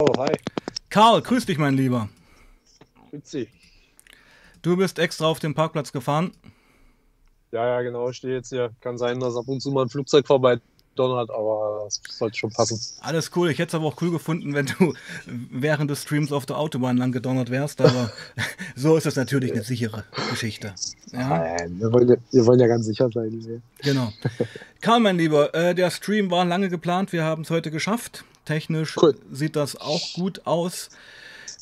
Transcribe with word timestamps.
Oh, 0.00 0.12
hi. 0.16 0.32
Karl, 0.90 1.22
grüß 1.22 1.46
dich, 1.46 1.58
mein 1.58 1.74
Lieber. 1.74 2.08
Grüß 3.10 3.20
Sie. 3.24 3.48
Du 4.62 4.76
bist 4.76 5.00
extra 5.00 5.26
auf 5.26 5.40
den 5.40 5.54
Parkplatz 5.54 5.90
gefahren. 5.90 6.30
Ja, 7.50 7.66
ja, 7.66 7.82
genau. 7.82 8.08
Ich 8.08 8.18
stehe 8.18 8.34
jetzt 8.34 8.50
hier. 8.50 8.70
Kann 8.80 8.96
sein, 8.96 9.18
dass 9.18 9.34
ab 9.34 9.48
und 9.48 9.60
zu 9.60 9.72
mal 9.72 9.82
ein 9.82 9.88
Flugzeug 9.88 10.28
vorbei 10.28 10.60
donnert, 10.94 11.30
aber 11.30 11.82
das 11.84 12.00
sollte 12.10 12.38
schon 12.38 12.50
passen. 12.50 12.80
Alles 13.00 13.32
cool. 13.34 13.50
Ich 13.50 13.58
hätte 13.58 13.70
es 13.70 13.74
aber 13.74 13.86
auch 13.86 14.00
cool 14.00 14.12
gefunden, 14.12 14.54
wenn 14.54 14.66
du 14.66 14.94
während 15.26 15.90
des 15.90 16.02
Streams 16.02 16.30
auf 16.30 16.46
der 16.46 16.58
Autobahn 16.58 16.96
lang 16.96 17.10
gedonnert 17.10 17.50
wärst, 17.50 17.80
aber 17.80 18.12
so 18.76 18.96
ist 18.96 19.06
es 19.06 19.16
natürlich 19.16 19.50
eine 19.50 19.64
sichere 19.64 20.04
Geschichte. 20.30 20.74
Ja? 21.10 21.28
Nein, 21.28 21.80
wir 21.80 21.92
wollen 21.92 22.08
ja, 22.08 22.16
wir 22.30 22.46
wollen 22.46 22.60
ja 22.60 22.68
ganz 22.68 22.86
sicher 22.86 23.10
sein. 23.12 23.62
Genau. 23.82 24.12
Karl, 24.80 25.00
mein 25.00 25.18
Lieber, 25.18 25.52
äh, 25.56 25.74
der 25.74 25.90
Stream 25.90 26.30
war 26.30 26.44
lange 26.44 26.68
geplant. 26.68 27.12
Wir 27.12 27.24
haben 27.24 27.42
es 27.42 27.50
heute 27.50 27.72
geschafft. 27.72 28.24
Technisch 28.48 28.96
Cool. 28.96 29.14
sieht 29.30 29.56
das 29.56 29.76
auch 29.76 30.14
gut 30.14 30.46
aus. 30.46 30.88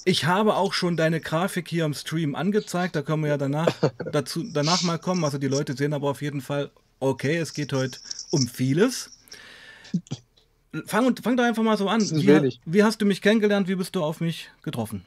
Ich 0.04 0.24
habe 0.24 0.54
auch 0.54 0.72
schon 0.72 0.96
deine 0.96 1.20
Grafik 1.20 1.68
hier 1.68 1.84
im 1.84 1.92
Stream 1.95 2.36
angezeigt. 2.36 2.95
Da 2.95 3.02
können 3.02 3.22
wir 3.24 3.30
ja 3.30 3.36
danach, 3.38 3.74
dazu, 4.12 4.45
danach 4.52 4.82
mal 4.82 4.98
kommen. 4.98 5.24
Also 5.24 5.38
die 5.38 5.48
Leute 5.48 5.76
sehen 5.76 5.92
aber 5.92 6.09
auf 6.10 6.22
jeden 6.22 6.40
Fall, 6.40 6.70
okay, 7.00 7.36
es 7.38 7.54
geht 7.54 7.72
heute 7.72 7.98
um 8.30 8.46
vieles. 8.46 9.10
Fang, 10.86 11.06
und- 11.06 11.24
fang 11.24 11.36
doch 11.36 11.42
einfach 11.45 11.64
mal 11.64 11.76
so 11.76 11.88
an. 11.88 12.00
Wie, 12.02 12.59
wie 12.66 12.84
hast 12.84 13.00
du 13.00 13.04
mich 13.06 13.20
kennengelernt? 13.20 13.66
Wie 13.66 13.74
bist 13.74 13.96
du 13.96 14.04
auf 14.04 14.20
mich 14.20 14.48
getroffen? 14.62 15.04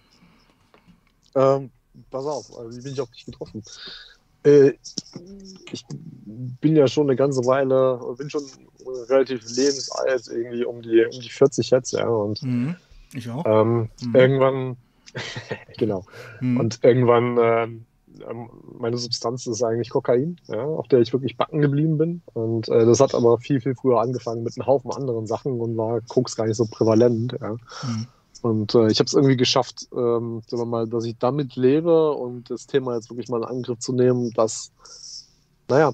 Ähm, 1.36 1.70
pass 2.12 2.26
auf, 2.26 2.58
also 2.58 2.76
wie 2.78 2.82
bin 2.82 2.92
ich 2.92 3.00
auf 3.00 3.10
dich 3.12 3.24
getroffen? 3.26 3.64
Äh, 4.44 4.74
ich 5.72 5.86
bin 6.62 6.76
ja 6.76 6.88
schon 6.88 7.08
eine 7.08 7.16
ganze 7.16 7.46
Weile, 7.46 8.00
bin 8.18 8.30
schon 8.30 8.44
relativ 9.10 9.42
lebensalt, 9.56 10.28
irgendwie 10.32 10.66
um 10.66 10.82
die, 10.82 11.06
um 11.06 11.20
die 11.20 11.30
40 11.30 11.70
jetzt, 11.70 11.94
ja. 11.94 12.08
Und 12.08 12.42
Mhm. 12.44 12.76
Ich 13.14 13.30
auch. 13.30 13.44
ähm, 13.46 13.90
Mhm. 14.02 14.16
irgendwann, 14.16 14.78
genau. 15.78 16.06
Mhm. 16.42 16.60
Und 16.60 16.80
irgendwann, 16.84 17.38
ähm, 17.38 17.86
meine 18.78 18.98
Substanz 18.98 19.48
ist 19.48 19.64
eigentlich 19.64 19.90
Kokain, 19.90 20.40
ja, 20.48 20.64
auf 20.64 20.88
der 20.88 21.00
ich 21.00 21.14
wirklich 21.14 21.38
backen 21.38 21.62
geblieben 21.62 21.98
bin. 21.98 22.22
Und 22.34 22.68
äh, 22.70 22.86
das 22.86 23.00
hat 23.00 23.16
aber 23.16 23.38
viel, 23.40 23.62
viel 23.62 23.76
früher 23.76 24.02
angefangen 24.02 24.44
mit 24.44 24.58
einem 24.58 24.68
Haufen 24.68 24.92
anderen 24.92 25.28
Sachen 25.28 25.60
und 25.60 25.78
war 25.78 26.02
Koks 26.02 26.36
gar 26.36 26.46
nicht 26.48 26.58
so 26.58 26.66
prävalent. 26.66 27.36
Ja. 27.40 27.56
Und 28.42 28.74
äh, 28.76 28.90
ich 28.90 29.00
habe 29.00 29.08
es 29.08 29.14
irgendwie 29.14 29.38
geschafft, 29.38 29.88
ähm, 29.92 30.42
sagen 30.48 30.62
wir 30.62 30.66
mal, 30.66 30.88
dass 30.88 31.06
ich 31.06 31.18
damit 31.18 31.56
lebe 31.56 32.12
und 32.12 32.50
das 32.50 32.68
Thema 32.68 32.96
jetzt 32.96 33.10
wirklich 33.10 33.28
mal 33.28 33.38
in 33.38 33.44
Angriff 33.44 33.80
zu 33.80 33.94
nehmen, 33.94 34.32
dass, 34.32 34.72
naja, 35.68 35.94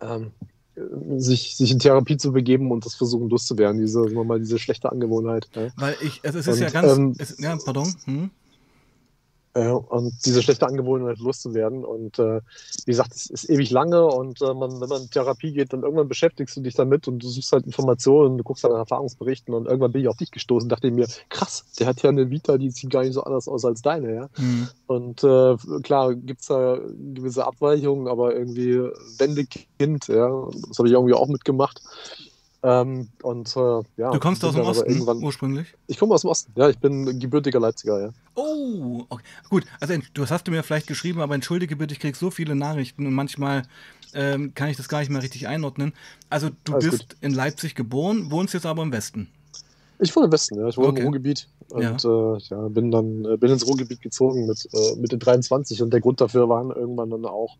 ähm, 0.00 0.32
äh, 0.76 1.18
sich, 1.18 1.56
sich 1.56 1.70
in 1.70 1.78
Therapie 1.78 2.18
zu 2.18 2.32
begeben 2.32 2.70
und 2.70 2.84
das 2.84 2.94
versuchen 2.94 3.30
loszuwerden, 3.30 3.80
diese, 3.80 4.02
sagen 4.02 4.14
wir 4.14 4.24
mal, 4.24 4.38
diese 4.38 4.58
schlechte 4.58 4.92
Angewohnheit. 4.92 5.48
Ja. 5.54 5.68
Weil 5.76 5.96
ich, 6.02 6.20
es, 6.22 6.34
es 6.34 6.46
ist 6.46 6.54
Und, 6.54 6.60
ja 6.60 6.70
ganz, 6.70 6.98
ähm, 6.98 7.14
es, 7.18 7.38
ja, 7.38 7.56
pardon. 7.64 7.94
Hm? 8.04 8.30
Äh, 9.54 9.70
und 9.70 10.14
diese 10.24 10.42
schlechte 10.42 10.66
Angewohnheit 10.66 11.18
loszuwerden. 11.18 11.84
Und 11.84 12.18
äh, 12.18 12.40
wie 12.84 12.90
gesagt, 12.92 13.14
es 13.14 13.26
ist 13.26 13.48
ewig 13.48 13.70
lange 13.70 14.04
und 14.06 14.40
äh, 14.42 14.54
man, 14.54 14.80
wenn 14.80 14.88
man 14.88 15.02
in 15.02 15.10
Therapie 15.10 15.52
geht, 15.52 15.72
dann 15.72 15.82
irgendwann 15.82 16.08
beschäftigst 16.08 16.56
du 16.56 16.60
dich 16.60 16.74
damit 16.74 17.08
und 17.08 17.22
du 17.22 17.28
suchst 17.28 17.52
halt 17.52 17.66
Informationen, 17.66 18.38
du 18.38 18.44
guckst 18.44 18.64
dann 18.64 18.72
nach 18.72 18.78
Erfahrungsberichten 18.78 19.54
und 19.54 19.66
irgendwann 19.66 19.92
bin 19.92 20.02
ich 20.02 20.08
auf 20.08 20.16
dich 20.16 20.30
gestoßen, 20.30 20.68
dachte 20.68 20.88
ich 20.88 20.92
mir, 20.92 21.06
krass, 21.28 21.64
der 21.78 21.86
hat 21.86 22.02
ja 22.02 22.10
eine 22.10 22.30
Vita, 22.30 22.58
die 22.58 22.70
sieht 22.70 22.90
gar 22.90 23.02
nicht 23.02 23.14
so 23.14 23.22
anders 23.22 23.48
aus 23.48 23.64
als 23.64 23.82
deine, 23.82 24.14
ja. 24.14 24.28
Hm. 24.34 24.68
Und 24.86 25.24
äh, 25.24 25.56
klar 25.82 26.14
gibt's 26.14 26.46
da 26.46 26.78
gewisse 27.14 27.46
Abweichungen, 27.46 28.08
aber 28.08 28.34
irgendwie 28.34 28.78
Wendekind, 29.18 30.08
ja, 30.08 30.48
das 30.68 30.78
habe 30.78 30.88
ich 30.88 30.94
irgendwie 30.94 31.14
auch 31.14 31.28
mitgemacht. 31.28 31.80
Ähm, 32.62 33.08
und 33.22 33.54
äh, 33.56 33.82
ja, 33.96 34.10
Du 34.10 34.18
kommst 34.18 34.44
aus 34.44 34.54
dem 34.54 34.64
Osten 34.64 35.00
ursprünglich? 35.22 35.74
ich 35.86 35.96
komme 35.96 36.14
aus 36.14 36.22
dem 36.22 36.30
Osten, 36.30 36.52
ja, 36.56 36.68
ich 36.68 36.78
bin 36.78 37.20
gebürtiger 37.20 37.60
Leipziger, 37.60 38.00
ja. 38.00 38.10
Oh, 38.34 39.04
okay. 39.08 39.22
gut. 39.48 39.64
Also 39.80 39.94
du 40.14 40.26
hast 40.28 40.46
du 40.48 40.50
mir 40.50 40.64
vielleicht 40.64 40.88
geschrieben, 40.88 41.20
aber 41.20 41.36
entschuldige 41.36 41.76
bitte, 41.76 41.94
ich 41.94 42.00
krieg 42.00 42.16
so 42.16 42.30
viele 42.30 42.56
Nachrichten 42.56 43.06
und 43.06 43.14
manchmal 43.14 43.62
ähm, 44.12 44.54
kann 44.54 44.70
ich 44.70 44.76
das 44.76 44.88
gar 44.88 44.98
nicht 45.00 45.10
mehr 45.10 45.22
richtig 45.22 45.46
einordnen. 45.46 45.92
Also 46.30 46.50
du 46.64 46.72
Alles 46.74 46.90
bist 46.90 47.16
in 47.20 47.32
Leipzig 47.32 47.76
geboren, 47.76 48.30
wohnst 48.32 48.54
jetzt 48.54 48.66
aber 48.66 48.82
im 48.82 48.90
Westen. 48.90 49.28
Ich 50.00 50.14
wohne 50.16 50.26
im 50.26 50.32
Westen, 50.32 50.58
ja. 50.58 50.66
Ich 50.68 50.76
wohne 50.76 50.88
Okay. 50.88 51.00
im 51.00 51.06
Ruhrgebiet 51.06 51.48
und 51.70 52.04
äh, 52.04 52.38
ja, 52.54 52.68
bin 52.68 52.90
dann 52.90 53.24
äh, 53.24 53.36
bin 53.36 53.50
ins 53.50 53.66
Ruhrgebiet 53.66 54.00
gezogen 54.00 54.46
mit 54.46 54.68
äh, 54.72 54.96
Mitte 54.96 55.18
23 55.18 55.80
und 55.82 55.92
der 55.92 56.00
Grund 56.00 56.20
dafür 56.20 56.48
waren 56.48 56.70
irgendwann 56.70 57.10
dann 57.10 57.24
auch 57.24 57.56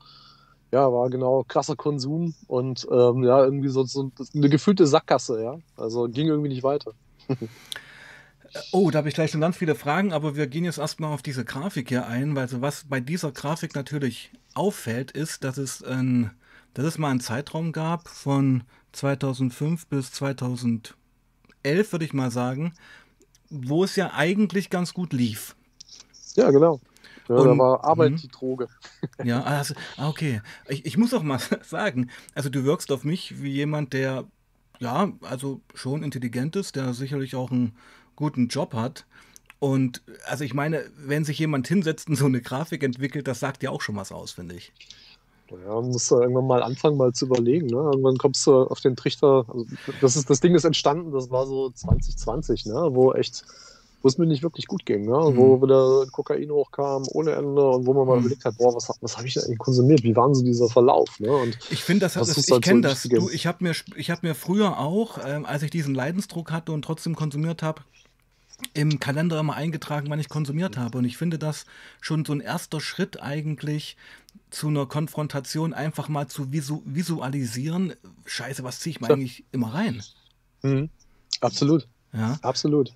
ja, 0.70 0.92
war 0.92 1.08
genau 1.10 1.44
krasser 1.46 1.76
Konsum 1.76 2.34
und 2.46 2.86
ähm, 2.90 3.24
ja, 3.24 3.44
irgendwie 3.44 3.68
so, 3.68 3.84
so 3.84 4.10
eine 4.34 4.48
gefühlte 4.48 4.86
Sackgasse, 4.86 5.42
ja. 5.42 5.58
Also 5.76 6.08
ging 6.08 6.28
irgendwie 6.28 6.50
nicht 6.50 6.62
weiter. 6.62 6.92
Oh, 8.72 8.90
da 8.90 8.98
habe 8.98 9.08
ich 9.08 9.14
gleich 9.14 9.30
schon 9.30 9.42
ganz 9.42 9.56
viele 9.56 9.74
Fragen, 9.74 10.12
aber 10.12 10.34
wir 10.34 10.46
gehen 10.46 10.64
jetzt 10.64 10.78
erstmal 10.78 11.12
auf 11.12 11.22
diese 11.22 11.44
Grafik 11.44 11.88
hier 11.90 12.06
ein, 12.06 12.34
weil 12.34 12.48
so 12.48 12.62
was 12.62 12.84
bei 12.84 13.00
dieser 13.00 13.30
Grafik 13.30 13.74
natürlich 13.74 14.32
auffällt, 14.54 15.10
ist, 15.10 15.44
dass 15.44 15.58
es, 15.58 15.82
ein, 15.82 16.30
dass 16.74 16.86
es 16.86 16.98
mal 16.98 17.10
einen 17.10 17.20
Zeitraum 17.20 17.72
gab 17.72 18.08
von 18.08 18.64
2005 18.92 19.86
bis 19.88 20.12
2011, 20.12 20.94
würde 21.62 22.04
ich 22.04 22.14
mal 22.14 22.30
sagen, 22.30 22.72
wo 23.50 23.84
es 23.84 23.96
ja 23.96 24.12
eigentlich 24.14 24.70
ganz 24.70 24.94
gut 24.94 25.12
lief. 25.12 25.54
Ja, 26.34 26.50
genau. 26.50 26.80
Ja, 27.28 27.36
da 27.36 27.50
Und- 27.50 27.58
war 27.58 27.84
Arbeit 27.84 28.12
mhm. 28.12 28.16
die 28.16 28.28
Droge. 28.28 28.68
Ja, 29.24 29.42
also, 29.42 29.74
ah, 29.96 30.08
okay. 30.08 30.42
Ich, 30.68 30.86
ich 30.86 30.96
muss 30.96 31.12
auch 31.14 31.22
mal 31.22 31.40
sagen, 31.62 32.10
also 32.34 32.48
du 32.48 32.64
wirkst 32.64 32.92
auf 32.92 33.04
mich 33.04 33.42
wie 33.42 33.50
jemand, 33.50 33.92
der, 33.92 34.24
ja, 34.78 35.12
also 35.22 35.60
schon 35.74 36.02
intelligent 36.02 36.56
ist, 36.56 36.76
der 36.76 36.94
sicherlich 36.94 37.34
auch 37.36 37.50
einen 37.50 37.74
guten 38.16 38.48
Job 38.48 38.74
hat. 38.74 39.06
Und 39.60 40.02
also 40.26 40.44
ich 40.44 40.54
meine, 40.54 40.84
wenn 40.96 41.24
sich 41.24 41.38
jemand 41.38 41.66
hinsetzt 41.66 42.08
und 42.08 42.16
so 42.16 42.26
eine 42.26 42.40
Grafik 42.40 42.82
entwickelt, 42.82 43.26
das 43.26 43.40
sagt 43.40 43.62
ja 43.62 43.70
auch 43.70 43.82
schon 43.82 43.96
was 43.96 44.12
aus, 44.12 44.32
finde 44.32 44.54
ich. 44.54 44.72
Ja, 45.50 45.74
man 45.74 45.88
muss 45.88 46.08
da 46.08 46.20
irgendwann 46.20 46.46
mal 46.46 46.62
anfangen, 46.62 46.96
mal 46.96 47.12
zu 47.12 47.26
überlegen. 47.26 47.66
Ne? 47.68 47.76
Irgendwann 47.76 48.18
kommst 48.18 48.46
du 48.46 48.64
auf 48.64 48.80
den 48.80 48.96
Trichter. 48.96 49.46
Also 49.48 49.66
das, 50.00 50.16
ist, 50.16 50.28
das 50.28 50.40
Ding 50.40 50.54
ist 50.54 50.64
entstanden, 50.64 51.10
das 51.12 51.30
war 51.30 51.46
so 51.46 51.70
2020, 51.70 52.66
ne? 52.66 52.88
wo 52.92 53.12
echt, 53.14 53.44
wo 54.02 54.08
es 54.08 54.16
mir 54.18 54.26
nicht 54.26 54.42
wirklich 54.42 54.66
gut 54.66 54.86
ging, 54.86 55.02
ne? 55.06 55.08
Mhm. 55.10 55.36
wo 55.36 55.60
wieder 55.62 56.06
Kokain 56.12 56.50
hochkam 56.50 57.04
ohne 57.12 57.32
Ende 57.32 57.68
und 57.68 57.86
wo 57.86 57.94
man 57.94 58.06
mal 58.06 58.14
Mhm. 58.16 58.20
überlegt 58.20 58.44
hat, 58.44 58.56
boah, 58.56 58.74
was, 58.74 58.88
was 59.00 59.16
habe 59.16 59.26
ich 59.26 59.36
eigentlich 59.42 59.58
konsumiert? 59.58 60.02
Wie 60.02 60.14
war 60.14 60.26
denn 60.26 60.34
so 60.34 60.44
dieser 60.44 60.68
Verlauf? 60.68 61.18
Ne? 61.18 61.30
Und 61.30 61.58
Ich 61.70 61.82
finde, 61.84 62.06
das, 62.06 62.14
Das 62.14 62.28
ich 62.30 62.36
halt 62.36 62.46
so 62.46 62.60
kenne 62.60 62.80
das. 62.82 63.02
Du, 63.02 63.28
ich 63.28 63.46
habe 63.46 63.64
mir, 63.64 63.72
ich 63.96 64.10
hab 64.10 64.22
mir 64.22 64.34
früher 64.34 64.78
auch, 64.78 65.18
ähm, 65.24 65.44
als 65.44 65.62
ich 65.62 65.70
diesen 65.70 65.94
Leidensdruck 65.94 66.52
hatte 66.52 66.72
und 66.72 66.82
trotzdem 66.82 67.16
konsumiert 67.16 67.62
habe, 67.62 67.82
im 68.74 68.98
Kalender 68.98 69.38
immer 69.38 69.54
eingetragen, 69.54 70.10
wann 70.10 70.18
ich 70.18 70.28
konsumiert 70.28 70.76
habe. 70.76 70.98
Und 70.98 71.04
ich 71.04 71.16
finde 71.16 71.38
das 71.38 71.64
schon 72.00 72.24
so 72.24 72.32
ein 72.32 72.40
erster 72.40 72.80
Schritt 72.80 73.22
eigentlich 73.22 73.96
zu 74.50 74.68
einer 74.68 74.86
Konfrontation, 74.86 75.74
einfach 75.74 76.08
mal 76.08 76.26
zu 76.28 76.52
visu 76.52 76.82
visualisieren. 76.84 77.94
Scheiße, 78.26 78.64
was 78.64 78.80
ziehe 78.80 78.92
ich 78.92 79.00
mir 79.00 79.08
eigentlich 79.10 79.44
immer 79.52 79.74
rein? 79.74 80.02
mhm. 80.62 80.88
absolut, 81.40 81.86
Ja. 82.12 82.38
absolut. 82.42 82.92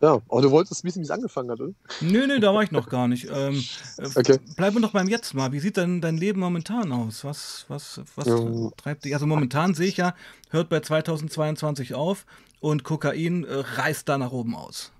Ja, 0.00 0.20
aber 0.28 0.42
du 0.42 0.50
wolltest 0.52 0.84
wissen, 0.84 1.00
wie 1.00 1.04
es 1.04 1.10
angefangen 1.10 1.50
hat, 1.50 1.60
oder? 1.60 1.72
Nö, 2.00 2.26
nö, 2.28 2.38
da 2.38 2.54
war 2.54 2.62
ich 2.62 2.70
noch 2.70 2.88
gar 2.88 3.08
nicht. 3.08 3.28
Ähm, 3.32 3.64
äh, 3.98 4.08
Okay. 4.14 4.38
Bleiben 4.56 4.76
wir 4.76 4.82
doch 4.82 4.92
beim 4.92 5.08
Jetzt 5.08 5.34
mal. 5.34 5.50
Wie 5.52 5.58
sieht 5.58 5.76
denn 5.76 6.00
dein 6.00 6.16
Leben 6.16 6.38
momentan 6.40 6.92
aus? 6.92 7.24
Was, 7.24 7.64
was, 7.68 8.00
was 8.14 8.26
Ähm. 8.28 8.70
treibt 8.76 9.04
dich? 9.04 9.14
Also 9.14 9.26
momentan 9.26 9.74
sehe 9.74 9.88
ich 9.88 9.96
ja, 9.96 10.14
hört 10.50 10.68
bei 10.68 10.80
2022 10.80 11.94
auf 11.94 12.26
und 12.60 12.84
Kokain 12.84 13.44
äh, 13.44 13.54
reißt 13.54 14.08
da 14.08 14.18
nach 14.18 14.30
oben 14.32 14.54
aus. 14.54 14.92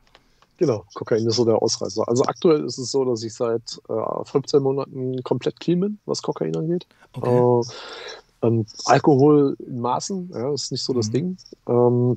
Genau, 0.57 0.85
Kokain 0.95 1.25
ist 1.25 1.37
so 1.37 1.45
der 1.45 1.63
Ausreißer. 1.63 2.09
Also 2.09 2.25
aktuell 2.25 2.65
ist 2.65 2.79
es 2.79 2.91
so, 2.91 3.05
dass 3.05 3.23
ich 3.23 3.33
seit 3.33 3.81
äh, 3.89 4.25
15 4.25 4.61
Monaten 4.61 5.23
komplett 5.23 5.61
clean 5.61 5.79
bin, 5.79 5.99
was 6.05 6.21
Kokain 6.21 6.57
angeht. 6.57 6.89
Okay. 7.13 7.39
Äh, 7.39 8.47
ähm, 8.47 8.67
Alkohol 8.87 9.57
in 9.65 9.81
Maßen, 9.81 10.31
ja, 10.35 10.53
ist 10.53 10.73
nicht 10.73 10.83
so 10.83 10.93
das 10.93 11.09
Mhm. 11.09 11.13
Ding. 11.13 11.37
Ähm, 11.69 12.17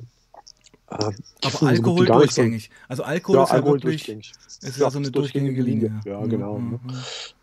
Aber 0.92 1.12
so 1.42 1.58
gut 1.58 1.62
wie 1.62 1.66
Alkohol 1.66 2.06
durchgängig. 2.06 2.70
Also 2.88 3.02
Alkohol 3.02 3.36
Ja, 3.36 3.44
ist 3.44 3.48
ja 3.50 3.54
Alkohol 3.56 3.74
wirklich 3.82 4.04
durchgängig. 4.04 4.32
ist 4.62 4.76
Ja, 4.76 4.84
ja 4.84 4.90
so 4.90 4.98
eine 4.98 5.10
durchgängige 5.10 5.62
Linie. 5.62 6.00
Ja, 6.04 6.20
Mhm, 6.20 6.28
genau. 6.28 6.58
mhm, 6.58 6.70
Ne? 6.70 6.80
mhm. 6.82 6.92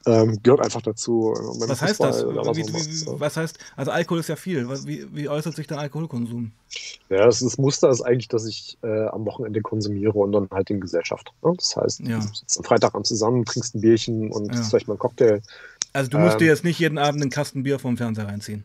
Ähm, 0.06 0.40
gehört 0.44 0.62
einfach 0.62 0.81
dazu. 0.81 1.34
Was 1.68 1.81
heißt 1.81 2.01
das? 2.01 2.24
Wie, 2.24 2.30
wie, 2.30 2.72
macht, 2.72 3.19
was 3.19 3.38
heißt, 3.38 3.60
also 3.75 3.92
Alkohol 3.92 4.19
ist 4.19 4.30
ja 4.30 4.36
viel. 4.36 4.68
Wie, 4.86 5.06
wie 5.13 5.30
äußert 5.30 5.56
sich 5.56 5.68
der 5.68 5.80
Alkoholkonsum? 5.80 6.51
Ja, 7.10 7.25
das, 7.25 7.40
das 7.40 7.57
Muster 7.57 7.90
ist 7.90 8.01
eigentlich, 8.01 8.28
dass 8.28 8.46
ich 8.46 8.78
äh, 8.84 9.07
am 9.07 9.25
Wochenende 9.25 9.62
konsumiere 9.62 10.13
und 10.13 10.31
dann 10.31 10.48
halt 10.51 10.69
in 10.69 10.80
Gesellschaft. 10.80 11.31
Ne? 11.44 11.54
Das 11.57 11.75
heißt, 11.75 12.00
Ja. 12.01 12.19
du 12.19 12.28
sitzt 12.34 12.57
am 12.57 12.63
Freitagabend 12.63 13.07
zusammen, 13.07 13.46
trinkst 13.46 13.75
ein 13.75 13.81
Bierchen 13.81 14.31
und 14.31 14.54
Ja. 14.54 14.62
vielleicht 14.63 14.88
mal 14.88 14.94
einen 14.94 15.00
Cocktail. 15.00 15.42
Also 15.92 16.10
du 16.12 16.18
musst 16.19 16.34
Ähm. 16.34 16.40
dir 16.40 16.46
jetzt 16.48 16.63
nicht 16.63 16.80
jeden 16.80 16.98
Abend 16.98 17.22
einen 17.22 17.31
Kasten 17.31 17.63
Bier 17.63 17.80
vom 17.80 17.98
Fernseher 17.98 18.28
reinziehen. 18.28 18.63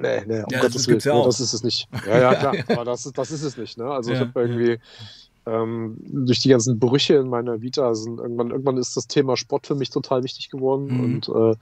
Nee, 0.00 0.24
nee, 0.26 0.42
um 0.42 0.46
Ja, 0.50 0.60
das 0.60 0.72
Gottes 0.72 0.88
Willen. 0.88 1.00
ja 1.00 1.14
Nee, 1.14 1.24
das 1.24 1.40
ist 1.40 1.52
es 1.52 1.62
nicht. 1.62 1.88
Ja, 2.06 2.18
ja, 2.18 2.34
klar, 2.34 2.54
aber 2.68 2.84
das 2.84 3.06
ist, 3.06 3.18
das 3.18 3.30
ist 3.30 3.42
es 3.42 3.56
nicht. 3.56 3.78
Ne? 3.78 3.84
Also 3.84 4.12
ich 4.12 4.20
habe 4.20 4.32
irgendwie, 4.40 4.78
ähm, 5.46 5.96
durch 6.02 6.40
die 6.40 6.50
ganzen 6.50 6.78
Brüche 6.78 7.14
in 7.14 7.28
meiner 7.28 7.62
Vita 7.62 7.94
sind 7.94 8.18
irgendwann, 8.18 8.50
irgendwann 8.50 8.76
ist 8.76 8.96
das 8.96 9.06
Thema 9.06 9.36
Sport 9.36 9.66
für 9.66 9.74
mich 9.74 9.90
total 9.90 10.22
wichtig 10.22 10.50
geworden. 10.50 10.86
Mhm. 10.86 11.00
Und 11.00 11.28
äh, 11.28 11.56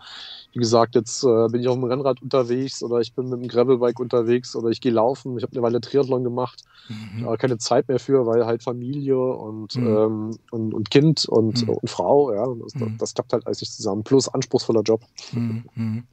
wie 0.52 0.58
gesagt, 0.58 0.94
jetzt 0.94 1.22
äh, 1.24 1.48
bin 1.50 1.60
ich 1.60 1.68
auf 1.68 1.76
dem 1.76 1.84
Rennrad 1.84 2.20
unterwegs 2.20 2.82
oder 2.82 2.98
ich 2.98 3.14
bin 3.14 3.28
mit 3.28 3.40
dem 3.40 3.48
Gravelbike 3.48 4.00
unterwegs 4.00 4.56
oder 4.56 4.68
ich 4.70 4.80
gehe 4.80 4.92
laufen. 4.92 5.36
Ich 5.38 5.44
habe 5.44 5.52
eine 5.52 5.62
Weile 5.62 5.80
Triathlon 5.80 6.24
gemacht, 6.24 6.64
mhm. 6.88 7.24
aber 7.26 7.36
keine 7.36 7.58
Zeit 7.58 7.88
mehr 7.88 8.00
für, 8.00 8.26
weil 8.26 8.46
halt 8.46 8.62
Familie 8.62 9.18
und, 9.18 9.76
mhm. 9.76 9.86
ähm, 9.86 10.38
und, 10.50 10.74
und, 10.74 10.90
Kind 10.90 11.26
und, 11.28 11.62
mhm. 11.62 11.74
und 11.74 11.88
Frau, 11.88 12.32
ja, 12.32 12.46
das, 12.62 12.74
mhm. 12.74 12.98
das, 12.98 13.14
klappt 13.14 13.32
halt 13.32 13.46
alles 13.46 13.60
nicht 13.60 13.72
zusammen. 13.72 14.02
Plus 14.02 14.28
anspruchsvoller 14.28 14.82
Job. 14.82 15.02
Mhm. 15.32 16.04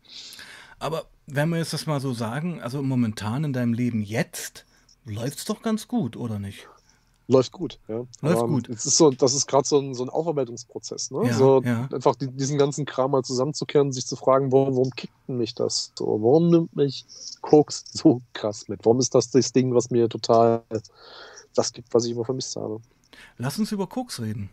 Aber 0.77 1.05
wenn 1.27 1.49
wir 1.49 1.57
jetzt 1.57 1.73
das 1.73 1.85
mal 1.85 1.99
so 1.99 2.13
sagen, 2.13 2.61
also 2.61 2.81
momentan 2.81 3.43
in 3.43 3.53
deinem 3.53 3.73
Leben 3.73 4.01
jetzt 4.01 4.65
läuft 5.05 5.39
es 5.39 5.45
doch 5.45 5.61
ganz 5.61 5.87
gut, 5.87 6.17
oder 6.17 6.39
nicht? 6.39 6.67
Läuft 7.27 7.51
gut, 7.53 7.79
ja. 7.87 8.05
Läuft 8.21 8.37
Aber 8.37 8.47
gut. 8.47 8.69
Es 8.69 8.85
ist 8.85 8.97
so, 8.97 9.09
das 9.09 9.33
ist 9.33 9.47
gerade 9.47 9.67
so 9.67 9.79
ein, 9.79 9.95
so 9.95 10.03
ein 10.03 10.09
Aufarbeitungsprozess, 10.09 11.09
ne? 11.09 11.27
Ja, 11.27 11.33
so 11.33 11.61
ja. 11.63 11.89
einfach 11.91 12.15
die, 12.15 12.27
diesen 12.27 12.59
ganzen 12.59 12.85
Kram 12.85 13.11
mal 13.11 13.23
zusammenzukehren 13.23 13.91
sich 13.91 14.05
zu 14.05 14.15
fragen, 14.15 14.51
warum, 14.51 14.75
warum 14.75 14.91
kickt 14.91 15.27
mich 15.27 15.55
das 15.55 15.91
so? 15.97 16.05
Warum 16.05 16.49
nimmt 16.49 16.75
mich 16.75 17.05
Koks 17.41 17.83
so 17.91 18.21
krass 18.33 18.67
mit? 18.67 18.85
Warum 18.85 18.99
ist 18.99 19.15
das 19.15 19.31
das 19.31 19.51
Ding, 19.53 19.73
was 19.73 19.89
mir 19.89 20.07
total 20.07 20.63
das 21.55 21.73
gibt, 21.73 21.91
was 21.95 22.05
ich 22.05 22.11
immer 22.11 22.25
vermisst 22.25 22.55
habe? 22.57 22.79
Lass 23.37 23.57
uns 23.57 23.71
über 23.71 23.87
Koks 23.87 24.21
reden. 24.21 24.51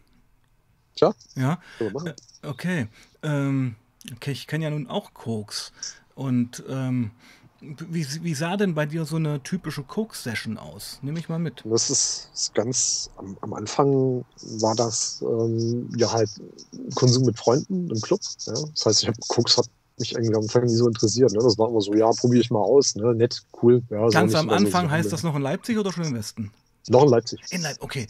Tja? 0.97 1.15
Ja. 1.37 1.59
Äh, 1.79 2.47
okay. 2.47 2.89
Ähm, 3.23 3.77
okay, 4.15 4.33
ich 4.33 4.47
kenne 4.47 4.65
ja 4.65 4.71
nun 4.71 4.87
auch 4.87 5.13
Koks. 5.13 5.73
Und 6.23 6.63
ähm, 6.69 7.11
wie, 7.61 8.07
wie, 8.23 8.35
sah 8.35 8.57
denn 8.57 8.75
bei 8.75 8.87
dir 8.87 9.05
so 9.05 9.17
eine 9.17 9.43
typische 9.43 9.83
Coke-Session 9.83 10.57
aus? 10.57 10.99
Nehme 11.03 11.19
ich 11.19 11.29
mal 11.29 11.39
mit. 11.39 11.63
Das 11.65 11.91
ist, 11.91 12.31
ist 12.33 12.55
ganz, 12.55 13.11
am, 13.17 13.37
am, 13.41 13.55
Anfang 13.55 14.25
war 14.61 14.75
das 14.75 15.23
ähm, 15.23 15.89
ja 15.97 16.13
halt 16.13 16.31
Konsum 16.95 17.25
mit 17.25 17.39
Freunden 17.39 17.91
im 17.91 18.01
Club. 18.01 18.21
Ja? 18.47 18.53
Das 18.53 18.87
heißt, 18.87 19.03
ich 19.03 19.09
habe 19.09 19.19
Koks 19.29 19.59
hat 19.59 19.67
mich 19.99 20.13
irgendwie 20.13 20.35
am 20.35 20.43
Anfang 20.43 20.65
nie 20.65 20.75
so 20.75 20.87
interessiert. 20.87 21.33
Ne? 21.33 21.39
Das 21.43 21.59
war 21.59 21.69
immer 21.69 21.81
so, 21.81 21.95
ja, 21.95 22.11
probiere 22.11 22.43
ich 22.43 22.51
mal 22.51 22.61
aus, 22.61 22.95
ne? 22.95 23.15
nett, 23.15 23.43
cool. 23.63 23.83
Ja, 23.91 24.09
Ganz 24.09 24.35
am 24.35 24.51
Anfang 24.51 24.87
so 24.87 24.91
heißt 24.93 25.13
das 25.13 25.23
noch 25.23 25.35
in 25.35 25.43
Leipzig 25.43 25.79
oder 25.79 25.93
schon 25.93 26.05
im 26.05 26.15
Westen? 26.15 26.53
Noch 26.89 27.05
in 27.05 27.11
Leipzig. 27.11 27.41
In 27.51 27.63
Leipzig, 27.63 27.83
okay. 27.83 28.07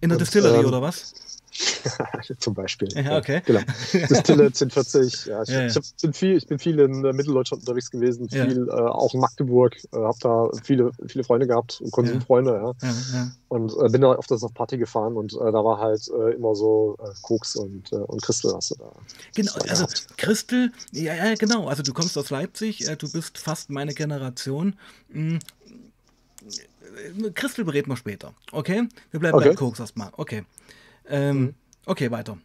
In 0.00 0.08
der 0.10 0.16
Und, 0.16 0.20
Distillery 0.20 0.60
ähm, 0.60 0.66
oder 0.66 0.82
was? 0.82 1.14
Zum 2.38 2.54
Beispiel. 2.54 2.88
Ja, 2.94 3.18
okay. 3.18 3.42
Genau. 3.44 3.60
Distille 3.92 4.46
1040. 4.46 5.26
Ja, 5.32 5.42
ich, 5.42 5.48
ja, 5.48 5.60
ja. 5.60 5.66
ich, 5.66 5.76
hab, 5.76 5.84
bin 6.00 6.12
viel, 6.12 6.36
ich 6.36 6.46
bin 6.46 6.58
viel 6.58 6.78
in 6.78 7.04
äh, 7.04 7.12
Mitteldeutschland 7.12 7.62
unterwegs 7.62 7.90
gewesen, 7.90 8.28
viel 8.28 8.68
äh, 8.68 8.72
auch 8.72 9.12
in 9.14 9.20
Magdeburg, 9.20 9.76
äh, 9.92 9.96
habe 9.96 10.16
da 10.20 10.48
viele, 10.62 10.90
viele 11.06 11.24
Freunde 11.24 11.46
gehabt, 11.46 11.82
Konsumfreunde, 11.90 12.74
ja. 12.82 13.30
Und 13.48 13.72
äh, 13.72 13.88
bin 13.88 14.00
da 14.00 14.16
das 14.28 14.42
auf 14.42 14.54
Party 14.54 14.78
gefahren 14.78 15.16
und 15.16 15.34
äh, 15.34 15.52
da 15.52 15.64
war 15.64 15.78
halt 15.78 16.08
äh, 16.08 16.34
immer 16.34 16.54
so 16.54 16.96
Koks 17.22 17.56
und, 17.56 17.92
und 17.92 18.22
Christel 18.22 18.54
hast 18.54 18.70
du 18.70 18.74
da. 18.76 18.92
Genau, 19.34 19.52
also 19.68 19.86
Christel, 20.16 20.72
ja, 20.92 21.14
ja, 21.14 21.34
genau. 21.34 21.68
Also 21.68 21.82
du 21.82 21.92
kommst 21.92 22.16
aus 22.16 22.30
Leipzig, 22.30 22.84
du 22.98 23.12
bist 23.12 23.38
fast 23.38 23.70
meine 23.70 23.94
Generation. 23.94 24.76
Hm. 25.12 25.38
Christel 27.34 27.64
berät 27.64 27.86
wir 27.86 27.96
später. 27.96 28.34
Okay? 28.52 28.88
Wir 29.10 29.20
bleiben 29.20 29.36
okay. 29.36 29.50
bei 29.50 29.54
Koks 29.54 29.80
erstmal. 29.80 30.10
Okay. 30.16 30.44
Ähm, 31.08 31.40
mhm. 31.40 31.54
Okay, 31.86 32.10
weiter. 32.10 32.38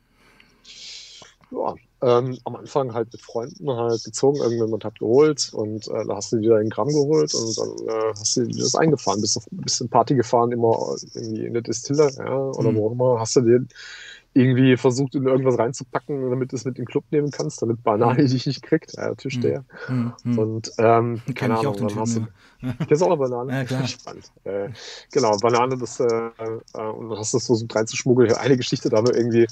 Ja, 1.52 1.76
ähm, 2.02 2.38
am 2.44 2.56
Anfang 2.56 2.94
halt 2.94 3.12
mit 3.12 3.22
Freunden 3.22 3.72
halt 3.72 4.04
gezogen, 4.04 4.38
irgendjemand 4.38 4.84
hat 4.84 5.00
geholt 5.00 5.50
und 5.54 5.88
äh, 5.88 6.06
da 6.06 6.16
hast 6.16 6.32
du 6.32 6.38
dir 6.38 6.58
einen 6.58 6.70
Gramm 6.70 6.90
geholt 6.90 7.34
und 7.34 7.58
dann 7.58 7.88
äh, 7.88 8.14
hast 8.20 8.38
du 8.38 8.46
dir 8.46 8.62
das 8.62 8.76
eingefahren, 8.76 9.22
bist, 9.22 9.38
auf, 9.38 9.46
bist 9.52 9.82
in 9.82 9.90
Party 9.90 10.14
gefahren, 10.16 10.52
immer 10.52 10.96
irgendwie 11.14 11.46
in 11.46 11.54
der 11.54 11.64
Distille, 11.64 12.12
ja, 12.18 12.38
oder 12.38 12.72
mhm. 12.72 12.76
wo 12.76 12.88
auch 12.88 12.92
immer, 12.92 13.20
hast 13.20 13.36
du 13.38 13.42
dir 13.42 13.66
irgendwie 14.38 14.78
versucht, 14.78 15.16
in 15.16 15.26
irgendwas 15.26 15.58
reinzupacken, 15.58 16.30
damit 16.30 16.52
du 16.52 16.56
es 16.56 16.66
mit 16.66 16.78
den 16.78 16.86
Club 16.86 17.04
nehmen 17.12 17.32
kannst, 17.32 17.62
damit 17.62 17.84
Banane 17.84 18.24
mhm. 18.24 18.28
dich 18.28 18.46
nicht 18.46 18.62
kriegt. 18.62 18.96
Ja, 18.96 19.16
Tisch 19.16 19.40
der. 19.40 19.66
Mhm. 19.88 20.14
mhm. 20.24 20.40
Und 20.40 20.72
ähm, 20.78 21.22
keine 21.36 21.58
Ahnung, 21.58 21.76
dann 21.78 21.96
hast 21.96 22.18
du. 22.18 22.28
Kennst 22.88 23.02
du 23.02 23.06
auch 23.06 23.12
eine 23.12 23.18
Banane? 23.18 23.54
Ja, 23.58 23.64
klar. 23.64 23.88
Spannend. 23.88 24.32
Äh, 24.44 24.70
genau, 25.12 25.38
Banane, 25.38 25.78
das, 25.78 26.00
äh, 26.00 26.06
äh, 26.06 26.80
und 26.80 27.10
dann 27.10 27.18
hast 27.18 27.34
du 27.34 27.38
das 27.38 27.46
versucht 27.46 27.76
reinzuschmuggeln. 27.76 28.34
Eine 28.34 28.58
Geschichte 28.58 28.90
da 28.90 28.98
war 28.98 29.16
irgendwie, 29.16 29.48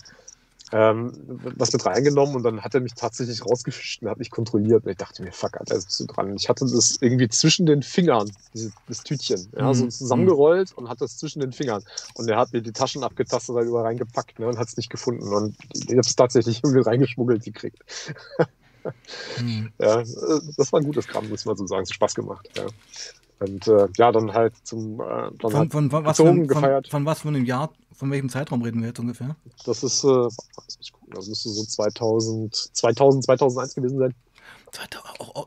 ähm, 0.71 1.11
was 1.57 1.71
mit 1.73 1.85
reingenommen 1.85 2.35
und 2.35 2.43
dann 2.43 2.61
hat 2.61 2.73
er 2.73 2.81
mich 2.81 2.93
tatsächlich 2.95 3.45
rausgefischt 3.45 4.01
und 4.01 4.09
hat 4.09 4.17
mich 4.17 4.31
kontrolliert. 4.31 4.85
Und 4.85 4.91
ich 4.91 4.97
dachte 4.97 5.23
mir, 5.23 5.31
fuck, 5.31 5.57
Alter, 5.59 5.75
bist 5.75 5.99
du 5.99 6.05
dran. 6.05 6.35
Ich 6.35 6.49
hatte 6.49 6.65
das 6.65 6.97
irgendwie 7.01 7.27
zwischen 7.29 7.65
den 7.65 7.83
Fingern, 7.83 8.31
dieses, 8.53 8.73
das 8.87 9.03
Tütchen, 9.03 9.47
ja, 9.57 9.73
so 9.73 9.85
mhm. 9.85 9.91
zusammengerollt 9.91 10.73
und 10.73 10.89
hat 10.89 11.01
das 11.01 11.17
zwischen 11.17 11.39
den 11.39 11.51
Fingern. 11.51 11.83
Und 12.15 12.29
er 12.29 12.37
hat 12.37 12.51
mir 12.53 12.61
die 12.61 12.71
Taschen 12.71 13.03
abgetastet, 13.03 13.53
weil 13.55 13.67
überall 13.67 13.85
reingepackt 13.85 14.39
ne, 14.39 14.47
und 14.47 14.57
hat 14.57 14.67
es 14.67 14.77
nicht 14.77 14.89
gefunden. 14.89 15.27
Und 15.27 15.55
ich 15.73 15.91
habe 15.91 15.99
es 15.99 16.15
tatsächlich 16.15 16.61
irgendwie 16.63 16.81
reingeschmuggelt 16.81 17.43
gekriegt. 17.43 17.83
mhm. 19.39 19.71
Ja, 19.79 20.03
das 20.57 20.71
war 20.71 20.79
ein 20.79 20.85
gutes 20.85 21.07
Kram, 21.07 21.27
muss 21.29 21.45
man 21.45 21.57
so 21.57 21.65
sagen. 21.67 21.83
Es 21.83 21.89
hat 21.89 21.95
Spaß 21.95 22.15
gemacht. 22.15 22.49
Ja. 22.55 22.65
Und 23.39 23.67
äh, 23.67 23.87
ja, 23.97 24.11
dann 24.11 24.33
halt 24.33 24.53
zum 24.63 24.99
äh, 25.01 25.05
dann 25.05 25.37
von, 25.39 25.55
halt 25.55 25.71
von, 25.71 25.89
von, 25.89 26.05
was 26.05 26.17
von, 26.17 26.47
gefeiert. 26.47 26.87
Von, 26.87 26.99
von, 27.01 27.05
was 27.05 27.21
für 27.21 27.27
einem 27.27 27.45
Jahr, 27.45 27.71
von 27.95 28.11
welchem 28.11 28.29
Zeitraum 28.29 28.61
reden 28.61 28.81
wir 28.81 28.89
jetzt 28.89 28.99
ungefähr? 28.99 29.35
Das 29.65 29.83
ist, 29.83 30.03
äh, 30.03 30.27
das 31.07 31.27
müsste 31.27 31.49
so 31.49 31.63
2000, 31.63 32.53
2000, 32.53 33.23
2001 33.23 33.75
gewesen 33.75 33.99
sein. 33.99 34.13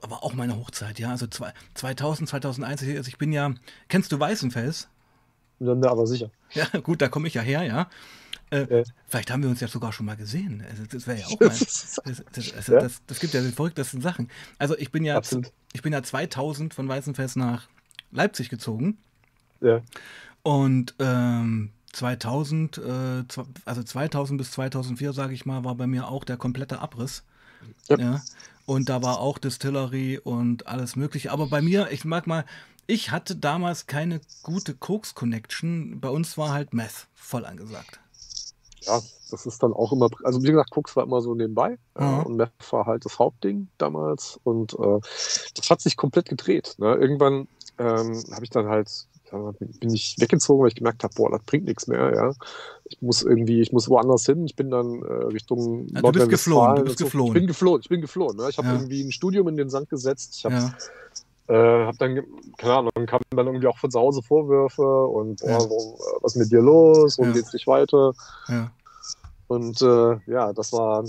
Aber 0.03 0.25
auch 0.25 0.33
meine 0.33 0.57
Hochzeit, 0.57 0.99
ja. 0.99 1.11
Also 1.11 1.27
2000, 1.75 2.29
2001. 2.29 2.83
Also 2.83 3.09
ich 3.09 3.19
bin 3.19 3.33
ja. 3.33 3.53
Kennst 3.89 4.13
du 4.13 4.19
Weißenfels? 4.19 4.89
Ja, 5.61 5.73
aber 5.73 6.07
sicher. 6.07 6.31
Ja, 6.53 6.67
gut, 6.83 7.03
da 7.03 7.09
komme 7.09 7.29
ich 7.29 7.35
ja 7.35 7.43
her, 7.43 7.63
ja. 7.65 7.89
Äh, 8.51 8.79
ja. 8.79 8.85
Vielleicht 9.07 9.31
haben 9.31 9.43
wir 9.43 9.51
uns 9.51 9.61
ja 9.61 9.69
sogar 9.69 9.93
schon 9.93 10.07
mal 10.07 10.17
gesehen. 10.17 10.65
Also 10.71 10.85
das 10.87 11.07
wäre 11.07 11.19
ja 11.19 11.27
auch 11.27 11.31
mal. 11.41 11.49
Das, 11.49 12.01
das, 12.33 12.53
also 12.55 12.73
ja? 12.73 12.81
das, 12.81 13.03
das, 13.07 13.21
gibt 13.21 13.35
ja 13.35 13.43
die 13.43 13.53
verrücktesten 13.53 14.01
Sachen. 14.01 14.31
Also 14.59 14.77
ich 14.79 14.91
bin 14.91 15.05
ja, 15.05 15.21
ich 15.73 15.83
bin 15.83 15.93
ja 15.93 16.03
2000 16.03 16.73
von 16.73 16.89
Weißenfels 16.89 17.37
nach 17.37 17.69
Leipzig 18.11 18.49
gezogen. 18.49 18.97
Ja. 19.61 19.83
Und 20.43 20.95
ähm, 20.99 21.73
2000, 21.93 22.79
äh, 22.79 23.25
also 23.65 23.83
2000 23.83 24.39
bis 24.39 24.51
2004, 24.53 25.13
sage 25.13 25.35
ich 25.35 25.47
mal, 25.47 25.65
war 25.65 25.75
bei 25.75 25.87
mir 25.87 26.09
auch 26.09 26.25
der 26.25 26.37
komplette 26.37 26.81
Abriss. 26.81 27.23
Ja. 27.89 27.99
ja. 27.99 28.23
Und 28.67 28.89
da 28.89 29.03
war 29.03 29.21
auch 29.21 29.39
Distillery 29.39 30.21
und 30.23 30.67
alles 30.67 30.95
Mögliche. 30.95 31.33
Aber 31.33 31.49
bei 31.49 31.63
mir, 31.63 31.91
ich 31.91 32.05
mag 32.05 32.27
mal, 32.27 32.45
ich 32.87 33.11
hatte 33.11 33.37
damals 33.37 33.87
keine 33.87 34.21
gute 34.43 34.75
Koks-Connection. 34.75 36.01
Bei 36.01 36.09
uns 36.09 36.37
war 36.39 36.53
halt 36.53 36.75
Meth 36.75 37.07
voll 37.15 37.45
angesagt. 37.45 38.01
Ja, 38.83 39.01
das 39.31 39.47
ist 39.47 39.63
dann 39.63 39.73
auch 39.73 39.93
immer, 39.93 40.09
also 40.25 40.43
wie 40.43 40.47
gesagt, 40.47 40.71
Koks 40.71 40.97
war 40.97 41.05
immer 41.05 41.21
so 41.21 41.35
nebenbei 41.35 41.79
mhm. 41.99 42.03
äh, 42.03 42.25
und 42.25 42.37
Meth 42.37 42.53
war 42.71 42.87
halt 42.87 43.05
das 43.05 43.19
Hauptding 43.19 43.69
damals 43.77 44.41
und 44.45 44.73
äh, 44.75 45.01
das 45.55 45.71
hat 45.71 45.81
sich 45.81 45.97
komplett 45.97 46.29
gedreht. 46.29 46.75
Ne? 46.79 46.95
Irgendwann 46.95 47.49
ähm, 47.79 48.23
habe 48.33 48.45
ich 48.45 48.51
dann 48.51 48.69
halt, 48.69 48.89
ja, 49.33 49.53
bin 49.59 49.95
ich 49.95 50.17
weggezogen, 50.19 50.63
weil 50.63 50.69
ich 50.69 50.75
gemerkt 50.75 51.05
habe, 51.05 51.15
boah, 51.15 51.31
das 51.31 51.43
bringt 51.43 51.67
nichts 51.67 51.87
mehr, 51.87 52.15
ja. 52.15 52.33
Ich 52.85 53.01
muss 53.03 53.23
irgendwie, 53.23 53.61
ich 53.61 53.73
muss 53.73 53.89
woanders 53.89 54.25
hin. 54.25 54.47
Ich 54.47 54.57
bin 54.57 54.71
dann 54.71 55.03
äh, 55.03 55.13
Richtung 55.27 55.87
ja, 55.89 56.01
Du 56.01 56.13
bist 56.13 56.29
geflohen, 56.31 56.77
du 56.77 56.85
bist 56.85 56.99
so. 56.99 57.05
geflohen. 57.05 57.29
Ich 57.29 57.35
bin 57.35 57.47
geflohen, 57.47 57.81
ich 57.83 57.89
bin 57.89 58.01
geflohen. 58.01 58.37
Ne? 58.37 58.47
Ich 58.49 58.59
habe 58.59 58.69
ja. 58.69 58.75
irgendwie 58.75 59.03
ein 59.03 59.13
Studium 59.13 59.49
in 59.49 59.57
den 59.57 59.69
Sand 59.69 59.91
gesetzt. 59.91 60.37
Ich 60.39 60.45
habe 60.45 60.55
ja. 60.55 60.73
Äh, 61.49 61.87
hab 61.87 61.99
dann, 61.99 62.23
keine 62.59 62.75
Ahnung, 62.75 62.91
dann 62.95 63.07
kamen 63.07 63.23
dann 63.31 63.47
irgendwie 63.47 63.67
auch 63.67 63.79
von 63.79 63.91
zu 63.91 63.99
Hause 63.99 64.23
Vorwürfe 64.23 65.07
und 65.07 65.41
boah, 65.41 65.49
ja. 65.49 65.61
wo, 65.61 65.99
was 66.21 66.35
ist 66.35 66.41
mit 66.41 66.53
dir 66.53 66.61
los, 66.61 67.19
warum 67.19 67.33
geht's 67.33 67.55
nicht 67.55 67.67
weiter? 67.67 68.13
Und 69.47 69.81
äh, 69.81 70.17
ja, 70.31 70.53
das 70.53 70.73
war 70.75 71.05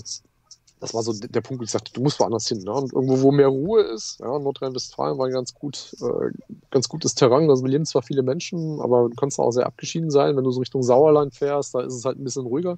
das 0.80 0.94
war 0.94 1.04
so 1.04 1.14
der 1.14 1.42
Punkt, 1.42 1.60
wo 1.60 1.64
ich 1.64 1.72
sagte, 1.72 1.92
du 1.92 2.02
musst 2.02 2.20
woanders 2.20 2.48
hin. 2.48 2.60
Ne? 2.60 2.72
Und 2.72 2.94
irgendwo, 2.94 3.22
wo 3.22 3.32
mehr 3.32 3.48
Ruhe 3.48 3.82
ist, 3.82 4.20
ja, 4.20 4.40
Nordrhein-Westfalen 4.40 5.18
war 5.18 5.30
ganz 5.30 5.54
gut, 5.54 5.96
äh, 6.02 6.32
ganz 6.72 6.88
gutes 6.88 7.16
Terrain. 7.16 7.48
Da 7.48 7.56
leben 7.56 7.86
zwar 7.86 8.02
viele 8.02 8.24
Menschen, 8.24 8.80
aber 8.80 9.10
du 9.10 9.16
kannst 9.16 9.40
auch 9.40 9.52
sehr 9.52 9.66
abgeschieden 9.66 10.10
sein. 10.10 10.38
Wenn 10.38 10.44
du 10.44 10.52
so 10.52 10.62
Richtung 10.62 10.82
Sauerland 10.82 11.36
fährst, 11.36 11.76
da 11.76 11.82
ist 11.82 11.94
es 11.94 12.06
halt 12.06 12.18
ein 12.18 12.24
bisschen 12.24 12.46
ruhiger. 12.46 12.78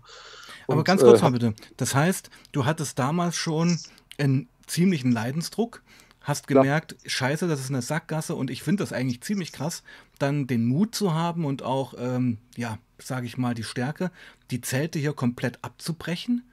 Und, 0.65 0.75
aber 0.75 0.83
ganz 0.83 1.01
kurz 1.01 1.19
äh, 1.19 1.23
mal 1.23 1.31
bitte. 1.31 1.53
Das 1.77 1.93
heißt, 1.93 2.29
du 2.51 2.65
hattest 2.65 2.97
damals 2.97 3.35
schon 3.35 3.79
einen 4.17 4.49
ziemlichen 4.65 5.11
Leidensdruck, 5.11 5.83
hast 6.21 6.47
gemerkt, 6.47 6.93
ja. 7.03 7.09
scheiße, 7.09 7.47
das 7.47 7.59
ist 7.59 7.69
eine 7.69 7.81
Sackgasse 7.81 8.35
und 8.35 8.49
ich 8.49 8.63
finde 8.63 8.83
das 8.83 8.93
eigentlich 8.93 9.21
ziemlich 9.21 9.51
krass, 9.51 9.83
dann 10.17 10.47
den 10.47 10.65
Mut 10.65 10.95
zu 10.95 11.13
haben 11.13 11.45
und 11.45 11.63
auch, 11.63 11.93
ähm, 11.97 12.37
ja, 12.55 12.77
sage 12.99 13.25
ich 13.25 13.37
mal, 13.37 13.53
die 13.53 13.63
Stärke, 13.63 14.11
die 14.51 14.61
Zelte 14.61 14.99
hier 14.99 15.13
komplett 15.13 15.59
abzubrechen 15.63 16.43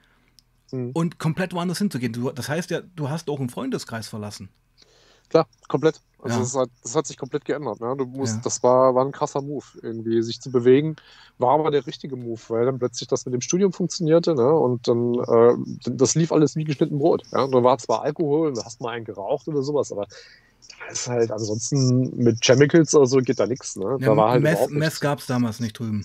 mhm. 0.71 0.91
und 0.93 1.19
komplett 1.19 1.53
woanders 1.55 1.79
hinzugehen. 1.79 2.13
Du, 2.13 2.31
das 2.31 2.49
heißt 2.49 2.71
ja, 2.71 2.81
du 2.81 3.09
hast 3.09 3.29
auch 3.31 3.41
einen 3.41 3.51
Freundeskreis 3.51 4.09
verlassen. 4.09 4.49
Klar, 5.29 5.47
komplett. 5.69 6.01
Also 6.21 6.37
ja. 6.37 6.43
das, 6.43 6.57
hat, 6.57 6.71
das, 6.83 6.97
hat, 6.97 7.07
sich 7.07 7.17
komplett 7.17 7.45
geändert. 7.45 7.81
Ne? 7.81 7.95
Du 7.97 8.05
musst, 8.07 8.37
ja. 8.37 8.41
Das 8.43 8.63
war, 8.63 8.95
war 8.95 9.05
ein 9.05 9.13
krasser 9.13 9.41
Move, 9.41 9.65
irgendwie 9.83 10.21
sich 10.23 10.41
zu 10.41 10.51
bewegen. 10.51 10.97
War 11.39 11.51
aber 11.55 11.71
der 11.71 11.87
richtige 11.87 12.17
Move, 12.17 12.41
weil 12.49 12.67
dann 12.67 12.79
plötzlich 12.79 13.09
das 13.09 13.25
mit 13.25 13.35
dem 13.35 13.41
Studium 13.41 13.73
funktionierte 13.73 14.35
ne? 14.35 14.51
und 14.51 14.89
dann 14.89 15.15
äh, 15.15 15.91
das 15.91 16.17
lief 16.17 16.33
alles 16.33 16.57
wie 16.57 16.65
geschnitten 16.65 16.99
Brot. 16.99 17.23
Ja? 17.31 17.47
Da 17.47 17.63
war 17.63 17.79
zwar 17.79 18.03
Alkohol 18.03 18.49
und 18.49 18.57
da 18.57 18.65
hast 18.65 18.81
mal 18.81 18.91
einen 18.91 19.05
geraucht 19.05 19.47
oder 19.47 19.63
sowas, 19.63 19.93
aber 19.93 20.07
da 20.07 20.93
ist 20.93 21.07
halt 21.07 21.31
ansonsten 21.31 22.17
mit 22.17 22.41
Chemicals 22.41 22.95
oder 22.95 23.07
so 23.07 23.19
geht 23.19 23.39
da 23.39 23.47
nichts. 23.47 23.77
Ne? 23.77 23.99
Ja, 24.01 24.09
da 24.09 24.17
war 24.17 24.33
halt 24.33 24.43
Mess, 24.43 24.69
Mess 24.71 25.01
gab 25.01 25.21
es 25.21 25.27
damals 25.27 25.61
nicht 25.61 25.79
drüben. 25.79 26.05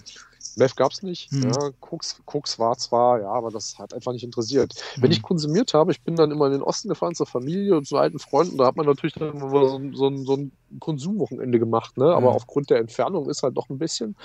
Meth 0.55 0.75
gab 0.75 0.91
es 0.91 1.01
nicht. 1.01 1.31
Mhm. 1.31 1.43
Ja, 1.49 1.71
Koks, 1.79 2.21
Koks 2.25 2.59
war 2.59 2.77
zwar, 2.77 3.21
ja, 3.21 3.29
aber 3.29 3.49
das 3.49 3.77
hat 3.79 3.93
einfach 3.93 4.11
nicht 4.11 4.23
interessiert. 4.23 4.73
Wenn 4.97 5.09
Mhm. 5.09 5.13
ich 5.13 5.21
konsumiert 5.21 5.73
habe, 5.73 5.91
ich 5.91 6.01
bin 6.03 6.15
dann 6.15 6.31
immer 6.31 6.45
in 6.47 6.51
den 6.53 6.61
Osten 6.61 6.89
gefahren 6.89 7.15
zur 7.15 7.25
Familie 7.25 7.75
und 7.75 7.87
zu 7.87 7.97
alten 7.97 8.19
Freunden, 8.19 8.57
da 8.57 8.65
hat 8.65 8.75
man 8.75 8.85
natürlich 8.85 9.13
dann 9.13 9.39
so, 9.39 9.77
ein- 9.77 9.93
so, 9.93 10.25
so 10.25 10.33
ein 10.35 10.51
Konsumwochenende 10.79 11.59
gemacht, 11.59 11.97
ne? 11.97 12.05
Aber 12.05 12.29
Mhm. 12.29 12.35
aufgrund 12.35 12.69
der 12.69 12.79
Entfernung 12.79 13.29
ist 13.29 13.43
halt 13.43 13.57
doch 13.57 13.69
ein 13.69 13.77
bisschen, 13.77 14.15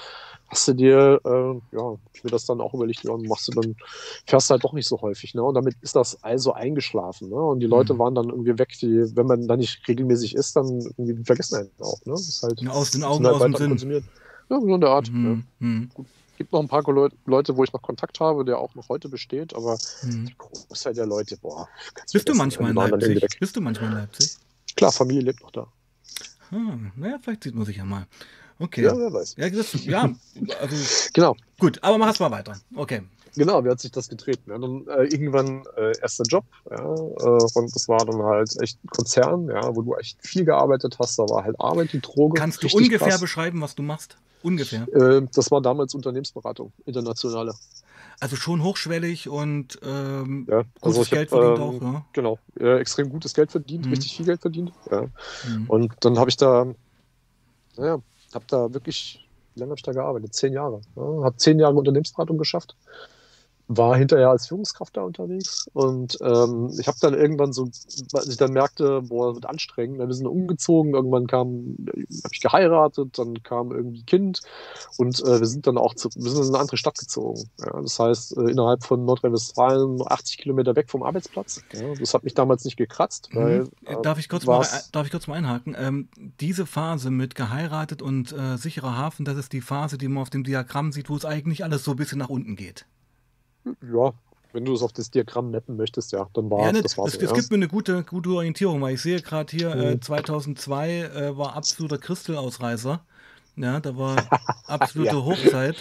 hast 0.49 0.67
du 0.69 0.75
dir, 0.75 1.21
äh, 1.25 1.77
ja, 1.77 1.97
ich 2.15 2.25
mir 2.25 2.31
das 2.31 2.45
dann 2.47 2.61
auch 2.61 2.75
überlegt, 2.75 3.05
ja, 3.05 3.17
machst 3.17 3.49
du 3.49 3.53
dann, 3.53 3.77
fährst 4.27 4.51
halt 4.51 4.65
doch 4.65 4.73
nicht 4.73 4.89
so 4.89 5.01
häufig, 5.01 5.35
ne? 5.35 5.43
Und 5.43 5.55
damit 5.55 5.77
ist 5.81 5.97
das 5.97 6.23
also 6.23 6.53
eingeschlafen, 6.53 7.29
ne? 7.29 7.37
Und 7.37 7.61
die 7.61 7.67
Leute 7.67 7.95
Mhm. 7.95 7.99
waren 7.99 8.15
dann 8.15 8.29
irgendwie 8.31 8.59
weg, 8.59 8.71
die, 8.81 9.05
wenn 9.17 9.27
man 9.27 9.47
da 9.49 9.57
nicht 9.57 9.87
regelmäßig 9.89 10.35
isst, 10.35 10.57
dann 10.57 10.81
vergessen 11.25 11.57
einen 11.57 11.71
auch, 11.81 11.99
ne? 12.05 12.13
Das 12.13 12.29
ist 12.29 12.43
halt, 12.43 12.61
Ja, 12.61 12.71
aus 12.71 12.91
den 12.91 13.05
Augen, 13.05 13.25
halt 13.27 13.37
aus 13.37 13.43
dem 13.43 13.55
Sinn. 13.55 13.69
konsumiert. 13.69 14.05
Ja, 14.51 14.61
so 14.61 14.67
in 14.67 14.81
der 14.81 14.91
Art. 14.91 15.07
Ja. 15.09 15.13
Mhm. 15.13 15.45
Mhm. 15.59 15.91
Gibt 16.39 16.53
noch 16.53 16.61
ein 16.61 16.69
paar 16.69 16.85
Leu- 16.85 17.09
Leute, 17.27 17.57
wo 17.57 17.65
ich 17.65 17.73
noch 17.73 17.83
Kontakt 17.83 18.21
habe, 18.21 18.45
der 18.45 18.59
auch 18.59 18.73
noch 18.77 18.89
heute 18.89 19.09
besteht, 19.09 19.55
aber 19.57 19.77
Mhm. 20.05 20.27
die 20.27 20.37
Großteil 20.39 20.95
der 20.95 21.05
Leute, 21.05 21.37
boah, 21.37 21.69
Bist 22.13 22.29
du 22.29 22.35
manchmal 22.35 22.71
in 22.71 22.77
Leipzig? 22.77 23.27
Bist 23.41 23.57
du 23.57 23.61
manchmal 23.61 23.91
in 23.91 23.97
Leipzig? 23.99 24.37
Klar, 24.77 24.93
Familie 24.93 25.23
lebt 25.23 25.43
noch 25.43 25.51
da. 25.51 25.67
Hm, 26.51 26.93
naja, 26.95 27.19
vielleicht 27.21 27.43
sieht 27.43 27.57
man 27.57 27.67
sich 27.67 27.77
ja 27.77 27.85
mal. 27.85 28.07
Okay. 28.61 28.85
Ja, 28.85 28.97
wer 28.97 29.13
weiß. 29.13 29.35
Ja, 29.37 29.51
das, 29.51 29.85
ja, 29.85 30.09
also 30.61 30.77
Genau, 31.13 31.35
gut, 31.59 31.83
aber 31.83 31.99
mach 31.99 32.11
es 32.13 32.21
mal 32.21 32.31
weiter. 32.31 32.57
Okay. 32.77 33.03
genau, 33.35 33.65
wie 33.65 33.69
hat 33.71 33.81
sich 33.81 33.91
das 33.91 34.09
getreten? 34.09 34.49
Ja, 34.51 34.59
dann 34.59 34.87
äh, 34.87 35.05
irgendwann 35.13 35.65
äh, 35.77 35.93
erster 36.01 36.23
Job, 36.25 36.45
ja, 36.71 36.77
äh, 36.77 37.47
und 37.55 37.75
das 37.75 37.89
war 37.89 38.05
dann 38.07 38.23
halt 38.23 38.55
echt 38.63 38.79
ein 38.85 38.89
Konzern, 38.91 39.49
ja, 39.49 39.75
wo 39.75 39.83
du 39.83 39.95
echt 39.97 40.25
viel 40.25 40.45
gearbeitet 40.45 40.99
hast, 41.01 41.19
da 41.19 41.25
war 41.29 41.43
halt 41.43 41.57
Arbeit, 41.61 41.93
die 41.93 42.01
Droge. 42.01 42.39
Kannst 42.39 42.63
du 42.63 42.69
ungefähr 42.69 43.09
krass. 43.09 43.21
beschreiben, 43.21 43.61
was 43.61 43.75
du 43.75 43.83
machst? 43.83 44.17
Ungefähr. 44.43 44.87
Äh, 44.93 45.23
das 45.33 45.51
war 45.51 45.61
damals 45.61 45.95
Unternehmensberatung, 45.95 46.73
internationale. 46.85 47.55
Also 48.21 48.37
schon 48.37 48.63
hochschwellig 48.63 49.29
und 49.29 49.79
ähm, 49.83 50.47
Ja, 50.49 50.63
gutes 50.63 50.83
also 50.83 51.03
ich 51.03 51.11
Geld 51.11 51.31
hab, 51.33 51.41
verdient 51.41 51.59
ähm, 51.59 51.65
auch, 51.65 51.95
ja. 51.95 52.07
Genau, 52.13 52.39
äh, 52.59 52.79
extrem 52.79 53.11
gutes 53.11 53.35
Geld 53.35 53.51
verdient, 53.51 53.87
Mhm. 53.87 53.93
richtig 53.93 54.17
viel 54.17 54.27
Geld 54.27 54.41
verdient. 54.41 54.73
Ja. 54.91 55.07
Mhm. 55.47 55.65
Und 55.69 55.93
dann 56.01 56.19
habe 56.19 56.31
ich 56.31 56.37
da, 56.37 56.67
naja, 57.77 58.03
habe 58.35 58.45
da 58.49 58.73
wirklich, 58.75 59.21
wie 59.55 59.61
lange 59.61 59.71
habe 59.71 59.79
ich 59.79 59.83
da 59.83 59.93
gearbeitet? 59.93 60.35
Zehn 60.35 60.53
Jahre. 60.53 60.81
Ja, 60.97 61.03
habe 61.25 61.37
zehn 61.37 61.59
Jahre 61.59 61.75
Unternehmensberatung 61.75 62.39
geschafft. 62.39 62.77
War 63.69 63.97
hinterher 63.97 64.31
als 64.31 64.49
Führungskraft 64.49 64.97
da 64.97 65.03
unterwegs 65.03 65.69
und 65.75 66.19
ähm, 66.23 66.71
ich 66.79 66.89
habe 66.89 66.97
dann 67.01 67.13
irgendwann 67.15 67.53
so, 67.53 67.69
als 68.15 68.29
ich 68.29 68.39
dann 68.39 68.53
merkte, 68.53 69.03
boah, 69.03 69.29
das 69.29 69.35
wird 69.37 69.47
anstrengend, 69.47 69.99
wir 69.99 70.13
sind 70.15 70.27
umgezogen, 70.27 70.95
irgendwann 70.95 71.27
kam, 71.27 71.77
habe 71.87 72.33
ich 72.33 72.41
geheiratet, 72.41 73.19
dann 73.19 73.43
kam 73.43 73.71
irgendwie 73.73 74.05
Kind 74.05 74.41
und 74.97 75.21
äh, 75.21 75.41
wir 75.41 75.47
sind 75.47 75.67
dann 75.67 75.77
auch 75.77 75.95
zu, 75.95 76.09
wir 76.15 76.31
sind 76.31 76.43
in 76.45 76.49
eine 76.49 76.59
andere 76.61 76.79
Stadt 76.79 76.97
gezogen. 76.99 77.51
Ja, 77.59 77.81
das 77.83 77.99
heißt, 77.99 78.37
äh, 78.39 78.51
innerhalb 78.51 78.85
von 78.85 79.05
Nordrhein-Westfalen, 79.05 79.97
nur 79.97 80.11
80 80.11 80.39
Kilometer 80.39 80.75
weg 80.75 80.91
vom 80.91 81.03
Arbeitsplatz. 81.03 81.63
Ja, 81.75 81.93
das 82.01 82.15
hat 82.15 82.25
mich 82.25 82.35
damals 82.35 82.65
nicht 82.65 82.77
gekratzt, 82.79 83.29
weil 83.35 83.65
Mhm. 83.65 83.71
äh, 83.87 83.97
Darf 84.03 84.19
ich 84.19 84.29
kurz 84.29 84.47
mal, 84.47 84.67
darf 84.93 85.05
ich 85.05 85.13
kurz 85.13 85.27
mal 85.27 85.35
einhaken? 85.35 85.77
Ähm, 85.79 86.09
diese 86.41 86.65
Phase 86.67 87.11
mit 87.11 87.35
geheiratet 87.35 88.01
und 88.01 88.33
äh, 88.33 88.57
sicherer 88.57 88.97
Hafen, 88.97 89.25
das 89.25 89.37
ist 89.37 89.53
die 89.53 89.61
Phase, 89.61 89.99
die 89.99 90.09
man 90.09 90.23
auf 90.23 90.31
dem 90.31 90.45
Diagramm 90.45 90.93
sieht, 90.93 91.11
wo 91.11 91.17
es 91.17 91.25
eigentlich 91.25 91.65
alles 91.65 91.85
so 91.85 91.91
ein 91.93 91.97
bisschen 91.97 92.19
nach 92.19 92.29
unten 92.31 92.57
geht. 92.57 92.87
Ja, 93.93 94.13
wenn 94.53 94.65
du 94.65 94.75
es 94.75 94.83
auf 94.83 94.93
das 94.93 95.11
Diagramm 95.11 95.51
netten 95.51 95.77
möchtest, 95.77 96.13
ja, 96.13 96.29
dann 96.33 96.51
war 96.51 96.61
Ja, 96.67 96.73
ne, 96.73 96.83
das 96.83 96.97
war 96.97 97.05
das, 97.05 97.15
so. 97.15 97.21
das 97.21 97.31
ja. 97.31 97.37
gibt 97.37 97.51
mir 97.51 97.57
eine 97.57 97.69
gute, 97.69 98.03
gute 98.05 98.31
Orientierung, 98.31 98.81
weil 98.81 98.95
ich 98.95 99.03
sehe 99.03 99.21
gerade 99.21 99.55
hier, 99.55 99.71
äh, 99.75 99.95
Mhm. 99.95 100.03
2002 100.03 100.91
äh, 101.01 101.37
war 101.37 101.55
absoluter 101.55 101.99
Crystal-Ausreißer. 101.99 103.01
Ja, 103.57 103.81
da 103.81 103.97
war 103.97 104.17
absolute 104.67 105.17
Ja. 105.17 105.25
Hochzeit 105.25 105.77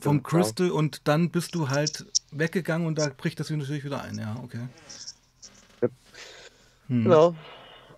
vom 0.00 0.16
Ja, 0.16 0.22
klar. 0.22 0.42
Crystal 0.42 0.70
und 0.70 1.06
dann 1.08 1.30
bist 1.30 1.54
du 1.54 1.68
halt 1.68 2.04
weggegangen 2.32 2.86
und 2.86 2.98
da 2.98 3.08
bricht 3.16 3.38
das 3.40 3.50
natürlich 3.50 3.84
wieder 3.84 4.02
ein. 4.02 4.18
Ja, 4.18 4.36
okay. 4.42 4.68
Ja. 5.82 5.88
Hm. 6.88 7.04
Genau. 7.04 7.34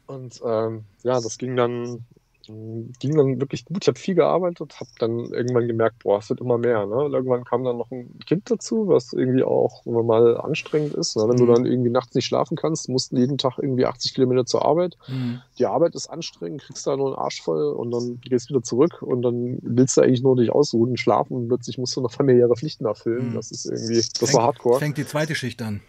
Und 0.06 0.40
ähm, 0.44 0.84
ja, 1.02 1.20
das 1.20 1.38
ging 1.38 1.56
dann, 1.56 2.04
ging 2.48 3.16
dann 3.16 3.40
wirklich 3.40 3.64
gut. 3.64 3.78
Ich 3.82 3.88
habe 3.88 3.98
viel 3.98 4.14
gearbeitet, 4.14 4.78
habe 4.80 4.90
dann 4.98 5.18
irgendwann 5.26 5.66
gemerkt, 5.66 6.00
boah, 6.02 6.18
es 6.18 6.28
wird 6.30 6.40
immer 6.40 6.58
mehr. 6.58 6.86
Ne? 6.86 6.94
Und 6.96 7.12
irgendwann 7.14 7.44
kam 7.44 7.64
dann 7.64 7.78
noch 7.78 7.90
ein 7.90 8.18
Kind 8.26 8.50
dazu, 8.50 8.88
was 8.88 9.12
irgendwie 9.12 9.42
auch 9.44 9.82
wenn 9.84 9.94
man 9.94 10.06
mal 10.06 10.36
anstrengend 10.40 10.94
ist. 10.94 11.16
Ne? 11.16 11.22
Wenn 11.24 11.36
Mhm. 11.36 11.38
du 11.38 11.46
dann 11.46 11.66
irgendwie 11.66 11.90
nachts 11.90 12.14
nicht 12.14 12.26
schlafen 12.26 12.56
kannst, 12.56 12.88
musst 12.88 13.12
du 13.12 13.16
jeden 13.16 13.38
Tag 13.38 13.58
irgendwie 13.58 13.86
80 13.86 14.14
Kilometer 14.14 14.46
zur 14.46 14.64
Arbeit. 14.64 14.96
Hm. 15.06 15.40
Die 15.58 15.66
Arbeit 15.66 15.94
ist 15.94 16.08
anstrengend, 16.08 16.62
kriegst 16.62 16.86
da 16.86 16.96
nur 16.96 17.06
einen 17.08 17.16
Arsch 17.16 17.42
voll 17.42 17.72
und 17.72 17.90
dann 17.90 18.20
gehst 18.22 18.48
du 18.50 18.54
wieder 18.54 18.62
zurück 18.62 19.02
und 19.02 19.22
dann 19.22 19.58
willst 19.62 19.96
du 19.96 20.00
eigentlich 20.02 20.22
nur 20.22 20.36
dich 20.36 20.50
ausruhen 20.50 20.96
schlafen 20.96 21.34
und 21.36 21.48
plötzlich 21.48 21.78
musst 21.78 21.96
du 21.96 22.00
noch 22.00 22.12
familiäre 22.12 22.54
Pflichten 22.56 22.84
erfüllen. 22.86 23.30
Mhm. 23.30 23.34
Das 23.34 23.50
ist 23.50 23.66
irgendwie, 23.66 23.96
das 23.96 24.10
Fängt- 24.18 24.34
war 24.34 24.42
Hardcore. 24.44 24.78
Fängt 24.78 24.98
die 24.98 25.06
zweite 25.06 25.34
Schicht 25.34 25.60
an. 25.62 25.80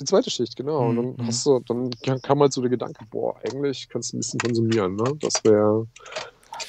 Die 0.00 0.04
zweite 0.04 0.30
Schicht, 0.30 0.56
genau. 0.56 0.82
Mhm, 0.90 0.98
Und 0.98 1.16
dann 1.16 1.24
mhm. 1.24 1.28
hast 1.28 1.46
du, 1.46 1.60
dann 1.60 1.90
kam- 2.22 2.40
halt 2.40 2.52
so 2.52 2.60
der 2.60 2.70
Gedanke, 2.70 3.04
boah, 3.10 3.34
eigentlich 3.44 3.88
kannst 3.88 4.12
du 4.12 4.16
ein 4.16 4.20
bisschen 4.20 4.40
konsumieren, 4.40 4.96
ne? 4.96 5.04
Das 5.20 5.42
wäre, 5.44 5.86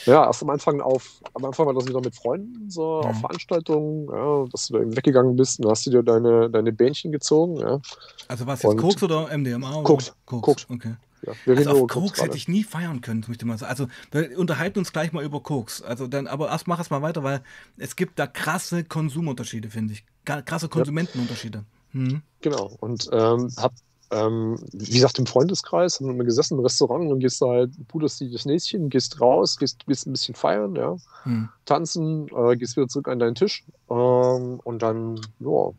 ja, 0.06 0.26
erst 0.26 0.44
am 0.44 0.50
Anfang 0.50 0.80
auf, 0.82 1.20
am 1.34 1.46
Anfang 1.46 1.66
war 1.66 1.74
das 1.74 1.88
wieder 1.88 2.00
mit 2.02 2.16
Freunden, 2.16 2.70
so 2.70 3.02
Mhm. 3.04 3.10
auf 3.10 3.20
Veranstaltungen, 3.20 4.08
ja, 4.10 4.46
dass 4.52 4.68
du 4.68 4.74
da 4.80 4.96
weggegangen 4.96 5.36
bist 5.36 5.60
und 5.60 5.70
hast 5.70 5.86
du 5.86 5.92
dir 5.92 6.04
deine, 6.04 6.50
deine 6.50 6.72
Bähnchen 6.72 7.12
gezogen, 7.12 7.58
ja. 7.58 7.80
Also 8.28 8.48
was 8.48 8.64
jetzt 8.64 8.72
Und- 8.72 8.78
Koks 8.82 9.04
oder 9.04 9.30
MDMA? 9.32 9.82
Koks. 9.84 10.14
Koks. 10.26 10.42
Koks. 10.44 10.68
Okay. 10.70 10.96
ja 11.26 11.34
Also 11.54 11.72
auf 11.84 11.88
Koks 11.90 12.14
gerade. 12.14 12.28
hätte 12.28 12.38
ich 12.38 12.48
nie 12.48 12.64
feiern 12.64 13.02
können, 13.02 13.26
möchte 13.28 13.44
ich 13.44 13.48
mal 13.48 13.58
sagen. 13.58 13.70
Also 13.72 13.88
wir 14.12 14.38
unterhalten 14.38 14.80
uns 14.80 14.94
gleich 14.94 15.12
mal 15.14 15.24
über 15.24 15.42
Koks. 15.42 15.82
Also 15.82 16.08
dann, 16.08 16.28
aber 16.28 16.50
erst 16.50 16.68
mach 16.68 16.80
es 16.80 16.90
mal 16.90 17.02
weiter, 17.02 17.24
weil 17.24 17.42
es 17.78 17.96
gibt 17.96 18.20
da 18.20 18.28
krasse 18.28 18.84
Konsumunterschiede, 18.84 19.70
finde 19.70 19.94
ich. 19.94 20.06
Krasse 20.26 20.70
Konsumentenunterschiede. 20.70 21.64
Hm. 21.98 22.22
Genau. 22.42 22.76
Und 22.80 23.10
ähm, 23.12 23.50
hab, 23.58 23.74
ähm, 24.12 24.58
wie 24.72 24.92
gesagt, 24.94 25.18
im 25.20 25.26
Freundeskreis 25.26 26.00
haben 26.00 26.16
wir 26.18 26.24
gesessen 26.26 26.54
im 26.58 26.64
Restaurant 26.64 27.04
und 27.06 27.10
dann 27.10 27.20
gehst 27.20 27.42
du 27.42 27.50
halt, 27.50 27.72
puderst 27.88 28.20
dir 28.20 28.32
das 28.32 28.46
Näschen, 28.46 28.90
gehst 28.90 29.20
raus, 29.20 29.58
gehst, 29.58 29.86
gehst 29.88 30.06
ein 30.08 30.12
bisschen 30.12 30.36
feiern, 30.36 30.76
ja. 30.76 30.96
Hm. 31.24 31.50
tanzen, 31.66 32.28
äh, 32.30 32.56
gehst 32.56 32.78
wieder 32.78 32.88
zurück 32.88 33.08
an 33.08 33.20
deinen 33.20 33.36
Tisch 33.36 33.66
ähm, 33.90 34.60
und 34.64 34.82
dann, 34.82 35.20
ja, 35.40 35.72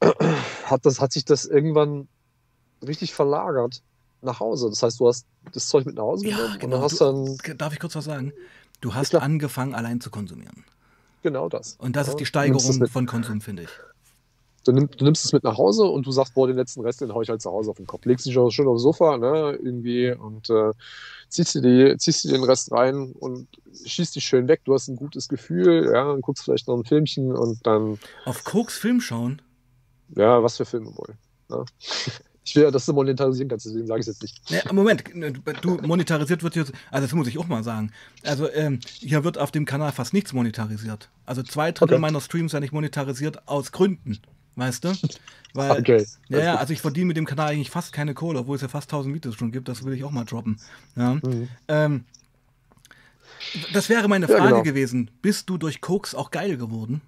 hat, 0.64 0.86
das, 0.86 1.00
hat 1.00 1.12
sich 1.12 1.24
das 1.24 1.44
irgendwann 1.44 2.08
richtig 2.86 3.12
verlagert 3.14 3.82
nach 4.22 4.40
Hause. 4.40 4.68
Das 4.70 4.82
heißt, 4.82 5.00
du 5.00 5.08
hast 5.08 5.26
das 5.52 5.68
Zeug 5.68 5.86
mit 5.86 5.96
nach 5.96 6.04
Hause 6.04 6.26
Ja, 6.26 6.36
genommen 6.36 6.54
und 6.54 6.60
genau. 6.60 6.76
dann 6.76 6.82
hast 6.84 7.00
Du- 7.00 7.36
dann 7.46 7.58
Darf 7.58 7.72
ich 7.72 7.80
kurz 7.80 7.94
was 7.96 8.04
sagen? 8.04 8.32
Du 8.80 8.94
hast 8.94 9.14
angefangen, 9.14 9.74
allein 9.74 10.00
zu 10.00 10.10
konsumieren. 10.10 10.64
genau 11.22 11.48
das. 11.48 11.76
Und 11.78 11.96
das 11.96 12.06
Ja, 12.06 12.12
ist 12.12 12.20
die 12.20 12.26
Steigerung 12.26 12.86
von 12.86 13.06
Konsum, 13.06 13.40
finde 13.40 13.64
ich. 13.64 13.70
Du, 14.64 14.72
nimm, 14.72 14.88
du 14.90 15.04
nimmst 15.04 15.24
es 15.24 15.32
mit 15.32 15.44
nach 15.44 15.58
Hause 15.58 15.84
und 15.84 16.06
du 16.06 16.10
sagst, 16.10 16.34
boah, 16.34 16.46
den 16.46 16.56
letzten 16.56 16.80
Rest, 16.80 17.00
den 17.00 17.12
hau 17.12 17.20
ich 17.22 17.28
halt 17.28 17.42
zu 17.42 17.50
Hause 17.50 17.70
auf 17.70 17.76
den 17.76 17.86
Kopf. 17.86 18.04
Legst 18.06 18.26
dich 18.26 18.36
auch 18.38 18.50
schön 18.50 18.66
aufs 18.66 18.82
Sofa, 18.82 19.18
ne, 19.18 19.58
irgendwie 19.62 20.10
und 20.12 20.48
äh, 20.50 20.72
ziehst, 21.28 21.54
dir 21.54 21.60
die, 21.62 21.96
ziehst 21.98 22.24
dir 22.24 22.32
den 22.32 22.44
Rest 22.44 22.72
rein 22.72 23.12
und 23.12 23.48
schießt 23.84 24.16
dich 24.16 24.24
schön 24.24 24.48
weg. 24.48 24.62
Du 24.64 24.72
hast 24.74 24.88
ein 24.88 24.96
gutes 24.96 25.28
Gefühl, 25.28 25.90
ja, 25.92 26.10
und 26.10 26.22
guckst 26.22 26.44
vielleicht 26.44 26.66
noch 26.68 26.76
ein 26.76 26.84
Filmchen 26.84 27.32
und 27.32 27.66
dann 27.66 27.98
Auf 28.24 28.44
Koks 28.44 28.78
Film 28.78 29.00
schauen? 29.00 29.42
Ja, 30.16 30.42
was 30.42 30.56
für 30.56 30.64
Filme 30.64 30.94
wohl. 30.96 31.14
Ne? 31.48 31.64
Ich 32.46 32.54
will 32.54 32.64
ja, 32.64 32.70
dass 32.70 32.84
du 32.84 32.92
monetarisieren 32.92 33.48
kannst, 33.48 33.64
deswegen 33.64 33.86
sage 33.86 34.00
ich 34.00 34.06
es 34.06 34.20
jetzt 34.20 34.22
nicht. 34.22 34.50
Ne, 34.50 34.62
Moment, 34.74 35.02
du 35.62 35.78
monetarisiert 35.80 36.42
wird 36.42 36.56
jetzt, 36.56 36.72
also 36.90 37.06
das 37.06 37.14
muss 37.14 37.26
ich 37.26 37.38
auch 37.38 37.46
mal 37.46 37.64
sagen. 37.64 37.90
Also 38.22 38.50
ähm, 38.52 38.80
hier 38.98 39.24
wird 39.24 39.38
auf 39.38 39.50
dem 39.50 39.64
Kanal 39.64 39.92
fast 39.92 40.12
nichts 40.12 40.34
monetarisiert. 40.34 41.08
Also 41.24 41.42
zwei 41.42 41.72
Drittel 41.72 41.94
Okay. 41.94 42.00
meiner 42.02 42.20
Streams 42.20 42.52
sind 42.52 42.60
nicht 42.60 42.74
monetarisiert 42.74 43.48
aus 43.48 43.72
Gründen, 43.72 44.18
weißt 44.56 44.84
du? 44.84 44.92
Weil, 45.54 45.70
Okay. 45.80 46.06
ja, 46.28 46.38
ja, 46.38 46.54
also 46.56 46.72
ich 46.72 46.80
verdiene 46.80 47.06
mit 47.06 47.16
dem 47.16 47.26
Kanal 47.26 47.52
eigentlich 47.52 47.70
fast 47.70 47.92
keine 47.92 48.14
Kohle, 48.14 48.40
obwohl 48.40 48.56
es 48.56 48.62
ja 48.62 48.68
fast 48.68 48.88
1000 48.92 49.14
Videos 49.14 49.34
schon 49.36 49.52
gibt, 49.52 49.68
das 49.68 49.84
will 49.84 49.92
ich 49.94 50.04
auch 50.04 50.10
mal 50.10 50.24
droppen. 50.24 50.58
Ja. 50.96 51.14
Mhm. 51.14 51.48
Ähm, 51.68 52.04
das 53.72 53.88
wäre 53.88 54.08
meine 54.08 54.26
Ja, 54.28 54.36
Frage 54.36 54.50
genau. 54.52 54.62
gewesen. 54.62 55.10
Bist 55.22 55.48
du 55.48 55.58
durch 55.58 55.80
Koks 55.80 56.14
auch 56.14 56.30
geil 56.30 56.56
geworden? 56.56 57.00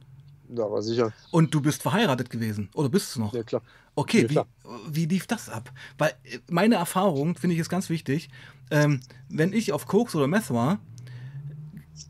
Ja, 0.54 0.64
aber 0.64 0.80
sicher. 0.82 1.12
Und 1.32 1.52
du 1.54 1.60
bist 1.60 1.82
verheiratet 1.82 2.30
gewesen? 2.30 2.68
Oder 2.74 2.88
bist 2.88 3.16
du 3.16 3.20
noch? 3.20 3.34
Ja, 3.34 3.42
klar. 3.42 3.62
Okay, 3.96 4.22
Ja, 4.22 4.28
wie, 4.28 4.32
klar. 4.34 4.46
wie 4.88 5.06
lief 5.06 5.26
das 5.26 5.48
ab? 5.48 5.72
Weil 5.98 6.10
äh, 6.24 6.38
meine 6.48 6.76
Erfahrung, 6.76 7.36
finde 7.36 7.54
ich, 7.54 7.60
ist 7.60 7.68
ganz 7.68 7.88
wichtig. 7.90 8.28
Ähm, 8.70 9.00
wenn 9.28 9.52
ich 9.52 9.72
auf 9.72 9.86
Koks 9.86 10.14
oder 10.14 10.26
Meth 10.28 10.50
war, 10.50 10.78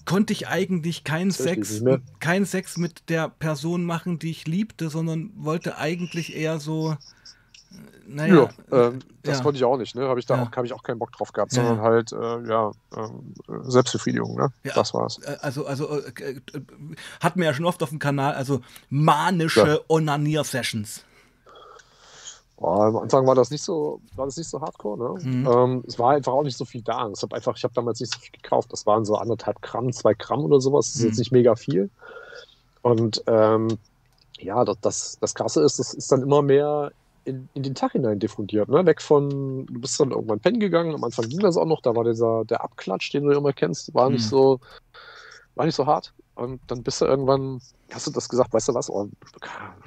konnte 0.04 0.32
ich 0.32 0.48
eigentlich 0.48 1.04
keinen 1.04 1.30
Sex, 1.30 1.82
keinen 2.20 2.46
Sex 2.46 2.76
mit 2.76 3.08
der 3.08 3.28
Person 3.28 3.84
machen, 3.84 4.18
die 4.18 4.30
ich 4.30 4.46
liebte, 4.46 4.88
sondern 4.88 5.32
wollte 5.36 5.78
eigentlich 5.78 6.34
eher 6.36 6.60
so, 6.60 6.92
äh, 6.92 6.96
naja, 8.06 8.48
Ja, 8.70 8.86
ähm, 8.88 9.00
das 9.22 9.38
ja. 9.38 9.42
konnte 9.42 9.58
ich 9.58 9.64
auch 9.64 9.76
nicht, 9.76 9.96
ne? 9.96 10.08
Habe 10.08 10.20
ich 10.20 10.26
da 10.26 10.36
Ja. 10.36 10.42
auch, 10.42 10.52
habe 10.52 10.66
ich 10.66 10.72
auch 10.72 10.82
keinen 10.84 10.98
Bock 11.00 11.10
drauf 11.12 11.32
gehabt, 11.32 11.52
sondern 11.52 11.80
halt, 11.80 12.12
äh, 12.12 12.16
ja, 12.48 12.70
ähm, 12.96 13.34
äh, 13.48 13.52
Selbstbefriedigung, 13.70 14.36
ne? 14.36 14.52
Das 14.74 14.94
war's. 14.94 15.18
äh, 15.24 15.36
also, 15.40 15.66
also 15.66 16.00
äh, 16.00 16.10
äh, 16.30 16.40
hatten 17.20 17.40
wir 17.40 17.46
ja 17.46 17.54
schon 17.54 17.64
oft 17.66 17.82
auf 17.82 17.88
dem 17.90 17.98
Kanal, 17.98 18.34
also 18.34 18.60
manische. 18.88 19.82
Onanier-Sessions. 19.88 21.04
Boah, 22.56 22.86
am 22.86 22.96
Anfang 22.96 23.26
war 23.26 23.34
das 23.34 23.50
nicht 23.50 23.62
so, 23.62 24.00
war 24.14 24.25
das 24.26 24.36
nicht 24.36 24.48
so 24.48 24.60
hardcore, 24.60 24.98
ne? 24.98 25.22
Mhm. 25.22 25.46
Ähm, 25.46 25.84
es 25.86 25.98
war 25.98 26.12
einfach 26.12 26.32
auch 26.32 26.42
nicht 26.42 26.56
so 26.56 26.64
viel 26.64 26.82
da. 26.82 27.10
Ich 27.14 27.22
habe 27.22 27.36
einfach, 27.36 27.56
ich 27.56 27.64
habe 27.64 27.75
damals 27.75 28.00
nicht 28.00 28.12
so 28.14 28.18
viel 28.18 28.30
gekauft. 28.32 28.72
Das 28.72 28.86
waren 28.86 29.04
so 29.04 29.16
anderthalb 29.16 29.60
Gramm, 29.60 29.92
zwei 29.92 30.14
Gramm 30.14 30.40
oder 30.44 30.60
sowas. 30.60 30.86
Das 30.86 30.94
ist 30.96 31.00
Mhm. 31.02 31.06
jetzt 31.08 31.18
nicht 31.18 31.32
mega 31.32 31.54
viel. 31.54 31.90
Und 32.82 33.22
ähm, 33.26 33.78
ja, 34.38 34.64
das, 34.64 34.78
das, 34.80 35.18
das 35.20 35.34
Krasse 35.34 35.62
ist, 35.62 35.78
das 35.78 35.94
ist 35.94 36.10
dann 36.12 36.22
immer 36.22 36.42
mehr 36.42 36.92
in, 37.25 37.48
in 37.54 37.62
den 37.62 37.75
Tag 37.75 37.92
hinein 37.92 38.18
diffundiert, 38.20 38.68
ne? 38.68 38.86
Weg 38.86 39.02
von, 39.02 39.66
du 39.66 39.80
bist 39.80 39.98
dann 40.00 40.12
irgendwann 40.12 40.40
pennen 40.40 40.60
gegangen. 40.60 40.94
Am 40.94 41.04
Anfang 41.04 41.28
ging 41.28 41.40
das 41.40 41.56
auch 41.56 41.66
noch, 41.66 41.82
da 41.82 41.94
war 41.94 42.04
dieser, 42.04 42.44
der 42.44 42.62
Abklatsch, 42.62 43.12
den 43.12 43.25
du 43.25 43.32
immer 43.32 43.52
kennst, 43.52 43.92
war 43.94 44.08
nicht 44.10 44.25
Mhm. 44.25 44.28
so, 44.28 44.60
war 45.56 45.66
nicht 45.66 45.75
so 45.75 45.86
hart. 45.86 46.14
Und 46.36 46.60
dann 46.68 46.82
bist 46.82 47.00
du 47.00 47.06
irgendwann, 47.06 47.60
hast 47.90 48.06
du 48.06 48.10
das 48.10 48.28
gesagt, 48.28 48.52
weißt 48.52 48.68
du 48.68 48.74
was, 48.74 48.90
oh, 48.90 49.08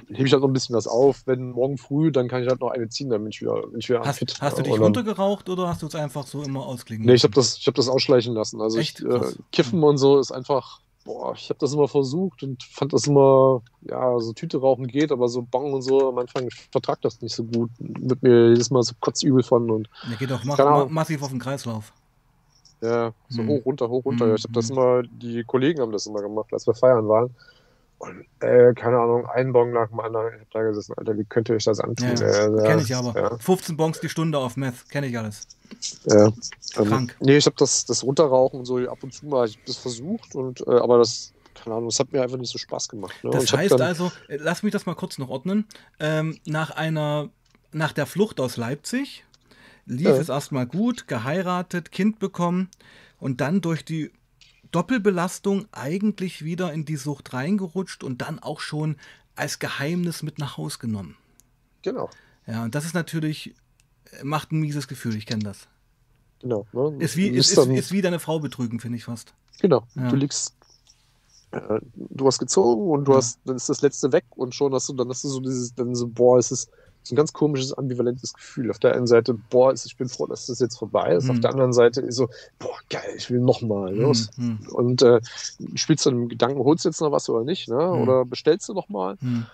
hebe 0.08 0.26
ich 0.26 0.32
halt 0.32 0.42
noch 0.42 0.48
ein 0.48 0.52
bisschen 0.52 0.74
was 0.74 0.88
auf, 0.88 1.22
wenn 1.26 1.52
morgen 1.52 1.78
früh, 1.78 2.10
dann 2.10 2.26
kann 2.28 2.42
ich 2.42 2.48
halt 2.48 2.60
noch 2.60 2.70
eine 2.72 2.88
ziehen, 2.88 3.08
dann 3.08 3.22
bin 3.22 3.30
ich 3.30 3.40
wieder, 3.40 3.54
bin 3.68 3.78
ich 3.78 3.88
wieder 3.88 4.00
Hast, 4.00 4.18
fit. 4.18 4.36
hast 4.40 4.58
du 4.58 4.62
dich 4.62 4.72
dann- 4.74 4.82
runtergeraucht 4.82 5.48
oder 5.48 5.68
hast 5.68 5.82
du 5.82 5.86
es 5.86 5.94
einfach 5.94 6.26
so 6.26 6.42
immer 6.42 6.66
ausklingen 6.66 7.06
Nee, 7.06 7.14
ich 7.14 7.22
habe 7.22 7.34
das, 7.34 7.56
ich 7.56 7.66
hab 7.68 7.74
das 7.76 7.88
ausschleichen 7.88 8.34
lassen. 8.34 8.60
Also 8.60 8.78
ich, 8.78 9.00
äh. 9.00 9.20
Kiffen 9.52 9.80
und 9.84 9.96
so 9.98 10.18
ist 10.18 10.32
einfach, 10.32 10.80
boah, 11.04 11.34
ich 11.36 11.48
habe 11.50 11.58
das 11.60 11.72
immer 11.72 11.86
versucht 11.86 12.42
und 12.42 12.62
fand 12.64 12.92
das 12.92 13.06
immer, 13.06 13.62
ja, 13.82 14.18
so 14.18 14.32
Tüte 14.32 14.58
rauchen 14.58 14.88
geht, 14.88 15.12
aber 15.12 15.28
so 15.28 15.42
Bong 15.42 15.72
und 15.72 15.82
so, 15.82 16.08
am 16.08 16.18
Anfang, 16.18 16.48
ich 16.48 16.68
vertrag 16.72 17.00
das 17.02 17.20
nicht 17.22 17.34
so 17.36 17.44
gut. 17.44 17.70
Wird 17.78 18.22
mir 18.24 18.48
jedes 18.48 18.70
Mal 18.70 18.82
so 18.82 18.94
kotzübel 19.00 19.44
von 19.44 19.70
und 19.70 19.88
Der 20.10 20.16
geht 20.16 20.32
auch 20.32 20.42
ma 20.42 20.56
Keine 20.56 20.70
ma 20.70 20.76
Ahnung. 20.80 20.92
massiv 20.92 21.22
auf 21.22 21.30
den 21.30 21.38
Kreislauf. 21.38 21.92
Ja, 22.80 23.12
so 23.28 23.42
Hm. 23.42 23.48
hoch, 23.48 23.64
runter, 23.66 23.88
hoch, 23.88 24.04
runter. 24.04 24.26
Hm, 24.26 24.34
Ich 24.36 24.44
habe 24.44 24.52
das 24.54 24.68
hm. 24.70 24.76
immer, 24.76 25.02
die 25.02 25.44
Kollegen 25.44 25.80
haben 25.80 25.92
das 25.92 26.06
immer 26.06 26.20
gemacht, 26.22 26.48
als 26.52 26.66
wir 26.66 26.74
feiern 26.74 27.08
waren. 27.08 27.34
Und, 27.98 28.24
äh, 28.40 28.72
keine 28.72 28.98
Ahnung, 28.98 29.26
ein 29.26 29.52
Bong 29.52 29.72
nach 29.74 29.88
dem 29.88 30.00
anderen. 30.00 30.34
Ich 30.34 30.40
hab 30.40 30.50
da 30.52 30.62
gesessen, 30.62 30.94
Alter, 30.96 31.18
wie 31.18 31.24
könnt 31.24 31.50
ihr 31.50 31.56
euch 31.56 31.64
das 31.64 31.80
antun? 31.80 32.08
Ja, 32.16 32.26
Äh, 32.26 32.56
ja, 32.56 32.62
Kenne 32.62 32.80
ich 32.82 32.96
aber. 32.96 33.14
Ja, 33.20 33.36
15 33.36 33.76
Bonks 33.76 34.00
die 34.00 34.08
Stunde 34.08 34.38
auf 34.38 34.56
Meth. 34.56 34.88
Kenne 34.90 35.08
ich 35.08 35.18
alles. 35.18 35.46
ja. 36.06 36.28
Ähm, 36.28 36.32
Krank. 36.88 37.16
Nee, 37.20 37.36
ich 37.36 37.44
habe 37.44 37.56
das, 37.58 37.84
das 37.84 38.02
Runterrauchen 38.02 38.60
und 38.60 38.64
so 38.64 38.78
ab 38.88 39.02
und 39.02 39.12
zu 39.12 39.26
mal, 39.26 39.46
ich 39.46 39.56
hab 39.58 39.66
das 39.66 39.76
versucht, 39.76 40.34
und, 40.34 40.66
äh, 40.66 40.70
aber 40.70 40.96
das, 40.96 41.34
keine 41.54 41.76
Ahnung, 41.76 41.90
das 41.90 42.00
hat 42.00 42.10
mir 42.10 42.22
einfach 42.22 42.38
nicht 42.38 42.50
so 42.50 42.56
Spaß 42.56 42.88
gemacht. 42.88 43.12
Ne? 43.22 43.30
Das 43.32 43.52
heißt 43.52 43.72
dann, 43.72 43.82
also, 43.82 44.10
äh, 44.28 44.36
lass 44.40 44.62
mich 44.62 44.72
das 44.72 44.86
mal 44.86 44.94
kurz 44.94 45.18
noch 45.18 45.28
ordnen. 45.28 45.66
Ähm, 45.98 46.38
nach 46.46 46.70
einer, 46.70 47.28
nach 47.72 47.92
der 47.92 48.06
Flucht 48.06 48.40
aus 48.40 48.56
Leipzig 48.56 49.24
lief 49.90 50.06
Ja. 50.06 50.16
es 50.16 50.28
erstmal 50.28 50.66
gut, 50.66 51.06
geheiratet, 51.08 51.90
Kind 51.92 52.18
bekommen 52.18 52.68
und 53.18 53.40
dann 53.40 53.60
durch 53.60 53.84
die 53.84 54.10
Doppelbelastung 54.70 55.66
eigentlich 55.72 56.44
wieder 56.44 56.72
in 56.72 56.84
die 56.84 56.96
Sucht 56.96 57.32
reingerutscht 57.32 58.04
und 58.04 58.22
dann 58.22 58.38
auch 58.38 58.60
schon 58.60 58.96
als 59.34 59.58
Geheimnis 59.58 60.22
mit 60.22 60.38
nach 60.38 60.56
Haus 60.56 60.78
genommen. 60.78 61.16
Genau, 61.82 62.08
Ja, 62.46 62.64
und 62.64 62.74
das 62.74 62.84
ist 62.84 62.94
natürlich, 62.94 63.54
äh, 64.12 64.24
macht 64.24 64.52
ein 64.52 64.60
mieses 64.60 64.86
Gefühl, 64.86 65.16
ich 65.16 65.26
kenne 65.26 65.42
das. 65.44 65.68
genau. 66.40 66.66
Ne? 66.72 66.96
Ist 67.02 67.16
wie, 67.16 67.28
ist, 67.28 67.50
ist, 67.50 67.66
ist 67.66 67.92
wie 67.92 68.02
deine 68.02 68.18
Frau 68.20 68.38
betrügen, 68.38 68.80
finde 68.80 68.96
ich 68.98 69.04
fast. 69.04 69.34
Genau, 69.60 69.86
Ja. 69.96 70.08
du 70.08 70.16
liegst, 70.16 70.54
äh, 71.50 71.80
du 71.94 72.26
hast 72.26 72.38
gezogen 72.38 72.90
und 72.90 73.06
du 73.06 73.12
Ja. 73.12 73.18
hast, 73.18 73.40
dann 73.44 73.56
ist 73.56 73.68
das 73.68 73.82
letzte 73.82 74.12
weg 74.12 74.24
und 74.30 74.54
schon 74.54 74.72
hast 74.72 74.88
du, 74.88 74.92
dann 74.92 75.08
hast 75.08 75.24
du 75.24 75.28
so 75.28 75.40
dieses, 75.40 75.74
dann 75.74 75.94
so, 75.94 76.06
boah, 76.06 76.38
es 76.38 76.50
ist 76.52 76.70
so 77.02 77.14
ein 77.14 77.16
ganz 77.16 77.32
komisches, 77.32 77.72
ambivalentes 77.72 78.32
Gefühl. 78.32 78.70
Auf 78.70 78.78
der 78.78 78.94
einen 78.94 79.06
Seite, 79.06 79.34
boah, 79.34 79.72
ich 79.72 79.96
bin 79.96 80.08
froh, 80.08 80.26
dass 80.26 80.46
das 80.46 80.60
jetzt 80.60 80.78
vorbei 80.78 81.14
ist. 81.14 81.24
Mhm. 81.24 81.30
Auf 81.30 81.40
der 81.40 81.50
anderen 81.50 81.72
Seite 81.72 82.00
ist 82.02 82.16
so, 82.16 82.28
boah, 82.58 82.76
geil, 82.88 83.14
ich 83.16 83.30
will 83.30 83.40
nochmal. 83.40 83.92
Hm, 83.92 84.00
Los. 84.00 84.30
hm, 84.36 84.58
Und 84.72 85.02
äh, 85.02 85.20
spielst 85.74 86.06
du 86.06 86.10
dann 86.10 86.20
dem 86.20 86.28
Gedanken, 86.28 86.60
holst 86.62 86.84
du 86.84 86.88
jetzt 86.88 87.00
noch 87.00 87.12
was 87.12 87.28
oder 87.28 87.44
nicht, 87.44 87.68
ne? 87.68 87.76
Mhm. 87.76 88.02
Oder 88.02 88.24
bestellst 88.24 88.68
du 88.68 88.74
nochmal? 88.74 89.16
hm. 89.20 89.46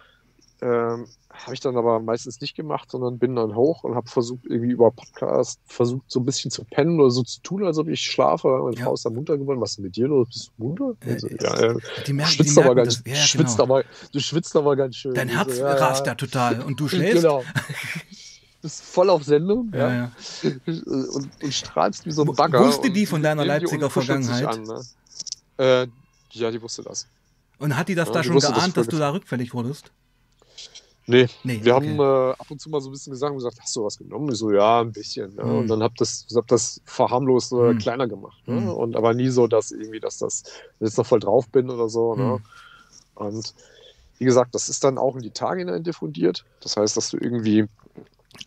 Ähm, 0.62 1.06
habe 1.30 1.52
ich 1.52 1.60
dann 1.60 1.76
aber 1.76 2.00
meistens 2.00 2.40
nicht 2.40 2.56
gemacht, 2.56 2.90
sondern 2.90 3.18
bin 3.18 3.36
dann 3.36 3.54
hoch 3.54 3.84
und 3.84 3.94
habe 3.94 4.08
versucht, 4.08 4.46
irgendwie 4.46 4.70
über 4.70 4.90
Podcast 4.90 5.60
versucht, 5.66 6.04
so 6.08 6.20
ein 6.20 6.24
bisschen 6.24 6.50
zu 6.50 6.64
pennen 6.64 6.98
oder 6.98 7.10
so 7.10 7.22
zu 7.22 7.40
tun, 7.42 7.64
als 7.64 7.76
ob 7.76 7.88
ich 7.88 8.00
schlafe. 8.00 8.48
Meine 8.48 8.76
Ja. 8.76 8.84
Frau 8.86 8.94
ist 8.94 9.04
dann 9.04 9.14
munter 9.14 9.36
geworden. 9.36 9.60
Was 9.60 9.70
ist 9.70 9.76
denn 9.76 9.84
mit 9.84 9.96
dir 9.96 10.08
los? 10.08 10.28
Bist 10.28 10.52
du 10.56 10.64
munter? 10.64 10.94
Äh, 11.04 11.12
Also, 11.12 11.28
äh, 11.28 11.36
ja. 11.42 11.74
Die, 12.06 12.12
aber 12.12 12.14
merken 12.14 12.76
ganz, 12.76 13.02
das. 13.02 13.02
Ja, 13.06 13.12
ja, 13.12 13.20
schwitzt 13.20 13.58
genau. 13.58 13.74
aber, 13.74 13.84
du 14.12 14.20
schwitzt 14.20 14.56
aber 14.56 14.76
ganz 14.76 14.96
schön. 14.96 15.14
Dein 15.14 15.28
Herz 15.28 15.56
so, 15.56 15.62
ja, 15.62 15.72
rast 15.74 16.06
ja 16.06 16.14
total 16.14 16.62
und 16.62 16.80
du 16.80 16.88
schläfst. 16.88 17.16
Genau. 17.22 17.42
Bist 18.62 18.82
voll 18.82 19.10
auf 19.10 19.22
Sendung 19.22 19.70
Ja. 19.74 20.10
Und, 20.42 20.86
und 20.86 21.30
strahlst 21.52 22.06
wie 22.06 22.10
so 22.10 22.22
ein 22.22 22.34
Bagger. 22.34 22.64
wusste 22.64 22.90
die 22.90 23.06
von 23.06 23.22
deiner 23.22 23.44
Leipziger 23.44 23.90
Vergangenheit? 23.90 24.46
An, 24.46 24.62
ne? 24.62 24.80
äh, 25.58 25.86
ja, 26.30 26.50
die 26.50 26.60
wusste 26.60 26.82
das. 26.82 27.06
Und 27.58 27.76
hat 27.76 27.88
die 27.88 27.94
das 27.94 28.10
da 28.10 28.22
die 28.22 28.28
schon 28.28 28.38
geahnt, 28.38 28.68
ich 28.68 28.74
dass 28.74 28.88
du 28.88 28.96
da 28.98 29.10
rückfällig 29.10 29.54
wurdest? 29.54 29.92
Nee, 31.06 31.26
Nee, 31.44 31.64
wir 31.64 31.76
okay. 31.76 31.88
haben 31.88 32.00
äh, 32.00 32.32
ab 32.32 32.50
und 32.50 32.60
zu 32.60 32.68
mal 32.68 32.80
so 32.80 32.88
ein 32.88 32.92
bisschen 32.92 33.12
gesagt 33.12 33.30
und 33.30 33.38
gesagt, 33.38 33.58
hast 33.60 33.76
du 33.76 33.84
was 33.84 33.96
genommen? 33.96 34.30
Ich 34.32 34.38
so, 34.38 34.50
ja, 34.50 34.80
ein 34.80 34.92
bisschen. 34.92 35.34
Ne? 35.36 35.42
Hm. 35.42 35.58
Und 35.58 35.68
dann 35.68 35.82
hab 35.82 35.94
das, 35.96 36.26
hab 36.34 36.46
das 36.48 36.80
verharmlost 36.84 37.52
äh, 37.52 37.74
Hm. 37.74 37.78
kleiner 37.78 38.08
gemacht. 38.08 38.42
Ne? 38.46 38.56
Hm. 38.62 38.68
Und 38.68 38.96
aber 38.96 39.14
nie 39.14 39.28
so, 39.28 39.46
dass 39.46 39.70
irgendwie, 39.70 40.00
dass 40.00 40.18
das 40.18 40.42
jetzt 40.80 40.98
noch 40.98 41.06
voll 41.06 41.20
drauf 41.20 41.48
bin 41.50 41.70
oder 41.70 41.88
so. 41.88 42.16
Ne? 42.16 42.24
Hm. 42.24 42.44
Und 43.14 43.54
wie 44.18 44.24
gesagt, 44.24 44.54
das 44.54 44.68
ist 44.68 44.82
dann 44.84 44.98
auch 44.98 45.14
in 45.16 45.22
die 45.22 45.30
Tage 45.32 45.60
hinein 45.60 45.82
diffundiert. 45.84 46.44
Das 46.60 46.76
heißt, 46.76 46.96
dass 46.96 47.10
du 47.10 47.18
irgendwie, 47.18 47.66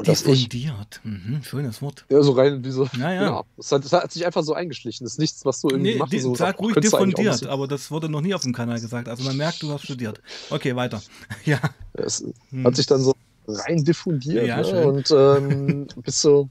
Diffundiert. 0.06 1.02
Mhm, 1.04 1.41
schönes 1.43 1.82
Wort. 1.82 2.06
ja, 2.10 2.21
so 2.21 2.32
rein 2.34 2.63
wie 2.63 2.71
so, 2.71 2.88
Ja, 2.97 3.12
ja. 3.13 3.19
genau. 3.25 3.45
Das 3.58 3.71
hat, 3.71 3.84
das 3.86 3.93
hat 3.93 4.12
sich 4.12 4.25
einfach 4.25 4.43
so 4.43 4.54
eingeschlichen. 4.54 5.06
Das 5.06 5.13
ist 5.13 5.19
nichts, 5.19 5.45
was 5.45 5.62
du 5.62 5.69
irgendwie 5.69 5.93
Nee, 5.93 5.97
machst. 5.97 6.19
so, 6.21 6.36
sag 6.36 6.60
ruhig 6.60 6.75
diffundiert, 6.75 7.45
aber 7.47 7.67
das 7.67 7.91
wurde 7.91 8.10
noch 8.10 8.21
nie 8.21 8.34
auf 8.34 8.41
dem 8.43 8.54
Kanal 8.54 8.80
gesagt. 8.80 9.08
Also 9.10 9.23
man 9.23 9.38
merkt, 9.38 9.62
du 9.63 9.71
hast 9.71 9.84
studiert. 9.84 10.21
Okay, 10.49 10.75
weiter. 10.75 11.02
Ja. 11.45 11.60
Es 11.93 12.23
Hm. 12.52 12.65
hat 12.65 12.75
sich 12.75 12.86
dann 12.86 13.02
so 13.02 13.13
rein 13.47 13.84
diffundiert 13.84 14.45
Ja, 14.47 14.62
ne? 14.62 14.88
und 14.88 15.12
ähm, 15.12 15.88
bist 16.04 16.21
so 16.21 16.49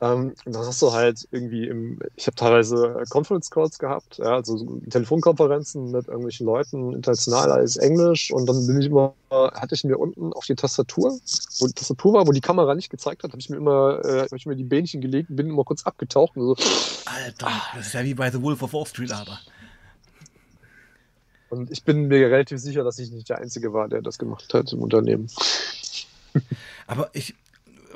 ähm, 0.00 0.34
dann 0.44 0.66
hast 0.66 0.82
du 0.82 0.92
halt 0.92 1.26
irgendwie 1.30 1.66
im, 1.68 1.98
ich 2.16 2.26
habe 2.26 2.34
teilweise 2.34 3.02
Conference 3.08 3.50
Calls 3.50 3.78
gehabt, 3.78 4.18
ja, 4.18 4.34
also 4.34 4.58
so 4.58 4.80
Telefonkonferenzen 4.90 5.90
mit 5.90 6.06
irgendwelchen 6.06 6.44
Leuten, 6.44 6.92
international 6.92 7.50
alles 7.50 7.76
Englisch 7.76 8.30
und 8.30 8.46
dann 8.46 8.66
bin 8.66 8.78
ich 8.80 8.88
immer, 8.88 9.14
hatte 9.30 9.74
ich 9.74 9.84
mir 9.84 9.96
unten 9.96 10.34
auf 10.34 10.44
die 10.44 10.54
Tastatur, 10.54 11.18
wo 11.60 11.66
die 11.66 11.72
Tastatur 11.72 12.12
war, 12.12 12.26
wo 12.26 12.32
die 12.32 12.42
Kamera 12.42 12.74
nicht 12.74 12.90
gezeigt 12.90 13.22
hat, 13.22 13.30
habe 13.30 13.40
ich 13.40 13.48
mir 13.48 13.56
immer, 13.56 14.04
äh, 14.04 14.24
habe 14.24 14.36
ich 14.36 14.44
mir 14.44 14.54
die 14.54 14.64
Bähnchen 14.64 15.00
gelegt 15.00 15.30
und 15.30 15.36
bin 15.36 15.48
immer 15.48 15.64
kurz 15.64 15.86
abgetaucht 15.86 16.36
und 16.36 16.44
so, 16.44 16.56
Alter, 17.06 17.50
das 17.74 17.86
ist 17.86 17.94
ja 17.94 18.04
wie 18.04 18.14
bei 18.14 18.30
The 18.30 18.42
Wolf 18.42 18.62
of 18.62 18.74
Wall 18.74 18.86
Street, 18.86 19.12
Alter. 19.12 19.38
und 21.48 21.70
ich 21.70 21.84
bin 21.84 22.08
mir 22.08 22.26
relativ 22.26 22.58
sicher, 22.58 22.84
dass 22.84 22.98
ich 22.98 23.10
nicht 23.10 23.30
der 23.30 23.38
Einzige 23.38 23.72
war, 23.72 23.88
der 23.88 24.02
das 24.02 24.18
gemacht 24.18 24.52
hat 24.52 24.70
im 24.74 24.82
Unternehmen. 24.82 25.30
Aber 26.86 27.10
ich, 27.14 27.34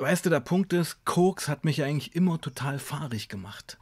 weißt 0.01 0.25
du, 0.25 0.29
der 0.29 0.39
Punkt 0.39 0.73
ist, 0.73 1.05
Koks 1.05 1.47
hat 1.47 1.63
mich 1.65 1.83
eigentlich 1.83 2.15
immer 2.15 2.39
total 2.41 2.79
fahrig 2.79 3.29
gemacht. 3.29 3.77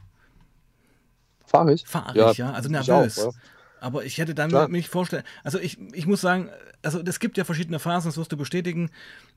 Fahrig? 1.46 1.84
Fahrig, 1.86 2.38
ja, 2.38 2.52
also 2.52 2.68
ich 2.68 2.72
nervös. 2.72 3.18
auch, 3.18 3.34
ja. 3.34 3.40
Aber 3.80 4.04
ich 4.04 4.18
hätte 4.18 4.34
dann 4.34 4.50
Klar. 4.50 4.68
mich 4.68 4.88
vorstellen, 4.90 5.24
also 5.42 5.58
ich, 5.58 5.78
ich 5.94 6.06
muss 6.06 6.20
sagen, 6.20 6.50
also 6.82 7.00
es 7.00 7.18
gibt 7.18 7.38
ja 7.38 7.44
verschiedene 7.44 7.78
Phasen, 7.78 8.08
das 8.10 8.18
wirst 8.18 8.30
du 8.30 8.36
bestätigen. 8.36 8.90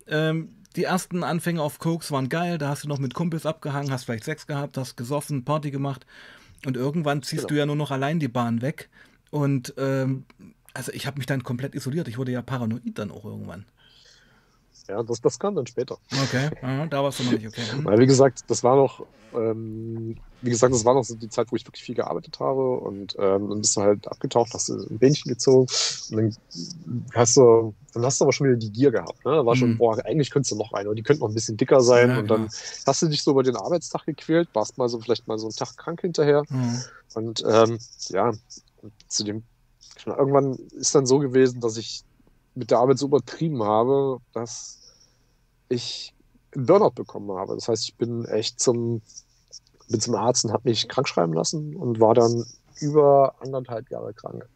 Ähm, 0.05 0.49
die 0.75 0.83
ersten 0.83 1.23
Anfänge 1.23 1.61
auf 1.61 1.79
Koks 1.79 2.11
waren 2.11 2.27
geil, 2.29 2.57
da 2.57 2.67
hast 2.69 2.83
du 2.83 2.89
noch 2.89 2.99
mit 2.99 3.13
Kumpels 3.13 3.45
abgehangen, 3.45 3.91
hast 3.91 4.03
vielleicht 4.03 4.25
Sex 4.25 4.45
gehabt, 4.45 4.77
hast 4.77 4.97
gesoffen, 4.97 5.45
Party 5.45 5.71
gemacht 5.71 6.05
und 6.65 6.75
irgendwann 6.75 7.23
ziehst 7.23 7.43
Genau. 7.43 7.49
du 7.49 7.55
ja 7.59 7.65
nur 7.65 7.75
noch 7.77 7.91
allein 7.91 8.19
die 8.19 8.27
Bahn 8.27 8.61
weg. 8.61 8.89
Und 9.31 9.73
ähm, 9.77 10.25
also 10.73 10.91
ich 10.91 11.07
habe 11.07 11.17
mich 11.17 11.25
dann 11.25 11.43
komplett 11.43 11.73
isoliert. 11.73 12.07
Ich 12.07 12.17
wurde 12.17 12.31
ja 12.33 12.41
paranoid 12.41 12.97
dann 12.99 13.11
auch 13.11 13.25
irgendwann. 13.25 13.65
Ja, 14.87 15.01
das, 15.03 15.21
das 15.21 15.39
kam 15.39 15.55
dann 15.55 15.65
später. 15.67 15.97
Okay, 16.11 16.49
aha, 16.61 16.85
da 16.87 17.03
warst 17.03 17.19
du 17.19 17.23
noch 17.23 17.31
nicht 17.31 17.47
okay. 17.47 17.61
Hm. 17.71 17.85
Weil, 17.85 17.99
wie 17.99 18.05
gesagt, 18.05 18.41
das 18.47 18.63
war 18.63 18.75
noch, 18.75 19.05
ähm, 19.33 20.17
wie 20.41 20.49
gesagt, 20.49 20.73
das 20.73 20.83
war 20.83 20.93
noch 20.93 21.03
so 21.05 21.15
die 21.15 21.29
Zeit, 21.29 21.51
wo 21.51 21.55
ich 21.55 21.65
wirklich 21.65 21.83
viel 21.83 21.95
gearbeitet 21.95 22.39
habe 22.41 22.77
und 22.79 23.15
ähm, 23.17 23.49
dann 23.49 23.61
bist 23.61 23.77
du 23.77 23.81
halt 23.81 24.07
abgetaucht, 24.09 24.53
hast 24.53 24.67
du 24.67 24.73
ein 24.73 24.99
Bähnchen 24.99 25.29
gezogen 25.29 25.67
und 26.11 26.17
dann 26.17 26.35
hast 27.13 27.37
du, 27.37 27.73
dann 27.93 28.03
hast 28.03 28.19
du 28.19 28.25
aber 28.25 28.33
schon 28.33 28.47
wieder 28.47 28.57
die 28.57 28.71
Gier 28.71 28.91
gehabt. 28.91 29.23
Ne? 29.25 29.31
Da 29.31 29.45
war 29.45 29.55
schon, 29.55 29.71
Mhm. 29.71 29.77
boah, 29.77 30.05
eigentlich 30.05 30.31
könntest 30.31 30.51
du 30.51 30.57
noch 30.57 30.73
rein 30.73 30.85
oder 30.85 30.95
die 30.95 31.03
könnten 31.03 31.21
noch 31.21 31.29
ein 31.29 31.33
bisschen 31.33 31.55
dicker 31.55 31.79
sein 31.79 32.09
Ja, 32.09 32.19
und 32.19 32.27
dann 32.27 32.49
hast 32.85 33.01
du 33.01 33.07
dich 33.07 33.23
so 33.23 33.31
über 33.31 33.43
den 33.43 33.55
Arbeitstag 33.55 34.05
gequält, 34.05 34.49
warst 34.53 34.77
mal 34.77 34.89
so 34.89 34.99
vielleicht 34.99 35.27
mal 35.27 35.37
so 35.39 35.47
einen 35.47 35.55
Tag 35.55 35.77
krank 35.77 36.01
hinterher 36.01 36.43
Hm. 36.49 36.83
und 37.13 37.43
ähm, 37.47 37.79
ja, 38.09 38.33
zu 39.07 39.23
dem 39.23 39.43
irgendwann 40.05 40.55
ist 40.75 40.93
dann 40.93 41.05
so 41.05 41.19
gewesen, 41.19 41.61
dass 41.61 41.77
ich 41.77 42.03
mit 42.55 42.71
der 42.71 42.79
Arbeit 42.79 42.99
so 42.99 43.07
übertrieben 43.07 43.63
habe, 43.63 44.19
dass 44.33 44.79
ich 45.69 46.13
einen 46.55 46.65
Burnout 46.65 46.91
bekommen 46.91 47.31
habe. 47.37 47.55
Das 47.55 47.67
heißt, 47.67 47.83
ich 47.83 47.95
bin 47.95 48.25
echt 48.25 48.59
zum, 48.59 49.01
bin 49.89 49.99
zum 49.99 50.15
Arzt 50.15 50.45
und 50.45 50.53
habe 50.53 50.69
mich 50.69 50.87
krank 50.87 51.07
schreiben 51.07 51.33
lassen 51.33 51.75
und 51.75 51.99
war 51.99 52.13
dann 52.13 52.45
über 52.79 53.35
anderthalb 53.39 53.89
Jahre 53.89 54.13
krank. 54.13 54.47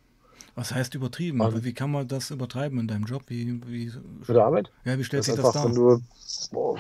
Was 0.56 0.74
heißt 0.74 0.96
übertrieben? 0.96 1.42
Ähm. 1.42 1.64
wie 1.64 1.74
kann 1.74 1.92
man 1.92 2.08
das 2.08 2.32
übertreiben 2.32 2.80
in 2.80 2.88
deinem 2.88 3.06
Job? 3.06 3.22
Wie, 3.28 3.62
wie, 3.68 3.92
Mit 4.20 4.30
der 4.30 4.44
Arbeit? 4.44 4.72
ja, 4.86 4.98
wie 4.98 5.04
stellt 5.04 5.24
sich 5.24 5.36
das 5.36 5.52
dar? 5.52 5.70
boah, 6.52 6.80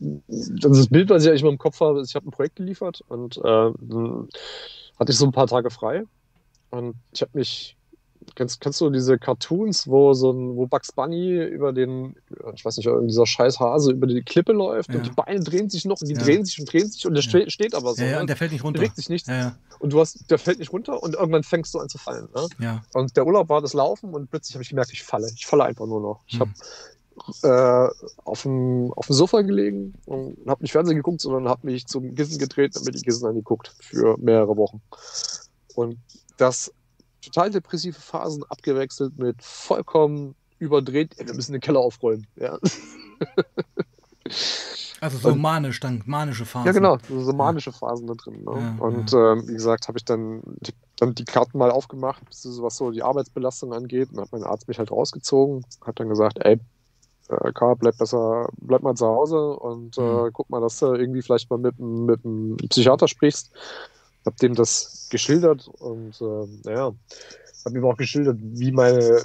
das, 0.00 0.88
Bild, 0.88 1.10
was 1.10 1.22
ich 1.22 1.28
eigentlich 1.28 1.42
immer 1.42 1.50
im 1.50 1.58
Kopf 1.58 1.78
habe, 1.80 2.00
ist, 2.00 2.08
ich 2.08 2.14
habe 2.14 2.26
ein 2.26 2.30
Projekt 2.30 2.56
geliefert 2.56 3.04
und 3.08 3.36
äh, 3.36 3.70
hatte 4.98 5.12
ich 5.12 5.18
so 5.18 5.26
ein 5.26 5.32
paar 5.32 5.46
Tage 5.46 5.68
frei 5.68 6.04
und 6.70 6.96
ich 7.12 7.20
habe 7.20 7.32
mich 7.34 7.76
kennst, 8.34 8.60
kennst 8.60 8.80
du 8.80 8.90
diese 8.90 9.18
Cartoons, 9.18 9.88
wo 9.88 10.14
so 10.14 10.30
ein, 10.32 10.56
wo 10.56 10.66
Bugs 10.66 10.92
Bunny 10.92 11.42
über 11.44 11.72
den, 11.72 12.16
ich 12.54 12.64
weiß 12.64 12.76
nicht, 12.76 12.88
dieser 13.02 13.26
scheiß 13.26 13.58
Hase 13.60 13.92
über 13.92 14.06
die 14.06 14.22
Klippe 14.22 14.52
läuft 14.52 14.90
Ja. 14.90 14.96
und 14.96 15.06
die 15.06 15.10
Beine 15.10 15.40
drehen 15.40 15.68
sich 15.70 15.84
noch 15.84 16.00
und 16.00 16.08
die 16.08 16.14
Ja. 16.14 16.20
drehen 16.22 16.44
sich 16.44 16.58
und 16.60 16.72
drehen 16.72 16.88
sich 16.88 17.06
und 17.06 17.14
der 17.14 17.22
Ja. 17.22 17.28
ste- 17.28 17.50
steht 17.50 17.74
aber 17.74 17.94
so. 17.94 18.02
Ja, 18.02 18.12
ne? 18.16 18.20
und 18.20 18.26
der 18.28 18.36
fällt 18.36 18.52
nicht 18.52 18.64
runter. 18.64 18.78
bewegt 18.80 18.96
sich 18.96 19.08
ja. 19.26 19.56
Und 19.80 19.92
du 19.92 20.00
hast, 20.00 20.30
der 20.30 20.38
fällt 20.38 20.58
nicht 20.58 20.72
runter 20.72 21.02
und 21.02 21.14
irgendwann 21.14 21.42
fängst 21.42 21.72
du 21.74 21.78
an 21.78 21.88
zu 21.88 21.98
fallen. 21.98 22.28
Ne? 22.34 22.46
ja. 22.60 22.82
Und 22.94 23.16
der 23.16 23.26
Urlaub 23.26 23.48
war 23.48 23.60
das 23.60 23.74
Laufen 23.74 24.12
und 24.14 24.30
plötzlich 24.30 24.54
habe 24.54 24.62
ich 24.62 24.70
gemerkt, 24.70 24.92
ich 24.92 25.02
falle. 25.02 25.30
Ich 25.34 25.46
falle 25.46 25.64
einfach 25.64 25.86
nur 25.86 26.00
noch. 26.00 26.20
Ich 26.26 26.34
Hm. 26.34 26.40
habe 26.40 26.52
äh, 27.42 27.88
auf, 28.24 28.42
dem, 28.42 28.92
auf 28.94 29.06
dem 29.08 29.14
Sofa 29.14 29.42
gelegen 29.42 29.94
und 30.06 30.36
habe 30.46 30.62
nicht 30.62 30.70
Fernsehen 30.72 30.96
geguckt, 30.96 31.20
sondern 31.20 31.48
habe 31.48 31.66
mich 31.66 31.86
zum 31.86 32.14
Kissen 32.14 32.38
gedreht 32.38 32.76
und 32.76 32.84
mir 32.84 32.92
die 32.92 33.02
Kissen 33.02 33.26
angeguckt 33.26 33.74
für 33.80 34.16
mehrere 34.18 34.56
Wochen. 34.56 34.80
Und 35.74 35.98
das 36.36 36.72
total 37.22 37.50
depressive 37.50 37.98
Phasen 37.98 38.44
abgewechselt 38.48 39.18
mit 39.18 39.42
vollkommen 39.42 40.34
überdreht, 40.58 41.14
ey, 41.18 41.26
wir 41.26 41.34
müssen 41.34 41.52
den 41.52 41.60
Keller 41.60 41.80
aufräumen. 41.80 42.26
Ja, 42.36 42.58
Also 45.00 45.16
so 45.18 45.28
Und- 45.28 45.40
manisch, 45.40 45.78
dann 45.80 46.02
manische 46.06 46.44
Phasen. 46.44 46.66
ja 46.66 46.72
genau, 46.72 46.98
so, 47.08 47.32
manische 47.32 47.72
Phasen 47.72 48.08
da 48.08 48.14
drin. 48.14 48.42
Ne? 48.44 48.50
Ja, 48.78 48.84
und 48.84 49.12
ähm, 49.12 49.46
wie 49.48 49.52
gesagt, 49.54 49.86
habe 49.86 49.96
ich 49.96 50.04
dann 50.04 50.42
die, 50.44 50.72
dann 50.96 51.14
die 51.14 51.24
Karten 51.24 51.56
mal 51.56 51.70
aufgemacht, 51.70 52.20
was 52.28 52.76
so 52.76 52.90
die 52.90 53.02
Arbeitsbelastung 53.04 53.72
angeht. 53.72 54.08
Und 54.12 54.20
hat 54.20 54.32
mein 54.32 54.42
Arzt 54.42 54.66
mich 54.66 54.78
halt 54.80 54.90
rausgezogen, 54.90 55.64
hat 55.86 56.00
dann 56.00 56.08
gesagt, 56.08 56.38
ey, 56.44 56.58
äh, 57.28 57.52
Karl, 57.52 57.76
bleib 57.76 57.96
besser, 57.96 58.48
bleib 58.56 58.82
mal 58.82 58.96
zu 58.96 59.06
Hause 59.06 59.52
und 59.56 59.96
äh, 59.98 60.00
Mhm. 60.00 60.30
guck 60.32 60.50
mal, 60.50 60.60
dass 60.60 60.78
du 60.80 60.86
irgendwie 60.92 61.22
vielleicht 61.22 61.48
mal 61.48 61.58
mit, 61.58 61.78
mit 61.78 62.24
einem 62.24 62.56
Psychiater 62.56 63.06
sprichst. 63.06 63.52
Hab 64.24 64.36
dem 64.38 64.54
das 64.54 65.08
geschildert 65.10 65.68
und 65.68 66.20
äh, 66.20 66.46
naja, 66.64 66.92
hab 67.64 67.74
ihm 67.74 67.84
auch 67.84 67.96
geschildert, 67.96 68.38
wie 68.40 68.72
meine 68.72 69.22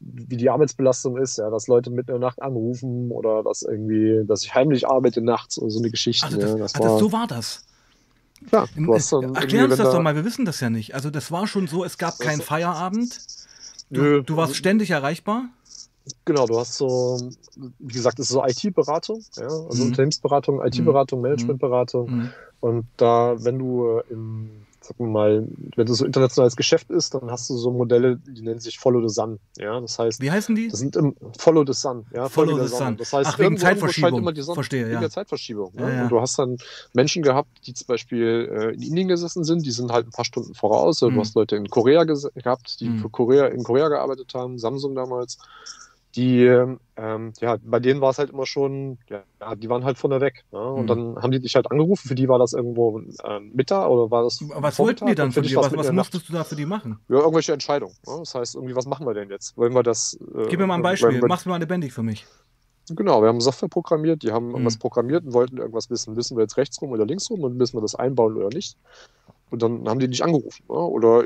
wie 0.00 0.36
die 0.36 0.50
Arbeitsbelastung 0.50 1.16
ist, 1.16 1.38
ja, 1.38 1.50
dass 1.50 1.66
Leute 1.66 1.90
mitten 1.90 2.10
in 2.10 2.20
der 2.20 2.28
Nacht 2.28 2.42
anrufen 2.42 3.10
oder 3.10 3.42
dass 3.42 3.62
irgendwie, 3.62 4.24
dass 4.26 4.44
ich 4.44 4.54
heimlich 4.54 4.86
arbeite 4.86 5.22
nachts 5.22 5.58
oder 5.58 5.70
so 5.70 5.78
eine 5.78 5.90
Geschichte. 5.90 6.26
Also 6.26 6.38
ja, 6.38 6.58
das, 6.58 6.72
das 6.72 6.74
ah, 6.74 6.84
war, 6.84 6.90
das, 6.90 7.00
so 7.00 7.12
war 7.12 7.26
das. 7.26 7.64
Im- 8.76 8.86
du 8.86 8.94
hast 8.94 9.12
dann 9.12 9.34
Erklär 9.34 9.64
uns 9.64 9.76
das 9.76 9.86
da- 9.86 9.92
doch 9.92 10.02
mal, 10.02 10.14
wir 10.14 10.24
wissen 10.24 10.44
das 10.44 10.60
ja 10.60 10.70
nicht. 10.70 10.94
Also 10.94 11.10
das 11.10 11.30
war 11.30 11.46
schon 11.46 11.68
so, 11.68 11.84
es 11.84 11.96
gab 11.98 12.18
keinen 12.18 12.40
Feierabend. 12.42 13.20
Du, 13.90 14.22
du 14.22 14.36
warst 14.36 14.56
ständig 14.56 14.90
erreichbar. 14.90 15.48
Genau, 16.24 16.46
du 16.46 16.58
hast 16.58 16.74
so, 16.76 17.18
wie 17.78 17.92
gesagt, 17.92 18.18
es 18.18 18.26
ist 18.26 18.32
so 18.32 18.44
IT-Beratung, 18.44 19.22
ja, 19.36 19.44
also 19.44 19.82
Mhm. 19.82 19.90
Unternehmensberatung, 19.90 20.60
IT-Beratung, 20.64 21.20
Managementberatung. 21.20 22.10
Mhm. 22.10 22.30
Und 22.60 22.86
da, 22.96 23.34
wenn 23.38 23.58
du 23.58 24.00
im, 24.08 24.50
sagen 24.80 24.98
wir 24.98 25.06
mal, 25.08 25.48
wenn 25.76 25.86
das 25.86 25.98
so 25.98 26.04
internationales 26.04 26.54
Geschäft 26.56 26.90
ist, 26.90 27.14
dann 27.14 27.30
hast 27.30 27.48
du 27.50 27.56
so 27.56 27.70
Modelle, 27.72 28.16
die 28.18 28.42
nennen 28.42 28.58
sich 28.60 28.78
Follow 28.78 29.06
the 29.06 29.12
Sun. 29.12 29.38
Ja, 29.58 29.80
das 29.80 29.98
heißt, 29.98 30.20
Wie 30.20 30.30
heißen 30.30 30.54
die? 30.54 30.68
das 30.68 30.78
sind 30.80 30.94
im 30.96 31.14
Follow 31.38 31.64
the 31.66 31.72
Sun. 31.72 32.04
Ja, 32.12 32.28
Follow 32.28 32.60
the. 32.64 32.68
Sun. 32.68 32.96
Das 32.96 33.12
heißt, 33.12 33.30
Ach, 33.34 33.38
wegen 33.40 33.58
Zeitverschiebung. 33.58 34.18
Immer 34.20 34.32
die 34.32 34.42
Sonne, 34.42 34.54
Verstehe, 34.54 34.84
wegen 34.84 34.94
ja. 34.94 35.00
der 35.00 35.10
Zeitverschiebung. 35.10 35.72
Ja, 35.76 35.88
ja. 35.88 36.02
Und 36.04 36.08
du 36.10 36.20
hast 36.20 36.36
dann 36.38 36.56
Menschen 36.94 37.22
gehabt, 37.22 37.48
die 37.66 37.74
zum 37.74 37.86
Beispiel 37.88 38.48
äh, 38.52 38.74
in 38.74 38.82
Indien 38.82 39.08
gesessen 39.08 39.42
sind, 39.44 39.64
die 39.66 39.70
sind 39.72 39.92
halt 39.92 40.06
ein 40.06 40.10
paar 40.12 40.24
Stunden 40.24 40.54
voraus. 40.54 41.00
Oder 41.02 41.10
Mhm. 41.12 41.14
Du 41.16 41.20
hast 41.20 41.34
Leute 41.36 41.56
in 41.56 41.68
Korea 41.68 42.02
gehabt, 42.04 42.80
die 42.80 42.88
Mhm. 42.88 42.98
für 42.98 43.08
Korea, 43.08 43.46
in 43.46 43.62
Korea 43.64 43.88
gearbeitet 43.88 44.32
haben, 44.34 44.58
Samsung 44.58 44.94
damals. 44.94 45.38
Die, 46.14 46.44
ähm, 46.44 47.32
ja, 47.40 47.56
bei 47.62 47.80
denen 47.80 48.02
war 48.02 48.10
es 48.10 48.18
halt 48.18 48.30
immer 48.30 48.44
schon, 48.44 48.98
ja, 49.08 49.54
die 49.56 49.70
waren 49.70 49.82
halt 49.84 49.96
von 49.96 50.10
der 50.10 50.20
weg. 50.20 50.44
Ne? 50.52 50.60
Und 50.60 50.82
Mhm. 50.82 50.86
dann 50.86 51.22
haben 51.22 51.30
die 51.30 51.40
dich 51.40 51.54
halt 51.54 51.70
angerufen. 51.70 52.06
Für 52.06 52.14
die 52.14 52.28
war 52.28 52.38
das 52.38 52.52
irgendwo 52.52 53.00
ähm, 53.24 53.50
Mittag 53.54 53.88
oder 53.88 54.10
war 54.10 54.22
das 54.22 54.38
Was 54.56 54.78
wollten 54.78 55.06
die 55.06 55.14
dann 55.14 55.32
für 55.32 55.40
dich 55.40 55.56
Was, 55.56 55.74
was 55.74 55.90
musstest 55.90 56.28
du 56.28 56.34
da 56.34 56.44
für 56.44 56.54
die 56.56 56.66
machen? 56.66 56.98
Ja, 57.08 57.16
irgendwelche 57.20 57.54
Entscheidungen. 57.54 57.94
Ne? 58.06 58.16
Das 58.18 58.34
heißt, 58.34 58.54
irgendwie, 58.56 58.76
was 58.76 58.84
machen 58.86 59.06
wir 59.06 59.14
denn 59.14 59.30
jetzt? 59.30 59.56
Wollen 59.56 59.74
wir 59.74 59.82
das? 59.82 60.18
Äh, 60.34 60.48
Gib 60.50 60.60
mir 60.60 60.66
mal 60.66 60.74
ein 60.74 60.82
Beispiel. 60.82 61.20
wir- 61.22 61.26
Mach's 61.28 61.46
mal 61.46 61.56
lebendig 61.58 61.92
für 61.94 62.02
mich. 62.02 62.26
Genau, 62.90 63.22
wir 63.22 63.28
haben 63.28 63.40
Software 63.40 63.68
programmiert, 63.70 64.22
die 64.22 64.32
haben 64.32 64.48
Mhm. 64.48 64.52
irgendwas 64.52 64.76
programmiert 64.76 65.24
und 65.24 65.32
wollten 65.32 65.56
irgendwas 65.56 65.88
wissen. 65.88 66.14
Wissen 66.16 66.36
wir 66.36 66.42
jetzt 66.42 66.58
rechts 66.58 66.82
rum 66.82 66.90
oder 66.90 67.06
links 67.06 67.30
rum 67.30 67.40
und 67.42 67.56
müssen 67.56 67.76
wir 67.78 67.80
das 67.80 67.94
einbauen 67.94 68.36
oder 68.36 68.48
nicht? 68.48 68.76
Und 69.50 69.62
dann 69.62 69.88
haben 69.88 69.98
die 70.00 70.08
dich 70.08 70.22
angerufen. 70.22 70.64
Ne? 70.68 70.74
Oder 70.74 71.24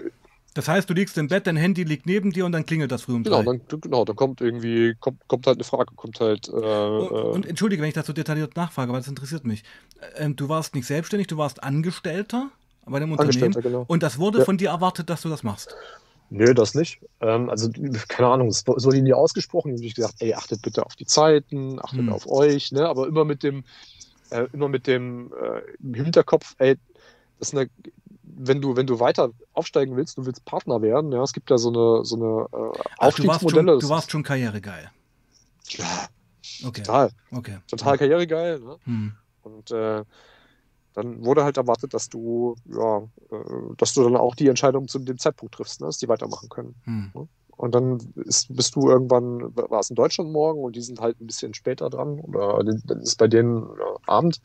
Das 0.57 0.69
heißt, 0.69 0.89
du 0.89 0.95
liegst 0.95 1.19
im 1.19 1.29
Bett, 1.29 1.47
dein 1.47 1.57
Handy 1.57 1.85
liegt 1.85 2.07
neben 2.07 2.31
dir 2.33 2.47
und 2.47 2.53
dann 2.53 2.65
klingelt 2.65 2.91
das 2.91 3.03
früh 3.03 3.13
um 3.13 3.23
genau, 3.25 3.43
drei. 3.43 3.57
dann, 3.69 3.81
genau, 3.83 4.07
dann 4.07 4.17
kommt 4.17 4.41
irgendwie, 4.41 4.95
kommt, 4.99 5.21
kommt 5.29 5.47
halt 5.47 5.59
eine 5.59 5.65
Frage, 5.65 5.95
kommt 5.95 6.19
halt. 6.19 6.49
Äh, 6.49 6.53
Und, 6.53 7.11
äh, 7.11 7.15
und 7.15 7.47
entschuldige, 7.47 7.83
wenn 7.83 7.89
ich 7.89 7.95
das 7.95 8.07
so 8.07 8.15
detailliert 8.15 8.57
nachfrage, 8.57 8.91
weil 8.91 9.01
das 9.01 9.09
interessiert 9.09 9.45
mich. 9.45 9.65
Ähm, 10.17 10.35
du 10.35 10.49
warst 10.49 10.75
nicht 10.75 10.87
selbstständig, 10.87 11.27
du 11.27 11.37
warst 11.37 11.63
Angestellter 11.63 12.49
bei 12.87 13.01
dem 13.01 13.13
Unternehmen. 13.13 13.35
Angestellter, 13.43 13.61
genau. 13.61 13.85
Und 13.87 14.03
das 14.03 14.19
wurde 14.19 14.39
Ja. 14.39 14.45
von 14.47 14.57
dir 14.57 14.71
erwartet, 14.71 15.11
dass 15.11 15.21
du 15.21 15.29
das 15.29 15.43
machst. 15.43 15.77
Nö, 16.31 16.55
das 16.55 16.75
nicht. 16.75 17.01
Ähm, 17.21 17.51
also, 17.51 17.71
keine 18.09 18.29
Ahnung, 18.29 18.49
es 18.49 18.67
wurde 18.67 19.03
nie 19.03 19.13
ausgesprochen. 19.13 19.75
Ich 19.75 19.83
habe 19.91 19.95
gesagt, 19.95 20.15
ey, 20.21 20.33
achtet 20.33 20.63
bitte 20.63 20.87
auf 20.87 20.97
die 20.97 21.05
Zeiten, 21.05 21.79
achtet 21.81 21.99
Hm. 21.99 22.13
auf 22.15 22.27
euch, 22.27 22.73
ne? 22.73 22.89
Aber 22.89 23.07
immer 23.09 23.27
mit 23.27 23.43
dem, 23.43 23.63
äh, 24.31 24.47
immer 24.55 24.71
mit 24.71 24.87
dem 24.87 25.35
äh, 25.35 25.97
Hinterkopf, 25.97 26.55
ey, 26.57 26.77
das 27.39 27.49
ist 27.53 27.59
eine, 27.59 27.69
wenn 28.39 28.61
du, 28.61 28.77
wenn 28.77 28.87
du 28.87 29.01
weiter 29.01 29.31
aufsteigen 29.55 29.97
willst, 29.97 30.19
du 30.19 30.27
willst 30.27 30.45
Partner 30.45 30.83
werden, 30.83 31.13
ja, 31.13 31.23
es 31.23 31.33
gibt 31.33 31.51
ja 31.51 31.59
so 31.59 31.69
eine, 31.69 32.05
so 32.05 32.17
eine 32.17 32.47
äh, 32.53 32.79
Ach, 32.99 33.13
du, 33.15 33.27
warst 33.27 33.45
Aufstiegsmodelle. 33.45 33.73
schon, 33.73 33.81
du 33.81 33.89
warst 33.89 34.11
schon 34.11 34.23
karrieregeil. 34.23 34.91
klar, 35.69 36.09
Okay. 36.65 36.83
total, 36.83 37.11
Okay. 37.33 37.59
total 37.67 37.99
karrieregeil, 37.99 38.61
ne? 38.61 38.77
Hm. 38.85 39.13
Und 39.43 39.71
äh, 39.71 40.05
dann 40.95 41.25
wurde 41.25 41.45
halt 41.45 41.57
erwartet, 41.57 41.93
dass 41.95 42.09
du, 42.09 42.57
ja, 42.67 42.99
äh, 43.31 43.75
dass 43.77 43.95
du 43.95 44.03
dann 44.03 44.17
auch 44.17 44.35
die 44.35 44.49
Entscheidung 44.49 44.89
zu 44.89 44.99
dem 44.99 45.19
Zeitpunkt 45.19 45.55
triffst, 45.55 45.81
ne? 45.81 45.87
dass 45.87 45.99
die 45.99 46.09
weitermachen 46.09 46.49
können. 46.49 46.75
Hm. 46.85 47.13
Und 47.49 47.75
dann 47.75 47.99
ist, 48.17 48.55
bist 48.55 48.77
du 48.77 48.89
irgendwann, 48.89 49.55
war 49.57 49.81
es 49.81 49.91
in 49.91 49.97
Deutschland 49.97 50.31
morgen 50.31 50.63
und 50.63 50.77
die 50.77 50.83
sind 50.83 51.01
halt 51.01 51.21
ein 51.21 51.27
bisschen 51.27 51.55
später 51.55 51.89
dran 51.89 52.21
oder 52.21 52.63
dann 52.65 53.01
ist 53.01 53.17
bei 53.17 53.29
denen 53.29 53.63
ja, 53.63 53.97
Abend. 54.07 54.41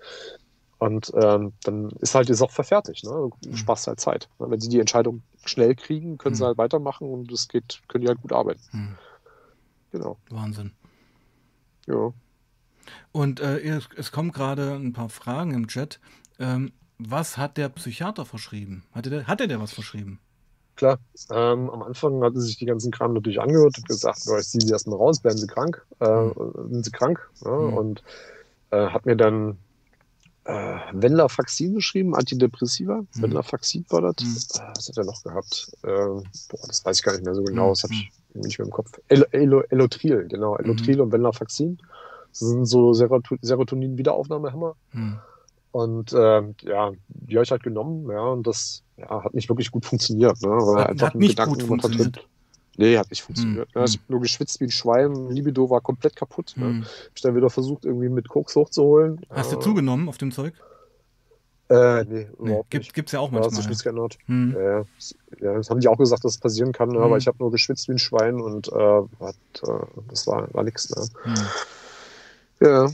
Und 0.81 1.11
ähm, 1.13 1.53
dann 1.63 1.91
ist 1.99 2.15
halt 2.15 2.27
die 2.27 2.33
Software 2.33 2.65
fertig. 2.65 3.03
Ne? 3.03 3.11
Du 3.11 3.31
Mhm. 3.45 3.55
sparst 3.55 3.85
halt 3.85 3.99
Zeit. 3.99 4.29
Ne? 4.39 4.49
Wenn 4.49 4.59
sie 4.59 4.67
die 4.67 4.79
Entscheidung 4.79 5.21
schnell 5.45 5.75
kriegen, 5.75 6.17
können 6.17 6.33
sie 6.33 6.41
Mhm. 6.41 6.47
halt 6.47 6.57
weitermachen 6.57 7.07
und 7.07 7.31
es 7.31 7.47
geht, 7.47 7.83
können 7.87 8.01
die 8.01 8.07
halt 8.07 8.19
gut 8.19 8.33
arbeiten. 8.33 8.61
Hm. 8.71 8.97
Genau. 9.91 10.17
Wahnsinn. 10.31 10.71
Ja. 11.85 12.11
Und 13.11 13.41
äh, 13.41 13.59
es, 13.59 13.89
es 13.95 14.11
kommen 14.11 14.31
gerade 14.31 14.73
ein 14.73 14.91
paar 14.91 15.09
Fragen 15.09 15.53
im 15.53 15.67
Chat. 15.67 15.99
Ähm, 16.39 16.71
was 16.97 17.37
hat 17.37 17.57
der 17.57 17.69
Psychiater 17.69 18.25
verschrieben? 18.25 18.83
Hatte 18.91 19.11
der, 19.11 19.27
hat 19.27 19.39
er 19.39 19.45
dir 19.45 19.61
was 19.61 19.73
verschrieben? 19.73 20.19
Klar. 20.77 20.97
Ähm, 21.29 21.69
am 21.69 21.83
Anfang 21.83 22.23
hatte 22.23 22.41
sich 22.41 22.57
die 22.57 22.65
ganzen 22.65 22.91
Kram 22.91 23.13
natürlich 23.13 23.39
angehört 23.39 23.77
und 23.77 23.87
gesagt, 23.87 24.21
ich 24.39 24.47
ziehe 24.47 24.61
sie 24.61 24.71
erstmal 24.71 24.97
raus, 24.97 25.23
werden 25.23 25.37
sie 25.37 25.45
krank, 25.45 25.85
äh, 25.99 26.29
sind 26.71 26.85
sie 26.85 26.91
krank. 26.91 27.29
Ja? 27.45 27.51
Mhm. 27.55 27.73
Und 27.73 28.03
äh, 28.71 28.87
hat 28.87 29.05
mir 29.05 29.15
dann 29.15 29.59
äh, 30.45 30.77
Venlafaxin 30.93 31.75
geschrieben, 31.75 32.15
Antidepressiva. 32.15 33.01
Mhm. 33.01 33.21
Venlafaxin 33.21 33.85
war 33.89 34.01
das. 34.13 34.23
Mhm. 34.23 34.61
Äh, 34.61 34.71
was 34.75 34.89
hat 34.89 34.97
er 34.97 35.05
noch 35.05 35.23
gehabt? 35.23 35.71
Äh, 35.83 35.87
boah, 35.87 36.67
das 36.67 36.83
weiß 36.83 36.97
ich 36.99 37.03
gar 37.03 37.13
nicht 37.13 37.25
mehr 37.25 37.35
so 37.35 37.43
genau. 37.43 37.67
Mhm. 37.67 37.71
Das 37.71 37.83
habe 37.83 37.93
ich 37.93 38.11
nicht 38.33 38.59
mehr 38.59 38.65
im 38.65 38.71
Kopf. 38.71 38.91
El 39.07 39.25
El 39.31 39.63
Elotril, 39.69 40.27
genau. 40.27 40.55
Elotril 40.57 41.01
und 41.01 41.11
Venlafaxin. 41.11 41.77
Das 42.29 42.39
sind 42.39 42.65
so 42.65 42.93
Seroto 42.93 43.35
Serotonin-Wiederaufnahmehämmer. 43.41 44.75
Hm. 44.91 45.19
Und 45.73 46.13
ähm, 46.13 46.55
ja, 46.61 46.91
die 47.07 47.35
habe 47.35 47.43
ich 47.43 47.51
halt 47.51 47.63
genommen, 47.63 48.09
ja, 48.09 48.21
und 48.21 48.47
das 48.47 48.83
ja, 48.97 49.23
hat 49.23 49.33
nicht 49.33 49.49
wirklich 49.49 49.71
gut 49.71 49.85
funktioniert, 49.85 50.41
ne? 50.41 50.49
Weil 50.49 50.83
Hat- 50.83 50.89
einfach 50.91 51.07
hat 51.07 51.15
nicht 51.15 51.31
Gedanken 51.31 51.53
gut 51.53 51.63
gemacht 51.63 51.83
hat, 51.83 51.91
funktioniert. 51.91 52.27
Nee, 52.77 52.97
hat 52.97 53.09
nicht 53.09 53.21
funktioniert. 53.21 53.69
Hm, 53.73 53.81
Ne? 53.81 53.85
Ich 53.87 53.93
hm. 53.95 53.99
habe 54.01 54.11
nur 54.13 54.21
geschwitzt 54.21 54.59
wie 54.59 54.65
ein 54.65 54.71
Schwein, 54.71 55.29
Libido 55.29 55.69
war 55.69 55.81
komplett 55.81 56.15
kaputt. 56.15 56.53
Ne? 56.55 56.65
Hm. 56.65 56.83
Hab 56.83 57.11
ich 57.15 57.21
dann 57.21 57.35
wieder 57.35 57.49
versucht, 57.49 57.85
irgendwie 57.85 58.09
mit 58.09 58.27
Koks 58.29 58.55
hochzuholen. 58.55 59.21
Hast 59.29 59.51
du 59.51 59.57
äh, 59.57 59.59
zugenommen 59.59 60.07
auf 60.09 60.17
dem 60.17 60.31
Zeug? 60.31 60.53
Äh, 61.69 62.03
nee, 62.03 62.27
Nee, 62.39 62.61
gibt, 62.69 62.83
nicht. 62.83 62.93
gibt's 62.93 63.11
ja 63.13 63.19
auch 63.21 63.29
Da 63.31 63.37
hat 63.37 63.43
sich 63.45 63.53
manchmal. 63.53 63.69
nichts 63.69 63.83
geändert. 63.83 64.17
Hm. 64.25 64.55
Ja, 64.57 64.85
ja. 65.39 65.53
das 65.55 65.69
haben 65.69 65.79
die 65.79 65.87
auch 65.87 65.97
gesagt, 65.97 66.23
dass 66.25 66.33
es 66.33 66.37
passieren 66.37 66.71
kann, 66.73 66.89
ne? 66.89 66.95
Hm. 66.97 67.03
aber 67.03 67.17
ich 67.17 67.27
habe 67.27 67.37
nur 67.39 67.51
geschwitzt 67.51 67.87
wie 67.87 67.93
ein 67.93 67.97
Schwein 67.99 68.41
und 68.41 68.67
äh, 68.69 69.01
hat, 69.19 69.35
äh, 69.63 69.85
das 70.09 70.27
war, 70.27 70.53
war 70.53 70.63
nix. 70.63 70.89
Ne? 70.89 71.07
Hm. 71.23 71.33
Ja, 72.61 72.89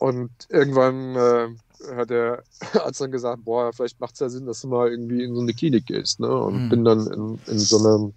und 0.00 0.30
irgendwann 0.50 1.14
äh, 1.16 1.48
hat 1.96 2.10
der 2.10 2.42
Arzt 2.84 3.00
dann 3.00 3.12
gesagt, 3.12 3.44
boah, 3.44 3.72
vielleicht 3.72 4.00
macht 4.00 4.14
es 4.14 4.20
ja 4.20 4.28
Sinn, 4.28 4.46
dass 4.46 4.60
du 4.60 4.68
mal 4.68 4.90
irgendwie 4.90 5.22
in 5.22 5.34
so 5.34 5.40
eine 5.40 5.54
Klinik 5.54 5.86
gehst. 5.86 6.18
Ne? 6.20 6.28
Und 6.28 6.54
Hm. 6.54 6.68
bin 6.68 6.84
dann 6.84 7.06
in, 7.06 7.38
in 7.46 7.58
so 7.58 7.78
eine, 7.78 8.12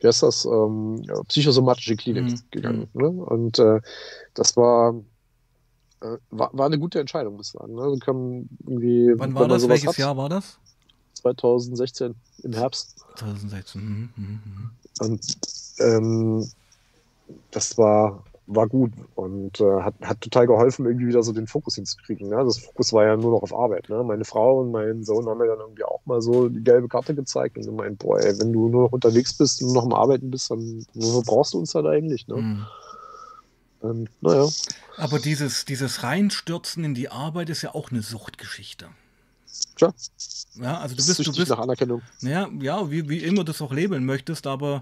wie 0.00 0.06
heißt 0.06 0.22
das, 0.22 0.44
ähm, 0.44 1.02
psychosomatische 1.28 1.96
Klinik 1.96 2.30
Hm. 2.30 2.40
gegangen. 2.50 2.88
Ne? 2.94 3.08
Und 3.08 3.58
äh, 3.58 3.80
das 4.34 4.56
war, 4.56 4.94
äh, 6.00 6.16
war, 6.30 6.50
war 6.52 6.66
eine 6.66 6.78
gute 6.78 7.00
Entscheidung, 7.00 7.36
muss 7.36 7.48
ich 7.48 7.60
sagen. 7.60 7.74
Ne? 7.74 7.82
Wann 9.18 9.34
war 9.34 9.48
das? 9.48 9.68
Welches 9.68 9.88
hat, 9.90 9.98
Jahr 9.98 10.16
war 10.16 10.28
das? 10.28 10.58
2016 11.14 12.14
im 12.42 12.52
Herbst. 12.52 13.04
2016. 13.16 13.80
Mhm. 13.80 14.08
Mhm. 14.16 14.40
mhm. 14.44 14.70
Und 15.00 15.38
ähm, 15.78 16.50
das 17.50 17.78
war 17.78 18.24
war 18.46 18.66
gut 18.68 18.92
und 19.14 19.60
äh, 19.60 19.82
hat, 19.82 19.94
hat 20.02 20.20
total 20.20 20.46
geholfen, 20.46 20.86
irgendwie 20.86 21.06
wieder 21.06 21.22
so 21.22 21.32
den 21.32 21.46
Fokus 21.46 21.76
hinzukriegen. 21.76 22.28
Ne? 22.28 22.36
Das 22.36 22.58
Fokus 22.58 22.92
war 22.92 23.04
ja 23.04 23.16
nur 23.16 23.32
noch 23.32 23.42
auf 23.42 23.54
Arbeit. 23.54 23.88
Ne? 23.88 24.02
Meine 24.02 24.24
Frau 24.24 24.60
und 24.60 24.72
mein 24.72 25.04
Sohn 25.04 25.26
haben 25.26 25.38
mir 25.38 25.46
dann 25.46 25.60
irgendwie 25.60 25.84
auch 25.84 26.00
mal 26.04 26.20
so 26.20 26.48
die 26.48 26.62
gelbe 26.62 26.88
Karte 26.88 27.14
gezeigt 27.14 27.56
und 27.56 27.64
gemeint, 27.64 27.98
boah, 27.98 28.18
ey, 28.18 28.38
wenn 28.40 28.52
du 28.52 28.68
nur 28.68 28.84
noch 28.84 28.92
unterwegs 28.92 29.34
bist 29.34 29.62
und 29.62 29.72
noch 29.72 29.84
am 29.84 29.92
Arbeiten 29.92 30.30
bist, 30.30 30.50
dann 30.50 30.84
wofür 30.94 31.22
brauchst 31.22 31.54
du 31.54 31.58
uns 31.58 31.74
halt 31.74 31.86
eigentlich? 31.86 32.26
Ne? 32.26 32.36
Mhm. 32.36 32.66
Und, 33.80 34.10
naja. 34.20 34.48
Aber 34.96 35.18
dieses, 35.18 35.64
dieses 35.64 36.02
Reinstürzen 36.02 36.84
in 36.84 36.94
die 36.94 37.10
Arbeit 37.10 37.50
ist 37.50 37.62
ja 37.62 37.74
auch 37.74 37.90
eine 37.90 38.02
Suchtgeschichte. 38.02 38.86
Tja. 39.76 39.92
Ja, 40.54 40.78
also 40.78 40.94
du 40.94 41.04
bist, 41.04 41.26
du 41.26 41.32
bist 41.32 41.50
nach 41.50 41.58
Anerkennung. 41.58 42.02
Ja, 42.20 42.48
ja, 42.60 42.90
wie, 42.90 43.08
wie 43.08 43.18
immer 43.18 43.38
du 43.38 43.52
das 43.52 43.62
auch 43.62 43.72
labeln 43.72 44.04
möchtest, 44.04 44.46
aber 44.46 44.80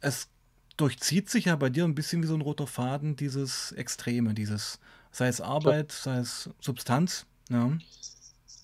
es 0.00 0.28
durchzieht 0.76 1.30
sich 1.30 1.46
ja 1.46 1.56
bei 1.56 1.70
dir 1.70 1.84
ein 1.84 1.94
bisschen 1.94 2.22
wie 2.22 2.26
so 2.26 2.34
ein 2.34 2.40
roter 2.40 2.66
Faden, 2.66 3.16
dieses 3.16 3.72
Extreme, 3.72 4.34
dieses, 4.34 4.78
sei 5.12 5.28
es 5.28 5.40
Arbeit, 5.40 5.92
ja. 5.92 5.98
sei 6.02 6.18
es 6.18 6.50
Substanz. 6.60 7.26
Ja. 7.50 7.70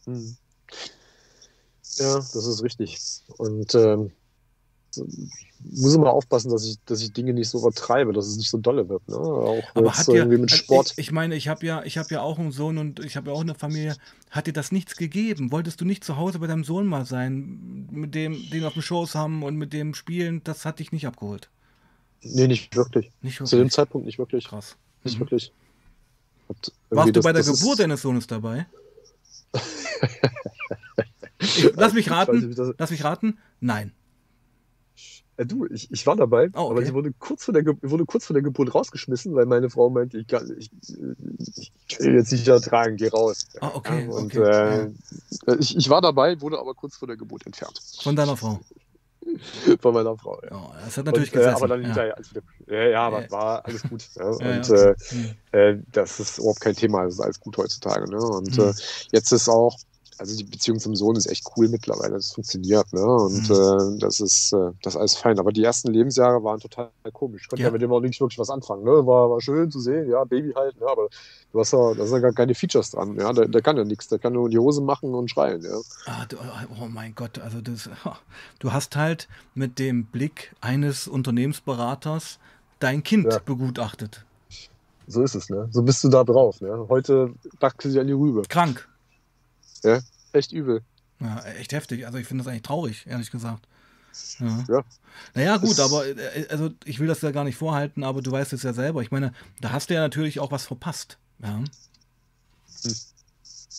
Hm. 0.05 0.37
ja, 1.97 2.15
das 2.17 2.35
ist 2.35 2.63
richtig. 2.63 2.99
Und 3.37 3.75
ähm, 3.75 4.13
muss 5.73 5.95
immer 5.95 6.11
aufpassen, 6.11 6.51
dass 6.51 6.65
ich, 6.67 6.77
dass 6.87 7.03
ich 7.03 7.13
Dinge 7.13 7.33
nicht 7.33 7.49
so 7.49 7.59
übertreibe, 7.59 8.13
dass 8.13 8.27
es 8.27 8.37
nicht 8.37 8.51
so 8.51 8.59
dolle 8.59 8.89
wird. 8.89 9.07
Ne? 9.09 9.17
Auch 9.17 9.63
Aber 9.75 9.93
hat 9.93 10.09
dir, 10.09 10.25
mit 10.27 10.51
Sport. 10.51 10.93
Ich, 10.93 10.99
ich 10.99 11.13
meine, 11.13 11.37
ich 11.37 11.49
habe 11.49 11.65
ja, 11.65 11.83
ich 11.85 11.99
habe 11.99 12.09
ja 12.11 12.23
auch 12.23 12.39
einen 12.39 12.51
Sohn 12.51 12.79
und 12.79 12.99
ich 13.01 13.17
habe 13.17 13.31
ja 13.31 13.37
auch 13.37 13.43
eine 13.43 13.55
Familie. 13.55 13.97
Hat 14.31 14.47
dir 14.47 14.53
das 14.53 14.73
nichts 14.73 14.97
gegeben? 14.97 15.53
Wolltest 15.53 15.81
du 15.81 15.85
nicht 15.85 16.03
zu 16.03 16.17
Hause 16.17 16.39
bei 16.39 16.47
deinem 16.47 16.65
Sohn 16.65 16.87
mal 16.87 17.05
sein, 17.05 17.89
mit 17.91 18.15
dem, 18.15 18.51
den 18.51 18.65
auf 18.65 18.73
dem 18.73 18.83
Schoß 18.83 19.15
haben 19.15 19.43
und 19.43 19.57
mit 19.57 19.73
dem 19.73 19.95
spielen? 19.95 20.43
Das 20.45 20.65
hat 20.65 20.79
dich 20.79 20.93
nicht 20.93 21.07
abgeholt. 21.07 21.51
Nee, 22.23 22.49
nicht 22.49 22.75
wirklich. 22.77 23.11
Nicht 23.23 23.41
wirklich. 23.41 23.51
Zu 23.51 23.57
dem 23.57 23.71
Zeitpunkt 23.71 24.07
nicht 24.07 24.19
wirklich. 24.19 24.47
Krass. 24.49 24.77
Nicht 25.05 25.17
mhm. 25.17 25.21
wirklich. 25.21 25.53
Warst 26.91 27.17
du 27.17 27.21
bei 27.21 27.33
der 27.33 27.45
Geburt 27.45 27.79
deines 27.79 28.03
Sohnes 28.03 28.27
dabei? 28.27 28.67
ich, 31.39 31.71
lass 31.77 31.93
mich 31.93 32.11
raten. 32.11 32.49
Nicht, 32.49 32.61
lass 32.79 32.91
mich 32.91 33.05
raten. 33.05 33.39
Nein. 33.61 33.93
Ja, 35.39 35.45
du, 35.45 35.65
ich, 35.67 35.91
ich 35.91 36.07
war 36.07 36.17
dabei, 36.17 36.51
oh, 36.53 36.59
okay. 36.59 36.71
aber 36.71 36.83
ich 36.83 36.93
wurde 36.93 37.15
kurz, 37.19 37.45
vor 37.45 37.55
der, 37.55 37.65
wurde 37.65 38.05
kurz 38.05 38.27
vor 38.27 38.35
der 38.35 38.43
Geburt 38.43 38.75
rausgeschmissen, 38.75 39.35
weil 39.35 39.47
meine 39.47 39.71
Frau 39.71 39.89
meinte, 39.89 40.19
ich 40.19 40.27
kann, 40.27 40.55
ich, 40.59 40.71
ich 41.49 41.73
kann 41.89 42.15
jetzt 42.15 42.31
nicht 42.31 42.47
ertragen, 42.47 42.97
geh 42.97 43.09
raus. 43.09 43.47
Ah, 43.59 43.71
okay. 43.73 44.05
Ja, 44.05 44.11
und 44.11 44.37
okay. 44.37 44.93
Äh, 45.47 45.57
ich, 45.59 45.75
ich 45.77 45.89
war 45.89 46.03
dabei, 46.03 46.39
wurde 46.43 46.59
aber 46.59 46.75
kurz 46.75 46.97
vor 46.97 47.09
der 47.09 47.17
Geburt 47.17 47.47
entfernt. 47.47 47.81
Von 48.03 48.17
deiner 48.17 48.37
Frau? 48.37 48.61
Von 49.81 49.95
meiner 49.95 50.17
Frau, 50.17 50.41
ja. 50.43 50.51
Oh, 50.53 50.73
das 50.85 50.97
hat 50.97 51.07
natürlich 51.07 51.33
und, 51.35 51.41
äh, 51.41 51.47
aber 51.47 51.69
dann 51.69 51.85
hinterher, 51.85 52.17
also, 52.17 52.41
ja, 52.67 52.85
ja, 52.85 53.07
aber 53.07 53.31
war 53.31 53.65
alles 53.65 53.83
gut. 53.83 54.05
Ja. 54.17 54.25
und 54.29 54.71
äh, 54.71 54.95
hm. 55.53 55.87
das 55.93 56.21
ist 56.21 56.39
überhaupt 56.39 56.61
kein 56.61 56.75
Thema, 56.75 57.05
das 57.05 57.15
ist 57.15 57.21
alles 57.21 57.41
gut 57.41 57.57
heutzutage. 57.59 58.11
Ne? 58.11 58.19
Und 58.19 58.57
hm. 58.57 58.71
äh, 58.71 58.73
jetzt 59.13 59.33
ist 59.33 59.49
auch, 59.49 59.77
also 60.21 60.37
die 60.37 60.45
Beziehung 60.45 60.79
zum 60.79 60.95
Sohn 60.95 61.17
ist 61.17 61.27
echt 61.27 61.45
cool 61.57 61.69
mittlerweile. 61.69 62.13
Das 62.13 62.33
funktioniert, 62.33 62.93
ne? 62.93 63.03
Und 63.03 63.49
mhm. 63.49 63.97
äh, 63.97 63.99
das 63.99 64.21
ist 64.21 64.53
äh, 64.53 64.71
das 64.83 64.95
ist 64.95 64.99
alles 64.99 65.17
fein. 65.17 65.39
Aber 65.39 65.51
die 65.51 65.65
ersten 65.65 65.91
Lebensjahre 65.91 66.45
waren 66.45 66.61
total 66.61 66.91
komisch. 67.13 67.43
Ich 67.43 67.49
konnte 67.49 67.63
ja. 67.63 67.69
ja 67.69 67.73
mit 67.73 67.81
dem 67.81 67.91
auch 67.91 68.01
nicht 68.01 68.21
wirklich 68.21 68.39
was 68.39 68.51
anfangen. 68.51 68.85
Ne? 68.85 68.91
War, 68.91 69.31
war 69.31 69.41
schön 69.41 69.71
zu 69.71 69.81
sehen, 69.81 70.11
ja, 70.11 70.23
Baby 70.25 70.53
halt, 70.53 70.79
ne? 70.79 70.87
aber 70.87 71.09
du 71.53 71.61
hast 71.61 71.73
ja, 71.73 71.95
da 71.95 72.05
sind 72.05 72.17
ja 72.17 72.21
gar 72.21 72.33
keine 72.33 72.55
Features 72.55 72.91
dran. 72.91 73.17
Ja, 73.17 73.33
der, 73.33 73.49
der 73.49 73.63
kann 73.63 73.79
ja 73.79 73.85
nichts. 73.85 74.09
Der 74.09 74.19
kann 74.19 74.35
nur 74.35 74.51
die 74.51 74.59
Hose 74.59 74.83
machen 74.83 75.15
und 75.15 75.31
schreien, 75.31 75.63
ja. 75.63 75.81
Ah, 76.05 76.27
du, 76.29 76.37
oh 76.81 76.87
mein 76.87 77.15
Gott, 77.15 77.39
also 77.39 77.63
das, 77.63 77.89
du 78.59 78.73
hast 78.73 78.97
halt 78.97 79.27
mit 79.55 79.79
dem 79.79 80.05
Blick 80.05 80.55
eines 80.61 81.09
Unternehmensberaters 81.09 82.39
dein 82.79 83.03
Kind 83.03 83.33
ja. 83.33 83.39
begutachtet. 83.39 84.27
So 85.07 85.23
ist 85.23 85.35
es, 85.35 85.49
ne? 85.49 85.67
So 85.73 85.83
bist 85.83 86.05
du 86.05 86.09
da 86.11 86.25
drauf, 86.25 86.61
ne? 86.61 86.87
Heute 86.91 87.33
dachte 87.59 87.91
sie 87.91 87.99
an 87.99 88.07
die 88.07 88.13
Rübe. 88.13 88.43
Krank. 88.49 88.87
Ja, 89.83 90.01
echt 90.33 90.53
übel. 90.53 90.83
Ja, 91.21 91.43
echt 91.59 91.73
heftig. 91.73 92.07
Also 92.07 92.19
ich 92.19 92.27
finde 92.27 92.45
das 92.45 92.51
eigentlich 92.51 92.63
traurig, 92.63 93.07
ehrlich 93.07 93.31
gesagt. 93.31 93.67
Ja. 94.39 94.65
ja. 94.69 94.85
Naja, 95.35 95.57
gut, 95.59 95.79
aber 95.79 96.07
äh, 96.07 96.47
also 96.51 96.71
ich 96.85 96.99
will 96.99 97.07
das 97.07 97.21
ja 97.21 97.31
gar 97.31 97.45
nicht 97.45 97.57
vorhalten, 97.57 98.03
aber 98.03 98.23
du 98.23 98.33
weißt 98.33 98.53
es 98.53 98.63
ja 98.63 98.73
selber. 98.73 99.03
Ich 99.03 99.11
meine, 99.11 99.33
da 99.61 99.71
hast 99.73 99.91
du 99.91 99.95
ja 99.95 100.01
natürlich 100.01 100.41
auch 100.41 100.51
was 100.51 100.67
verpasst. 100.67 101.19
Ja. 101.43 101.59
Hm. 101.59 101.65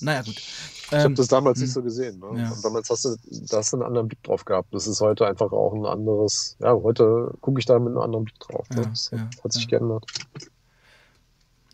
Naja, 0.02 0.22
gut. 0.22 0.38
Ich 0.38 0.92
ähm, 0.92 1.00
habe 1.00 1.14
das 1.14 1.28
damals 1.28 1.60
nicht 1.60 1.70
hm. 1.70 1.74
so 1.74 1.84
gesehen. 1.84 2.20
Ne? 2.20 2.42
Ja. 2.42 2.54
damals 2.64 2.90
hast 2.90 3.06
du, 3.06 3.16
da 3.50 3.58
hast 3.58 3.74
du 3.74 3.78
einen 3.78 3.86
anderen 3.86 4.08
Blick 4.08 4.24
drauf 4.24 4.46
gehabt. 4.46 4.74
Das 4.74 4.88
ist 4.88 5.02
heute 5.02 5.28
einfach 5.28 5.52
auch 5.52 5.74
ein 5.74 5.86
anderes, 5.86 6.56
ja, 6.60 6.74
heute 6.74 7.34
gucke 7.42 7.60
ich 7.60 7.66
da 7.66 7.78
mit 7.78 7.90
einem 7.90 8.00
anderen 8.00 8.26
Blick 8.26 8.40
drauf. 8.40 8.70
Ne? 8.70 8.88
das 8.90 9.12
ja, 9.12 9.30
hat 9.44 9.54
sich 9.54 9.68
geändert. 9.68 10.06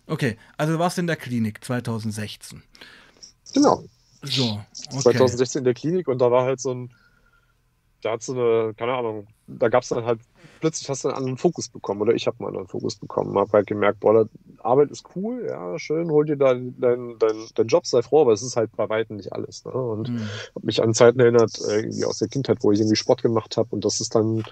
Okay, 0.08 0.38
also 0.56 0.74
du 0.74 0.80
warst 0.80 0.98
in 0.98 1.08
der 1.08 1.18
Klinik 1.18 1.63
2016. 1.63 2.63
Genau. 3.54 3.84
So, 4.30 4.60
okay. 4.92 5.00
2016 5.02 5.60
in 5.60 5.66
der 5.66 5.74
Klinik 5.74 6.08
und 6.08 6.20
da 6.20 6.32
war 6.32 6.44
halt 6.44 6.60
so 6.60 6.74
ein, 6.74 6.92
da 8.02 8.12
hat 8.12 8.22
so 8.22 8.34
eine, 8.34 8.74
keine 8.76 8.94
Ahnung, 8.94 9.28
da 9.48 9.70
gab 9.70 9.84
es 9.84 9.90
dann 9.90 10.06
halt, 10.06 10.20
plötzlich 10.60 10.90
hast 10.90 11.04
du 11.04 11.10
einen 11.10 11.18
anderen 11.18 11.38
Fokus 11.38 11.70
bekommen 11.70 12.02
oder 12.02 12.13
ich 12.13 12.28
habe 12.28 12.38
einen 12.40 12.48
anderen 12.48 12.68
Fokus 12.68 12.96
bekommen. 12.96 13.38
Habe 13.38 13.52
halt 13.54 13.68
gemerkt, 13.68 14.00
boah, 14.00 14.28
Arbeit 14.60 14.92
ist 14.92 15.06
cool, 15.16 15.46
ja, 15.48 15.80
schön, 15.80 16.10
hol 16.12 16.26
dir 16.26 16.36
deinen 16.36 16.80
dein, 16.80 17.18
dein, 17.20 17.48
dein 17.56 17.68
Job, 17.68 17.86
sei 17.86 18.02
froh, 18.02 18.22
aber 18.22 18.34
es 18.34 18.42
ist 18.42 18.56
halt 18.56 18.76
bei 18.76 18.88
Weitem 18.90 19.18
nicht 19.18 19.34
alles. 19.34 19.66
Ne? 19.66 19.72
Und 19.72 20.10
mhm. 20.10 20.20
habe 20.56 20.66
mich 20.66 20.82
an 20.82 20.94
Zeiten 20.94 21.20
erinnert, 21.20 21.60
irgendwie 21.60 22.06
aus 22.06 22.20
der 22.20 22.28
Kindheit, 22.28 22.60
wo 22.62 22.72
ich 22.72 22.80
irgendwie 22.80 22.96
Sport 22.96 23.22
gemacht 23.22 23.58
habe 23.58 23.70
und 23.72 23.84
das 23.84 24.02
ist 24.02 24.16
dann 24.16 24.44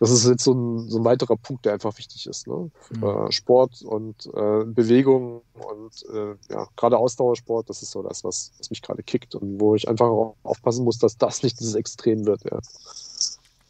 das 0.00 0.10
ist 0.10 0.26
jetzt 0.26 0.44
so 0.44 0.54
ein, 0.54 0.88
so 0.88 0.98
ein 0.98 1.04
weiterer 1.04 1.36
Punkt, 1.36 1.66
der 1.66 1.74
einfach 1.74 1.96
wichtig 1.98 2.26
ist. 2.26 2.46
Ne? 2.48 2.70
Mhm. 2.90 3.04
Äh, 3.04 3.32
Sport 3.32 3.82
und 3.82 4.26
äh, 4.34 4.64
Bewegung 4.64 5.42
und 5.52 6.06
äh, 6.12 6.34
ja, 6.52 6.66
gerade 6.74 6.96
Ausdauersport, 6.96 7.68
das 7.68 7.82
ist 7.82 7.90
so 7.90 8.02
das, 8.02 8.24
was, 8.24 8.52
was 8.58 8.70
mich 8.70 8.80
gerade 8.80 9.02
kickt 9.02 9.34
und 9.34 9.60
wo 9.60 9.74
ich 9.74 9.86
einfach 9.88 10.08
aufpassen 10.42 10.84
muss, 10.84 10.98
dass 10.98 11.18
das 11.18 11.42
nicht 11.42 11.60
dieses 11.60 11.74
Extrem 11.74 12.24
wird. 12.24 12.42
Ja. 12.50 12.58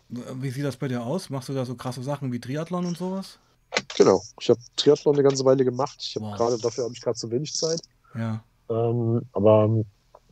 Wie 0.09 0.51
sieht 0.51 0.65
das 0.65 0.77
bei 0.77 0.87
dir 0.87 1.05
aus? 1.05 1.31
Machst 1.31 1.49
du 1.49 1.53
da 1.53 1.65
so 1.65 1.75
krasse 1.75 2.03
Sachen 2.05 2.33
wie 2.33 2.39
Triathlon 2.39 2.87
und 2.87 2.97
sowas? 2.97 3.39
Genau. 3.97 4.23
Ich 4.41 4.51
habe 4.51 4.61
Triathlon 4.77 5.17
eine 5.17 5.25
ganze 5.25 5.45
Weile 5.45 5.65
gemacht. 5.65 5.99
Ich 6.01 6.15
habe 6.15 6.27
wow. 6.27 6.37
gerade 6.37 6.59
dafür 6.59 6.85
habe 6.85 6.95
ich 6.95 7.01
gerade 7.01 7.19
zu 7.19 7.29
wenig 7.33 7.55
Zeit. 7.55 7.81
Ja. 8.15 8.43
Ähm, 8.69 9.23
aber 9.33 9.85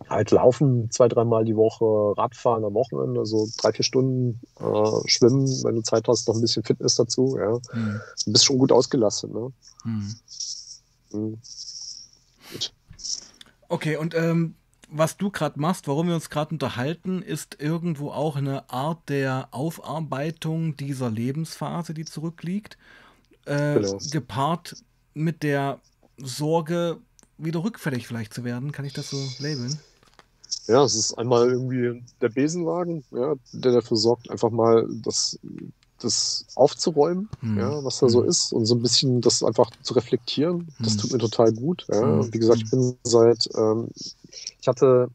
halt 0.09 0.31
laufen 0.31 0.91
zwei, 0.91 1.09
dreimal 1.09 1.45
die 1.45 1.57
Woche, 1.57 2.17
Radfahren 2.17 2.65
am 2.65 2.75
Wochenende, 2.75 3.27
so 3.27 3.49
drei, 3.59 3.73
vier 3.73 3.85
Stunden 3.85 4.41
äh, 4.61 5.09
schwimmen, 5.09 5.47
wenn 5.65 5.77
du 5.77 5.83
Zeit 5.83 6.09
hast, 6.09 6.29
noch 6.29 6.35
ein 6.35 6.41
bisschen 6.41 6.65
Fitness 6.65 6.95
dazu, 6.95 7.37
ja. 7.39 7.59
Mhm. 7.73 8.01
Du 8.25 8.33
bist 8.33 8.45
schon 8.45 8.59
gut 8.59 8.73
ausgelastet, 8.73 9.33
ne? 9.33 9.53
Mhm. 9.85 10.15
Mhm. 11.13 11.39
Okay, 13.69 13.97
und 13.97 14.15
ähm, 14.15 14.55
was 14.91 15.17
du 15.19 15.31
gerade 15.31 15.61
machst, 15.61 15.87
warum 15.89 16.09
wir 16.09 16.15
uns 16.15 16.31
gerade 16.31 16.53
unterhalten, 16.53 17.21
ist 17.21 17.61
irgendwo 17.61 18.11
auch 18.11 18.37
eine 18.37 18.71
Art 18.71 19.09
der 19.09 19.49
Aufarbeitung 19.51 20.77
dieser 20.77 21.11
Lebensphase, 21.11 21.93
die 21.93 22.07
zurückliegt, 22.07 22.79
äh, 23.45 23.75
genau. 23.75 23.99
gepaart 24.11 24.77
mit 25.13 25.43
der 25.43 25.81
Sorge, 26.17 26.99
wieder 27.39 27.63
rückfällig 27.63 28.07
vielleicht 28.07 28.35
zu 28.35 28.45
werden. 28.45 28.73
Kann 28.73 28.85
ich 28.85 28.93
das 28.93 29.11
so 29.11 29.17
labeln? 29.39 29.79
Ja, 30.67 30.85
es 30.85 30.95
ist 30.95 31.15
einmal 31.15 31.51
irgendwie 31.51 32.03
der 32.21 32.29
Besenwagen, 32.29 33.05
ja, 33.11 33.35
der 33.53 33.73
dafür 33.73 33.97
sorgt, 33.97 34.31
einfach 34.31 34.51
mal 34.51 34.87
das, 35.03 35.39
das 36.01 36.47
aufzuräumen, 36.55 37.29
hm. 37.41 37.59
ja, 37.59 37.85
was 37.85 37.99
da 37.99 38.09
so 38.09 38.23
hm. 38.23 38.29
ist 38.29 38.53
und 38.53 38.67
so 38.67 38.75
ein 38.75 38.83
bisschen 38.83 39.21
das 39.21 39.43
einfach 39.43 39.71
zu 39.83 39.95
reflektieren. 39.95 40.69
Das 40.79 40.93
hm. 40.93 41.01
tut 41.01 41.13
mir 41.13 41.19
total 41.19 41.53
gut. 41.53 41.87
Ja. 41.89 42.01
Hm. 42.01 42.33
Wie 42.33 42.39
gesagt, 42.39 42.63
ich 42.63 42.71
bin 42.71 42.97
seit, 43.03 43.49
ähm, 43.57 43.89
ich 44.61 44.69
hatte 44.69 45.09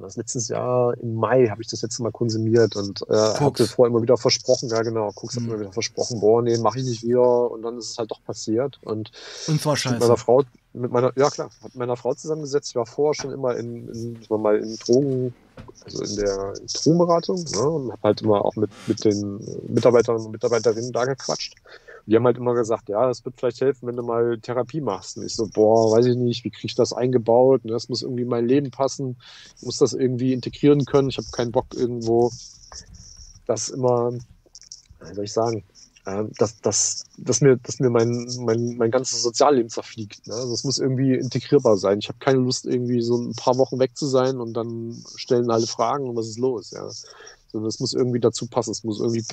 das 0.00 0.16
letztes 0.16 0.48
Jahr 0.48 0.96
im 0.98 1.14
Mai 1.14 1.48
habe 1.48 1.62
ich 1.62 1.68
das 1.68 1.82
letzte 1.82 2.02
Mal 2.02 2.12
konsumiert 2.12 2.76
und 2.76 3.02
äh, 3.08 3.14
hatte 3.14 3.66
vorher 3.66 3.90
immer 3.90 4.02
wieder 4.02 4.16
versprochen, 4.16 4.68
ja 4.68 4.82
genau, 4.82 5.10
Koks 5.12 5.34
mhm. 5.34 5.40
hat 5.40 5.48
immer 5.48 5.60
wieder 5.60 5.72
versprochen, 5.72 6.20
boah, 6.20 6.42
nee, 6.42 6.56
mache 6.58 6.78
ich 6.78 6.84
nicht 6.84 7.02
wieder 7.02 7.50
und 7.50 7.62
dann 7.62 7.78
ist 7.78 7.90
es 7.90 7.98
halt 7.98 8.10
doch 8.10 8.22
passiert 8.24 8.78
und, 8.82 9.10
und 9.48 9.60
zwar 9.60 9.76
scheiße. 9.76 9.98
meiner 9.98 10.16
Frau, 10.16 10.44
mit 10.72 10.90
meiner, 10.90 11.12
ja 11.16 11.28
klar, 11.30 11.50
mit 11.62 11.74
meiner 11.74 11.96
Frau 11.96 12.14
zusammengesetzt, 12.14 12.70
ich 12.70 12.76
war 12.76 12.86
vorher 12.86 13.14
schon 13.14 13.32
immer 13.32 13.56
in, 13.56 13.88
in 13.88 14.20
war 14.28 14.38
mal 14.38 14.56
in 14.58 14.76
Drogen, 14.76 15.34
also 15.84 16.02
in 16.02 16.16
der 16.16 16.54
Drogenberatung, 16.72 17.44
ne, 17.44 17.70
und 17.70 17.92
habe 17.92 18.02
halt 18.02 18.22
immer 18.22 18.44
auch 18.44 18.56
mit, 18.56 18.70
mit 18.86 19.04
den 19.04 19.40
Mitarbeitern 19.68 20.16
und 20.16 20.30
Mitarbeiterinnen 20.30 20.92
da 20.92 21.04
gequatscht 21.04 21.54
die 22.06 22.16
haben 22.16 22.26
halt 22.26 22.38
immer 22.38 22.54
gesagt, 22.54 22.88
ja, 22.88 23.08
es 23.08 23.24
wird 23.24 23.36
vielleicht 23.38 23.60
helfen, 23.60 23.86
wenn 23.86 23.96
du 23.96 24.02
mal 24.02 24.38
Therapie 24.40 24.80
machst. 24.80 25.16
Und 25.16 25.26
ich 25.26 25.34
so, 25.34 25.46
boah, 25.46 25.96
weiß 25.96 26.06
ich 26.06 26.16
nicht, 26.16 26.44
wie 26.44 26.50
kriege 26.50 26.66
ich 26.66 26.74
das 26.74 26.92
eingebaut? 26.92 27.62
Und 27.64 27.70
das 27.70 27.88
muss 27.88 28.02
irgendwie 28.02 28.22
in 28.22 28.28
mein 28.28 28.48
Leben 28.48 28.70
passen. 28.70 29.16
Ich 29.56 29.62
muss 29.62 29.78
das 29.78 29.92
irgendwie 29.92 30.32
integrieren 30.32 30.84
können. 30.84 31.08
Ich 31.08 31.18
habe 31.18 31.28
keinen 31.30 31.52
Bock 31.52 31.66
irgendwo, 31.74 32.32
das 33.46 33.68
immer, 33.68 34.12
wie 34.12 35.14
soll 35.14 35.24
ich 35.24 35.32
sagen, 35.32 35.64
dass, 36.04 36.60
dass, 36.60 37.04
dass 37.18 37.40
mir, 37.40 37.56
dass 37.56 37.78
mir 37.78 37.90
mein, 37.90 38.26
mein, 38.40 38.76
mein 38.76 38.90
ganzes 38.90 39.22
Sozialleben 39.22 39.68
zerfliegt. 39.68 40.26
Ne? 40.26 40.34
Also 40.34 40.54
es 40.54 40.64
muss 40.64 40.78
irgendwie 40.78 41.14
integrierbar 41.14 41.76
sein. 41.76 41.98
Ich 41.98 42.08
habe 42.08 42.18
keine 42.18 42.38
Lust, 42.38 42.66
irgendwie 42.66 43.02
so 43.02 43.16
ein 43.16 43.34
paar 43.34 43.58
Wochen 43.58 43.78
weg 43.78 43.96
zu 43.96 44.06
sein 44.06 44.38
und 44.38 44.54
dann 44.54 45.04
stellen 45.16 45.50
alle 45.50 45.66
Fragen 45.66 46.08
und 46.08 46.16
was 46.16 46.28
ist 46.28 46.38
los. 46.38 46.70
Ja? 46.70 46.88
Sondern 47.52 47.68
es 47.68 47.80
muss 47.80 47.94
irgendwie 47.94 48.20
dazu 48.20 48.46
passen, 48.46 48.70
es 48.72 48.84
muss 48.84 49.00
irgendwie 49.00 49.24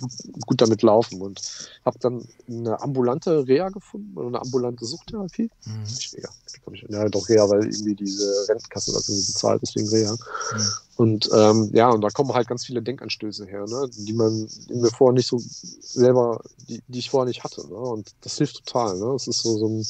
gut 0.45 0.61
damit 0.61 0.81
laufen. 0.81 1.21
Und 1.21 1.41
habe 1.85 1.97
dann 1.99 2.27
eine 2.47 2.81
ambulante 2.81 3.47
Reha 3.47 3.69
gefunden 3.69 4.17
oder 4.17 4.27
eine 4.27 4.41
ambulante 4.41 4.85
Suchtherapie. 4.85 5.49
Mhm. 5.65 5.83
Ich, 5.85 6.11
ja 6.11 7.09
doch 7.09 7.29
Reha, 7.29 7.49
weil 7.49 7.63
irgendwie 7.65 7.95
diese 7.95 8.47
Rentenkasse 8.49 8.91
das 8.93 9.07
irgendwie 9.07 9.31
bezahlt, 9.31 9.61
deswegen 9.61 9.89
Reha. 9.89 10.13
Mhm. 10.13 10.67
Und 10.97 11.29
ähm, 11.33 11.69
ja, 11.73 11.89
und 11.89 12.01
da 12.01 12.09
kommen 12.09 12.33
halt 12.33 12.47
ganz 12.47 12.65
viele 12.65 12.81
Denkanstöße 12.81 13.45
her, 13.45 13.65
ne, 13.67 13.87
die 13.97 14.13
man, 14.13 14.47
die 14.67 14.73
mir 14.73 14.89
vorher 14.89 15.13
nicht 15.13 15.27
so 15.27 15.37
selber, 15.39 16.41
die, 16.67 16.81
die 16.87 16.99
ich 16.99 17.09
vorher 17.09 17.27
nicht 17.27 17.43
hatte. 17.43 17.67
Ne? 17.67 17.75
Und 17.75 18.15
das 18.21 18.37
hilft 18.37 18.65
total. 18.65 18.97
Ne? 18.97 19.13
Es 19.13 19.27
ist 19.27 19.43
so, 19.43 19.57
so 19.57 19.67
ein 19.67 19.85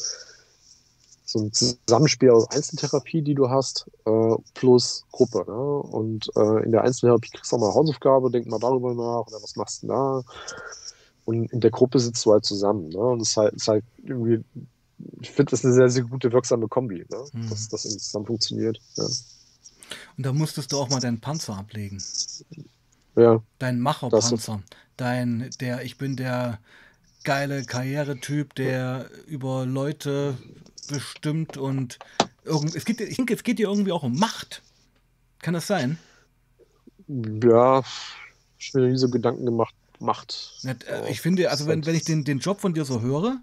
so 1.27 1.39
ein 1.39 1.51
Zusammenspiel 1.51 2.31
aus 2.31 2.49
Einzeltherapie, 2.51 3.21
die 3.21 3.35
du 3.35 3.49
hast, 3.49 3.91
äh, 4.05 4.35
plus 4.53 5.05
Gruppe. 5.11 5.43
Ne? 5.45 5.53
Und 5.53 6.31
äh, 6.37 6.63
in 6.63 6.71
der 6.71 6.83
Einzeltherapie 6.83 7.29
kriegst 7.29 7.51
du 7.51 7.57
auch 7.57 7.59
mal 7.59 7.73
Hausaufgabe, 7.73 8.31
denk 8.31 8.47
mal 8.47 8.59
darüber 8.59 8.93
nach 8.93 9.27
oder 9.27 9.43
was 9.43 9.57
machst 9.57 9.83
du 9.83 9.87
da? 9.87 10.23
Und 11.25 11.51
in 11.51 11.59
der 11.59 11.71
Gruppe 11.71 11.99
sitzt 11.99 12.25
du 12.25 12.31
halt 12.31 12.45
zusammen. 12.45 12.87
Ne? 12.89 12.97
Und 12.97 13.21
es 13.21 13.31
ist 13.31 13.37
halt, 13.37 13.53
ist 13.55 13.67
halt 13.67 13.83
irgendwie, 14.05 14.41
ich 15.19 15.29
finde 15.29 15.51
das 15.51 15.65
eine 15.65 15.73
sehr, 15.73 15.89
sehr 15.89 16.03
gute, 16.03 16.31
wirksame 16.31 16.69
Kombi, 16.69 17.05
ne? 17.09 17.25
Mhm. 17.33 17.49
dass 17.49 17.67
das 17.67 17.81
zusammen 17.81 18.25
funktioniert. 18.25 18.79
Ja. 18.95 19.03
Und 19.03 20.25
da 20.25 20.31
musstest 20.31 20.71
du 20.71 20.77
auch 20.77 20.89
mal 20.89 21.01
deinen 21.01 21.19
Panzer 21.19 21.57
ablegen. 21.57 22.01
Ja. 23.17 23.43
Dein 23.59 23.81
Macherpanzer. 23.81 24.61
Dein, 24.95 25.49
der, 25.59 25.83
ich 25.83 25.97
bin 25.97 26.15
der 26.15 26.59
geile 27.25 27.65
Karrieretyp, 27.65 28.55
der 28.55 29.09
über 29.27 29.65
Leute 29.65 30.37
bestimmt 30.87 31.57
und 31.57 31.99
irgend, 32.43 32.75
es 32.75 32.85
geht, 32.85 32.99
ich 33.01 33.17
denke, 33.17 33.33
es 33.33 33.43
geht 33.43 33.59
dir 33.59 33.67
irgendwie 33.67 33.91
auch 33.91 34.03
um 34.03 34.17
Macht. 34.17 34.61
Kann 35.39 35.53
das 35.53 35.67
sein? 35.67 35.97
Ja, 37.07 37.83
ich 38.57 38.73
mir 38.73 38.87
nie 38.87 38.97
so 38.97 39.09
Gedanken 39.09 39.45
gemacht. 39.45 39.75
Macht. 39.99 40.59
Äh, 40.63 41.09
ich 41.09 41.21
finde, 41.21 41.49
also 41.49 41.65
wenn, 41.67 41.85
wenn 41.85 41.95
ich 41.95 42.03
den, 42.03 42.23
den 42.23 42.39
Job 42.39 42.61
von 42.61 42.73
dir 42.73 42.85
so 42.85 43.01
höre, 43.01 43.39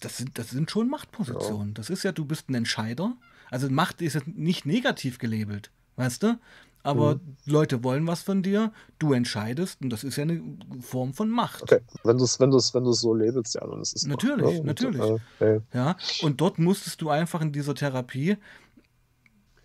das 0.00 0.16
sind, 0.16 0.38
das 0.38 0.50
sind 0.50 0.70
schon 0.70 0.88
Machtpositionen. 0.88 1.68
Ja. 1.68 1.74
Das 1.74 1.90
ist 1.90 2.02
ja, 2.02 2.12
du 2.12 2.24
bist 2.24 2.48
ein 2.48 2.54
Entscheider. 2.54 3.16
Also 3.50 3.68
Macht 3.70 4.02
ist 4.02 4.14
jetzt 4.14 4.26
nicht 4.26 4.66
negativ 4.66 5.18
gelabelt, 5.18 5.70
weißt 5.96 6.22
du? 6.22 6.38
Aber 6.86 7.16
mhm. 7.16 7.36
Leute 7.46 7.82
wollen 7.82 8.06
was 8.06 8.22
von 8.22 8.42
dir, 8.42 8.72
du 9.00 9.12
entscheidest 9.12 9.82
und 9.82 9.90
das 9.90 10.04
ist 10.04 10.16
ja 10.16 10.22
eine 10.22 10.40
Form 10.80 11.14
von 11.14 11.28
Macht. 11.28 11.64
Okay, 11.64 11.80
wenn 12.04 12.16
du 12.16 12.24
es 12.24 12.38
wenn 12.38 12.52
wenn 12.52 12.92
so 12.92 13.12
labelst, 13.12 13.56
ja, 13.56 13.66
dann 13.66 13.80
ist 13.80 13.96
es 13.96 14.06
Natürlich, 14.06 14.44
Macht, 14.44 14.58
ne? 14.58 14.64
natürlich. 14.64 15.02
Und, 15.02 15.20
äh, 15.40 15.60
ja, 15.74 15.96
und 16.22 16.40
dort 16.40 16.58
musstest 16.60 17.02
du 17.02 17.10
einfach 17.10 17.40
in 17.40 17.52
dieser 17.52 17.74
Therapie 17.74 18.36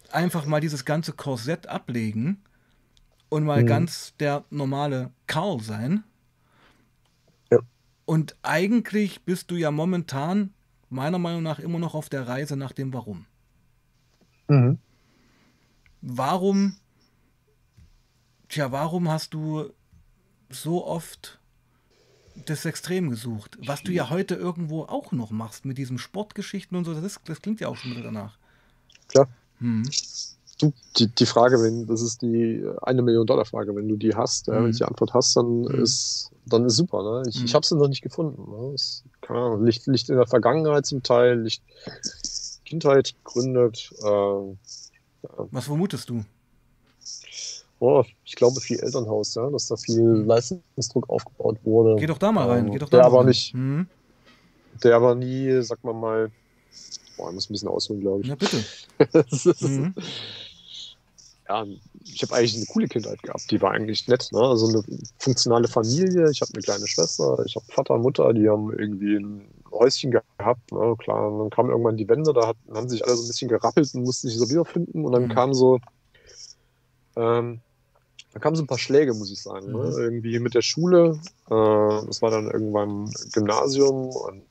einfach 0.09 0.45
mal 0.45 0.61
dieses 0.61 0.83
ganze 0.83 1.13
Korsett 1.13 1.67
ablegen 1.67 2.41
und 3.29 3.43
mal 3.43 3.61
mhm. 3.61 3.67
ganz 3.67 4.15
der 4.19 4.43
normale 4.49 5.11
Karl 5.27 5.61
sein. 5.61 6.03
Ja. 7.51 7.59
Und 8.05 8.35
eigentlich 8.41 9.23
bist 9.23 9.51
du 9.51 9.55
ja 9.55 9.69
momentan 9.69 10.53
meiner 10.89 11.19
Meinung 11.19 11.43
nach 11.43 11.59
immer 11.59 11.77
noch 11.77 11.93
auf 11.93 12.09
der 12.09 12.27
Reise 12.27 12.57
nach 12.57 12.71
dem 12.71 12.93
Warum. 12.93 13.25
Mhm. 14.47 14.79
Warum 16.01 16.77
Tja, 18.51 18.69
warum 18.73 19.09
hast 19.09 19.33
du 19.33 19.69
so 20.49 20.85
oft 20.85 21.39
das 22.45 22.65
Extrem 22.65 23.09
gesucht? 23.09 23.57
Was 23.65 23.81
du 23.81 23.93
ja 23.93 24.09
heute 24.09 24.35
irgendwo 24.35 24.83
auch 24.83 25.13
noch 25.13 25.31
machst 25.31 25.63
mit 25.63 25.77
diesen 25.77 25.97
Sportgeschichten 25.97 26.77
und 26.77 26.83
so, 26.83 26.93
das, 26.93 27.03
ist, 27.05 27.21
das 27.25 27.41
klingt 27.41 27.61
ja 27.61 27.69
auch 27.69 27.77
schon 27.77 27.91
wieder 27.91 28.03
danach. 28.03 28.37
Klar. 29.07 29.29
Hm. 29.59 29.89
Du, 30.59 30.73
die, 30.97 31.07
die 31.07 31.25
Frage, 31.25 31.61
wenn, 31.61 31.87
das 31.87 32.01
ist 32.01 32.21
die 32.21 32.61
eine 32.81 33.01
Million 33.01 33.25
Dollar 33.25 33.45
Frage, 33.45 33.73
wenn 33.73 33.87
du 33.87 33.95
die 33.95 34.13
hast, 34.13 34.47
hm. 34.47 34.53
ja, 34.53 34.59
wenn 34.59 34.71
du 34.71 34.77
die 34.77 34.83
Antwort 34.83 35.13
hast, 35.13 35.37
dann 35.37 35.65
hm. 35.65 35.83
ist 35.83 36.31
dann 36.45 36.65
ist 36.65 36.75
super. 36.75 37.03
Ne? 37.03 37.29
Ich, 37.29 37.37
hm. 37.37 37.45
ich 37.45 37.55
habe 37.55 37.65
sie 37.65 37.77
noch 37.77 37.87
nicht 37.87 38.01
gefunden. 38.01 38.51
Ne? 38.51 38.73
Es, 38.73 39.05
keine 39.21 39.63
Licht, 39.63 39.87
Licht 39.87 40.09
in 40.09 40.17
der 40.17 40.27
Vergangenheit 40.27 40.85
zum 40.85 41.03
Teil, 41.03 41.39
Licht 41.39 41.63
Kindheit 42.65 43.15
gründet. 43.23 43.93
Äh, 44.03 44.07
ja. 44.07 44.55
Was 45.51 45.65
vermutest 45.65 46.09
du? 46.09 46.25
Oh, 47.81 48.03
ich 48.23 48.35
glaube 48.35 48.61
viel 48.61 48.79
Elternhaus, 48.79 49.35
ja, 49.35 49.49
dass 49.49 49.67
da 49.67 49.75
viel 49.75 50.01
mhm. 50.01 50.25
Leistungsdruck 50.25 51.09
aufgebaut 51.09 51.57
wurde. 51.63 51.99
Geh 51.99 52.05
doch 52.05 52.19
da 52.19 52.31
mal 52.31 52.47
rein, 52.47 52.67
ähm, 52.67 52.71
geh 52.71 52.77
doch 52.77 52.89
da 52.89 52.97
der 52.97 53.03
mal 53.03 53.07
aber 53.07 53.19
rein. 53.19 53.27
nicht, 53.27 53.53
mhm. 53.53 53.87
der 54.83 54.95
aber 54.95 55.15
nie, 55.15 55.61
sag 55.61 55.83
mal 55.83 55.93
mal, 55.93 56.31
boah, 57.17 57.29
ich 57.29 57.35
muss 57.35 57.49
ein 57.49 57.53
bisschen 57.53 57.69
ausholen, 57.69 58.01
glaube 58.01 58.21
ich. 58.21 58.27
Ja, 58.27 58.35
bitte. 58.35 58.63
mhm. 59.67 59.95
Ja, 61.49 61.65
ich 62.05 62.21
habe 62.21 62.35
eigentlich 62.35 62.55
eine 62.55 62.65
coole 62.67 62.87
Kindheit 62.87 63.21
gehabt, 63.23 63.49
die 63.49 63.61
war 63.61 63.71
eigentlich 63.71 64.07
nett, 64.07 64.29
ne? 64.31 64.39
Also 64.39 64.67
eine 64.67 64.83
funktionale 65.17 65.67
Familie, 65.67 66.29
ich 66.29 66.41
habe 66.41 66.51
eine 66.53 66.61
kleine 66.61 66.87
Schwester, 66.87 67.43
ich 67.45 67.55
habe 67.55 67.65
Vater 67.67 67.95
und 67.95 68.03
Mutter, 68.03 68.31
die 68.31 68.47
haben 68.47 68.71
irgendwie 68.71 69.15
ein 69.15 69.49
Häuschen 69.71 70.11
gehabt, 70.11 70.71
ne? 70.71 70.95
Klar, 70.99 71.31
dann 71.39 71.49
kam 71.49 71.71
irgendwann 71.71 71.97
die 71.97 72.07
Wende, 72.07 72.31
da 72.31 72.47
hat, 72.47 72.57
haben 72.71 72.87
sich 72.87 73.03
alle 73.03 73.15
so 73.15 73.23
ein 73.23 73.27
bisschen 73.27 73.49
gerappelt 73.49 73.89
und 73.95 74.03
mussten 74.03 74.29
sich 74.29 74.37
so 74.37 74.47
wiederfinden 74.49 75.03
und 75.03 75.11
dann 75.11 75.23
mhm. 75.23 75.29
kam 75.29 75.53
so 75.55 75.79
ähm, 77.15 77.59
da 78.33 78.39
kamen 78.39 78.55
so 78.55 78.63
ein 78.63 78.67
paar 78.67 78.77
Schläge, 78.77 79.13
muss 79.13 79.31
ich 79.31 79.41
sagen. 79.41 79.71
Ne? 79.71 79.77
Mhm. 79.77 79.99
Irgendwie 79.99 80.39
mit 80.39 80.53
der 80.53 80.61
Schule. 80.61 81.19
Äh, 81.49 82.05
das 82.07 82.21
war 82.21 82.31
dann 82.31 82.49
irgendwann 82.49 83.11
Gymnasium 83.33 84.09
und 84.09 84.43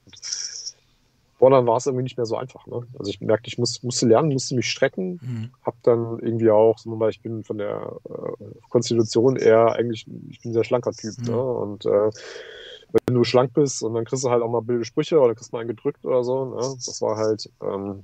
boah, 1.38 1.50
dann 1.50 1.66
war 1.66 1.78
es 1.78 1.86
irgendwie 1.86 2.02
nicht 2.02 2.18
mehr 2.18 2.26
so 2.26 2.36
einfach. 2.36 2.66
Ne? 2.66 2.82
Also 2.98 3.10
ich 3.10 3.20
merkte, 3.20 3.48
ich 3.48 3.58
muss, 3.58 3.82
musste 3.82 4.06
lernen, 4.06 4.32
musste 4.32 4.54
mich 4.54 4.70
strecken. 4.70 5.18
Mhm. 5.22 5.50
Hab 5.64 5.82
dann 5.82 6.18
irgendwie 6.20 6.50
auch, 6.50 6.78
weil 6.84 7.10
ich 7.10 7.22
bin 7.22 7.42
von 7.42 7.58
der 7.58 7.96
äh, 8.08 8.44
Konstitution 8.68 9.36
eher 9.36 9.72
eigentlich, 9.72 10.06
ich 10.28 10.42
bin 10.42 10.50
ein 10.50 10.54
sehr 10.54 10.64
schlanker 10.64 10.92
Typ. 10.92 11.16
Mhm. 11.18 11.24
Ne? 11.24 11.42
Und 11.42 11.86
äh, 11.86 12.10
wenn 13.06 13.14
du 13.14 13.24
schlank 13.24 13.54
bist 13.54 13.82
und 13.82 13.94
dann 13.94 14.04
kriegst 14.04 14.24
du 14.24 14.30
halt 14.30 14.42
auch 14.42 14.50
mal 14.50 14.60
billige 14.60 14.84
Sprüche 14.84 15.18
oder 15.18 15.34
kriegst 15.34 15.52
mal 15.52 15.60
einen 15.60 15.68
gedrückt 15.68 16.04
oder 16.04 16.22
so. 16.22 16.44
Ne? 16.44 16.56
Das 16.56 17.00
war 17.00 17.16
halt, 17.16 17.48
ähm, 17.62 18.02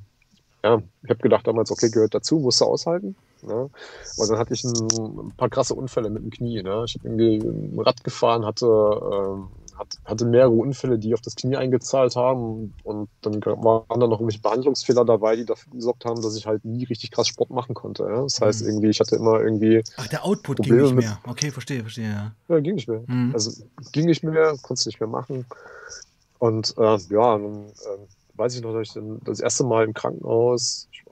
ja, 0.65 0.81
ich 1.03 1.11
habe 1.11 1.21
gedacht 1.21 1.47
damals, 1.47 1.71
okay, 1.71 1.91
gehört 1.91 2.15
dazu, 2.15 2.39
musst 2.39 2.63
du 2.63 2.65
aushalten. 2.65 3.17
Ne? 3.43 3.71
Und 4.17 4.31
dann 4.31 4.39
hatte 4.39 4.55
ich 4.55 4.65
ein, 4.65 5.33
paar 5.37 5.49
krasse 5.49 5.75
Unfälle 5.75 6.11
mit 6.11 6.23
dem 6.23 6.31
Knie. 6.31 6.63
Ne? 6.63 6.85
Ich 6.87 6.95
habe 6.95 7.09
irgendwie 7.09 7.37
ein 7.37 7.79
Rad 7.79 8.03
gefahren, 8.05 8.45
hatte, 8.45 8.67
äh, 8.67 9.79
hat, 9.79 9.99
hatte 10.05 10.25
mehrere 10.25 10.53
Unfälle, 10.53 10.99
die 10.99 11.15
auf 11.15 11.21
das 11.21 11.37
Knie 11.37 11.57
eingezahlt 11.57 12.17
haben. 12.17 12.75
Und 12.83 13.09
dann 13.23 13.45
waren 13.45 14.01
da 14.01 14.07
noch 14.07 14.21
irgendwelche 14.21 14.41
Behandlungsfehler 14.41 15.05
dabei, 15.05 15.37
die 15.37 15.45
dafür 15.45 15.73
gesorgt 15.73 16.05
haben, 16.05 16.23
dass 16.23 16.37
ich 16.37 16.47
halt 16.47 16.65
nie 16.65 16.85
richtig 16.85 17.11
krass 17.11 17.29
Sport 17.29 17.51
machen 17.51 17.75
konnte. 17.75 18.05
Ja? 18.05 18.23
Das 18.23 18.41
heißt, 18.41 18.63
mhm. 18.63 18.69
irgendwie, 18.69 18.89
ich 18.89 19.01
hatte 19.01 19.17
immer 19.17 19.41
irgendwie. 19.41 19.83
Ach, 19.97 20.09
der 20.09 20.25
Output 20.25 20.59
Probleme 20.59 20.83
ging 20.85 20.97
nicht 20.97 21.07
mehr. 21.07 21.19
Okay, 21.27 21.51
verstehe, 21.51 21.83
verstehe, 21.83 22.09
ja. 22.11 22.33
Ja, 22.49 22.61
ging 22.61 22.75
nicht 22.75 22.89
mehr. 22.89 23.03
Mhm. 23.07 23.33
Also 23.35 23.53
ging 23.93 24.07
nicht 24.07 24.23
mehr, 24.23 24.57
konnte 24.63 24.75
es 24.75 24.87
nicht 24.87 25.01
mehr 25.01 25.09
machen. 25.09 25.47
Und 26.39 26.75
äh, 26.79 26.97
ja, 26.97 27.39
dann 27.39 27.67
äh, 27.67 28.07
weiß 28.35 28.55
ich 28.57 28.63
noch, 28.63 28.73
dass 28.73 28.95
ich 28.95 29.03
das 29.25 29.41
erste 29.41 29.65
Mal 29.65 29.85
im 29.85 29.95
Krankenhaus, 29.95 30.89
ich 30.93 31.06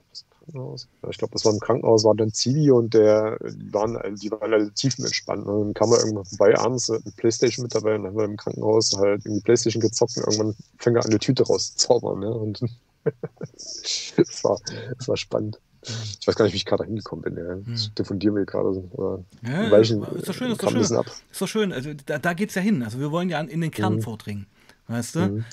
Krankenhaus. 0.45 0.87
Ich 1.09 1.17
glaube, 1.17 1.33
das 1.33 1.45
war 1.45 1.53
im 1.53 1.59
Krankenhaus, 1.59 2.03
war 2.03 2.15
dann 2.15 2.31
Zivi 2.33 2.71
und 2.71 2.93
der, 2.93 3.37
die 3.43 3.73
waren, 3.73 3.97
die 4.15 4.31
waren 4.31 4.53
alle 4.53 4.71
tiefenentspannt. 4.71 5.45
Und 5.45 5.59
dann 5.59 5.73
kam 5.73 5.91
er 5.91 5.99
irgendwann 5.99 6.25
vorbei 6.25 6.57
abends 6.57 6.89
mit 6.89 7.15
Playstation 7.17 7.63
mit 7.63 7.75
dabei 7.75 7.95
und 7.95 8.03
dann 8.03 8.11
haben 8.11 8.17
wir 8.17 8.25
im 8.25 8.37
Krankenhaus 8.37 8.95
halt 8.97 9.25
irgendwie 9.25 9.43
Playstation 9.43 9.81
gezockt 9.81 10.17
und 10.17 10.23
irgendwann 10.23 10.55
fängt 10.77 10.97
er 10.97 11.03
an, 11.03 11.09
eine 11.09 11.19
Tüte 11.19 11.43
rauszuzaubern. 11.43 12.19
Ne? 12.19 12.33
Und 12.33 12.61
das, 14.17 14.43
war, 14.43 14.59
das 14.97 15.07
war 15.07 15.17
spannend. 15.17 15.59
Ich 16.19 16.27
weiß 16.27 16.35
gar 16.35 16.45
nicht, 16.45 16.53
wie 16.53 16.57
ich 16.57 16.65
gerade 16.65 16.85
hingekommen 16.85 17.23
bin. 17.23 17.37
Ja. 17.37 17.53
Hm. 17.53 17.73
Ich 17.75 17.93
diffundiere 17.93 18.33
mir 18.33 18.45
gerade. 18.45 18.83
Oder 18.93 19.23
ja, 19.43 19.69
weichen, 19.69 20.03
ist 20.15 20.27
doch 20.27 20.33
schön, 20.33 20.51
ist 20.51 20.63
doch 20.63 20.71
schön. 20.71 20.81
Ist 20.81 21.41
doch 21.41 21.47
schön. 21.47 21.71
Also, 21.71 21.91
da, 22.05 22.17
da 22.17 22.33
geht 22.33 22.49
es 22.49 22.55
ja 22.55 22.61
hin. 22.61 22.81
Also 22.81 22.99
wir 22.99 23.11
wollen 23.11 23.29
ja 23.29 23.39
in 23.41 23.61
den 23.61 23.69
Kern 23.69 23.97
mhm. 23.97 24.01
vordringen. 24.01 24.47
Weißt 24.87 25.15
du? 25.15 25.19
Mhm. 25.19 25.45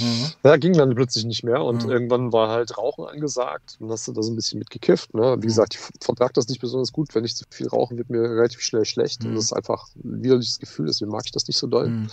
Mhm. 0.00 0.26
Ja, 0.42 0.56
ging 0.56 0.72
dann 0.72 0.94
plötzlich 0.94 1.24
nicht 1.24 1.44
mehr 1.44 1.62
und 1.62 1.84
mhm. 1.84 1.90
irgendwann 1.90 2.32
war 2.32 2.48
halt 2.48 2.76
Rauchen 2.76 3.06
angesagt 3.06 3.76
und 3.78 3.90
hast 3.90 4.08
du 4.08 4.12
da 4.12 4.22
so 4.22 4.32
ein 4.32 4.36
bisschen 4.36 4.58
mitgekifft. 4.58 5.14
Ne? 5.14 5.36
Wie 5.38 5.46
gesagt, 5.46 5.74
ich 5.74 5.80
vertrage 6.04 6.32
das 6.34 6.48
nicht 6.48 6.60
besonders 6.60 6.92
gut. 6.92 7.14
Wenn 7.14 7.24
ich 7.24 7.36
zu 7.36 7.44
viel 7.50 7.68
rauche, 7.68 7.96
wird 7.96 8.10
mir 8.10 8.22
relativ 8.22 8.60
schnell 8.60 8.84
schlecht. 8.84 9.24
Und 9.24 9.36
das 9.36 9.44
ist 9.44 9.52
einfach 9.52 9.86
ein 10.04 10.22
widerliches 10.22 10.58
Gefühl, 10.58 10.86
deswegen 10.86 11.10
mag 11.10 11.22
ich 11.24 11.32
das 11.32 11.46
nicht 11.46 11.58
so 11.58 11.68
doll. 11.68 12.08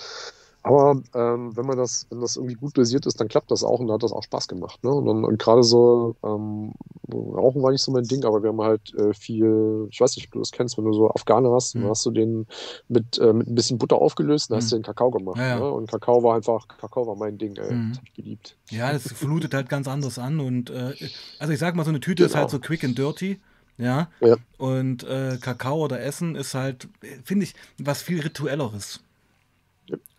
Mhm. 0.70 0.76
Aber 0.76 1.02
ähm, 1.14 1.56
wenn 1.56 1.66
man 1.66 1.78
das, 1.78 2.08
wenn 2.10 2.22
das 2.22 2.36
irgendwie 2.36 2.56
gut 2.56 2.78
dosiert 2.78 3.06
ist, 3.06 3.20
dann 3.20 3.28
klappt 3.28 3.52
das 3.52 3.64
auch 3.64 3.80
und 3.80 3.88
da 3.88 3.96
hat 3.96 4.04
das 4.04 4.12
auch 4.12 4.24
Spaß 4.24 4.48
gemacht. 4.48 4.84
Ne? 4.84 4.92
Und, 4.92 5.26
und 5.26 5.40
gerade 5.40 5.64
so, 5.64 6.16
ähm, 6.24 6.74
Rauchen 7.14 7.64
war 7.64 7.72
nicht 7.72 7.82
so 7.82 7.92
mein 7.92 8.04
Ding, 8.04 8.26
aber 8.26 8.44
wir 8.44 8.50
haben 8.50 8.62
halt 8.62 8.94
äh, 8.96 9.14
viel, 9.14 9.88
ich 9.90 10.00
weiß 10.00 10.16
nicht, 10.16 10.28
ob 10.28 10.34
du 10.34 10.40
das 10.40 10.52
kennst, 10.52 10.78
wenn 10.78 10.86
du 10.86 10.94
so 10.94 11.10
Afghane 11.10 11.50
hast, 11.52 11.76
mhm. 11.76 11.82
dann 11.82 11.90
hast 11.90 12.06
du 12.06 12.12
den 12.12 12.48
mit, 12.90 13.18
äh, 13.18 13.34
mit 13.34 13.48
ein 13.48 13.56
bisschen 13.56 13.78
Butter 13.78 13.98
aufgelöst, 13.98 14.52
dann 14.52 14.58
mhm. 14.58 14.62
hast 14.62 14.72
du 14.72 14.76
den 14.78 14.84
Kakao 14.84 15.12
gemacht. 15.12 15.38
Ja, 15.38 15.48
ja. 15.48 15.60
Ne? 15.60 15.72
Und 15.72 15.90
Kakao 15.90 16.24
war 16.24 16.36
einfach, 16.36 16.68
Kakao 16.68 17.08
war 17.08 17.16
mein 17.16 17.38
Ding, 17.38 17.56
ey. 17.56 17.74
Mhm. 17.74 17.90
das 17.90 17.98
habe 18.00 18.08
ich 18.08 18.14
geliebt. 18.14 18.58
Ja, 18.70 18.92
das 18.92 19.04
flutet 19.14 19.54
halt 19.54 19.70
ganz 19.70 19.88
anders 19.88 20.20
an 20.20 20.40
und 20.40 20.70
äh, 20.70 20.94
also 21.40 21.54
ich 21.54 21.60
sag 21.60 21.76
mal, 21.76 21.84
so 21.84 21.90
eine 21.90 22.00
Tüte 22.00 22.24
genau. 22.24 22.28
ist 22.28 22.36
halt 22.36 22.50
so 22.50 22.60
quick 22.60 22.84
and 22.84 22.98
dirty. 22.98 23.40
Ja. 23.78 24.10
ja. 24.22 24.36
Und 24.58 25.04
äh, 25.04 25.38
Kakao 25.40 25.84
oder 25.84 26.02
Essen 26.02 26.36
ist 26.36 26.56
halt, 26.56 26.88
finde 27.24 27.46
ich, 27.46 27.54
was 27.78 28.02
viel 28.02 28.22
rituelleres. 28.22 29.02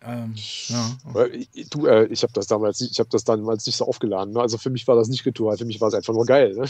Ähm, 0.01 0.33
ja. 0.67 0.97
Du, 1.69 1.85
äh, 1.85 2.05
ich 2.05 2.23
habe 2.23 2.33
das 2.33 2.47
damals, 2.47 2.79
nicht- 2.79 2.93
ich 2.93 2.99
habe 2.99 3.09
das 3.09 3.23
damals 3.23 3.65
nicht 3.65 3.75
so 3.75 3.85
aufgeladen. 3.85 4.33
Ne? 4.33 4.39
Also 4.41 4.57
für 4.57 4.69
mich 4.69 4.87
war 4.87 4.95
das 4.95 5.09
nicht 5.09 5.25
Ritual, 5.25 5.57
für 5.57 5.65
mich 5.65 5.79
war 5.81 5.89
es 5.89 5.93
einfach 5.93 6.13
nur 6.13 6.25
geil. 6.25 6.55
Ne? 6.55 6.65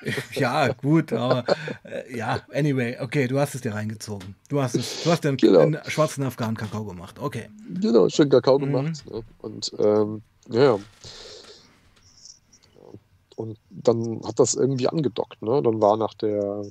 Ja, 0.32 0.68
gut, 0.74 1.12
aber 1.12 1.44
äh, 1.82 2.16
ja, 2.16 2.40
anyway, 2.54 2.96
okay, 3.00 3.26
du 3.26 3.38
hast 3.40 3.56
es 3.56 3.62
dir 3.62 3.74
reingezogen. 3.74 4.36
Du 4.48 4.62
hast 4.62 4.76
es, 4.76 5.02
du 5.02 5.10
hast 5.10 5.24
den, 5.24 5.36
Genau. 5.36 5.76
schwarzen 5.88 6.22
Afghanen 6.22 6.56
Kakao 6.56 6.84
gemacht. 6.84 7.18
Okay. 7.18 7.48
Genau, 7.80 8.08
schön 8.08 8.28
Kakao 8.30 8.58
Mhm. 8.60 8.62
gemacht. 8.72 9.04
Ne? 9.10 9.22
Und 9.38 9.72
ähm, 9.78 10.22
ja. 10.50 10.78
Und 13.36 13.58
dann 13.70 14.20
hat 14.24 14.38
das 14.38 14.54
irgendwie 14.54 14.88
angedockt. 14.88 15.42
Ne? 15.42 15.60
Dann 15.62 15.80
war 15.80 15.96
nach 15.96 16.14
der, 16.14 16.62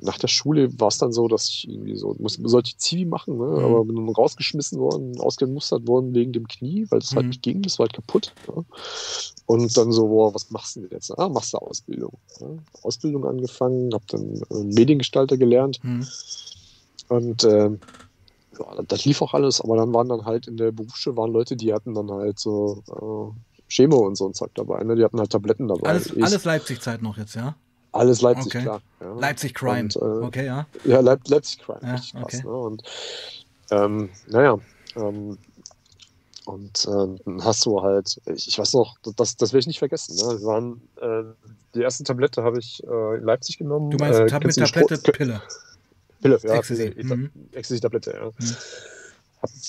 nach 0.00 0.18
der 0.18 0.28
Schule 0.28 0.78
war 0.78 0.88
es 0.88 0.98
dann 0.98 1.12
so, 1.12 1.28
dass 1.28 1.48
ich 1.48 1.68
irgendwie 1.68 1.96
so, 1.96 2.14
muss, 2.18 2.34
sollte 2.34 2.68
ich 2.68 2.78
Zivi 2.78 3.04
machen, 3.04 3.38
ne? 3.38 3.46
Mhm. 3.46 3.64
aber 3.64 3.84
bin 3.84 3.96
dann 3.96 4.08
rausgeschmissen 4.08 4.78
worden, 4.78 5.18
ausgemustert 5.20 5.86
worden 5.86 6.14
wegen 6.14 6.32
dem 6.32 6.46
Knie, 6.48 6.86
weil 6.90 6.98
es 6.98 7.14
halt 7.14 7.24
Mhm. 7.24 7.30
nicht 7.30 7.42
ging, 7.42 7.62
das 7.62 7.78
war 7.78 7.84
halt 7.84 7.94
kaputt. 7.94 8.32
Ne? 8.48 8.64
Und 9.46 9.76
dann 9.76 9.92
so, 9.92 10.08
boah, 10.08 10.34
was 10.34 10.50
machst 10.50 10.76
du 10.76 10.80
denn 10.80 10.90
jetzt? 10.90 11.16
Ah, 11.18 11.28
machst 11.28 11.54
du 11.54 11.58
Ausbildung. 11.58 12.18
Ne? 12.40 12.58
Ausbildung 12.82 13.26
angefangen, 13.26 13.92
habe 13.94 14.04
dann 14.08 14.42
äh, 14.50 14.64
Mediengestalter 14.64 15.36
gelernt. 15.36 15.78
Hm. 15.82 16.06
Und 17.08 17.44
ähm, 17.44 17.80
ja, 18.58 18.82
das 18.88 19.04
lief 19.04 19.22
auch 19.22 19.34
alles, 19.34 19.60
aber 19.60 19.76
dann 19.76 19.92
waren 19.94 20.08
dann 20.08 20.24
halt 20.24 20.48
in 20.48 20.56
der 20.56 20.72
Berufsschule 20.72 21.16
waren 21.16 21.32
Leute, 21.32 21.56
die 21.56 21.72
hatten 21.72 21.94
dann 21.94 22.10
halt 22.10 22.38
so 22.38 22.82
äh, 22.88 23.62
Chemo 23.68 23.98
und 24.06 24.16
so 24.16 24.26
ein 24.26 24.34
Zeug 24.34 24.50
dabei, 24.54 24.82
ne? 24.82 24.96
Die 24.96 25.04
hatten 25.04 25.18
halt 25.18 25.30
Tabletten 25.30 25.68
dabei. 25.68 25.88
Alles, 25.88 26.14
alles 26.16 26.44
Leipzig-Zeit 26.44 27.02
noch 27.02 27.18
jetzt, 27.18 27.34
ja? 27.34 27.56
Alles 27.98 28.22
Leipzig, 28.22 28.46
Okay. 28.54 28.62
klar. 28.62 28.80
Ja. 29.00 29.12
Leipzig 29.18 29.54
Crime. 29.54 29.88
Und, 29.94 29.96
äh, 29.96 29.98
okay, 30.26 30.46
ja. 30.46 30.66
Ja, 30.84 31.00
Leip 31.00 31.20
Leipzig 31.28 31.58
Crime, 31.60 31.80
Ja, 31.82 31.92
richtig 31.94 32.12
krass. 32.14 32.24
okay. 32.24 32.42
Ne? 32.44 32.52
Und 32.52 32.82
ähm, 33.70 34.08
naja, 34.28 34.58
ähm, 34.96 35.38
und 36.46 36.86
dann 36.86 37.18
hast 37.42 37.66
du 37.66 37.82
halt, 37.82 38.20
ich, 38.26 38.46
ich 38.46 38.58
weiß 38.58 38.74
noch, 38.74 38.96
das, 39.16 39.36
das 39.36 39.52
werde 39.52 39.60
ich 39.60 39.66
nicht 39.66 39.80
vergessen. 39.80 40.14
Ne? 40.16 40.40
Wir 40.40 40.46
waren, 40.46 40.80
äh, 41.00 41.24
die 41.74 41.80
erste 41.82 42.04
Tablette 42.04 42.44
habe 42.44 42.60
ich 42.60 42.82
äh, 42.84 43.16
in 43.16 43.24
Leipzig 43.24 43.58
genommen. 43.58 43.90
Du 43.90 43.98
meinst 43.98 44.20
äh, 44.20 44.26
Tab 44.26 44.42
Tablette, 44.42 45.12
Pille. 45.12 45.42
Pille, 46.22 46.38
ja. 46.42 46.54
Ecstasy, 46.54 46.84
äh, 46.84 47.02
mhm. 47.02 47.30
Ecstasy-Tablette, 47.52 48.12
ja. 48.12 48.26
Mhm. 48.26 48.56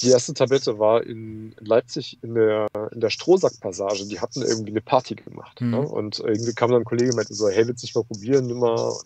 Die 0.02 0.10
erste 0.10 0.34
Tablette 0.34 0.80
war 0.80 1.04
in, 1.04 1.56
Leipzig 1.60 2.18
in 2.22 2.36
der, 2.36 2.68
in 2.92 3.00
der 3.00 3.10
Strohsack-Passage. 3.10 4.06
Die 4.08 4.20
hatten 4.20 4.42
irgendwie 4.42 4.72
eine 4.72 4.82
Party 4.82 5.16
gemacht. 5.16 5.60
Mhm. 5.62 5.72
Ne? 5.72 5.80
Und 5.80 6.20
irgendwie 6.20 6.54
kam 6.54 6.72
dann 6.72 6.82
ein 6.82 6.86
Kollege 6.86 7.10
und 7.12 7.16
meinte 7.18 7.34
so, 7.34 7.50
hey, 7.50 7.68
willst 7.68 7.84
du 7.84 7.86
nicht 7.86 7.96
mal 7.96 8.04
probieren? 8.04 8.48
Nimm 8.48 8.60
mal. 8.60 8.76
Und, 8.76 9.02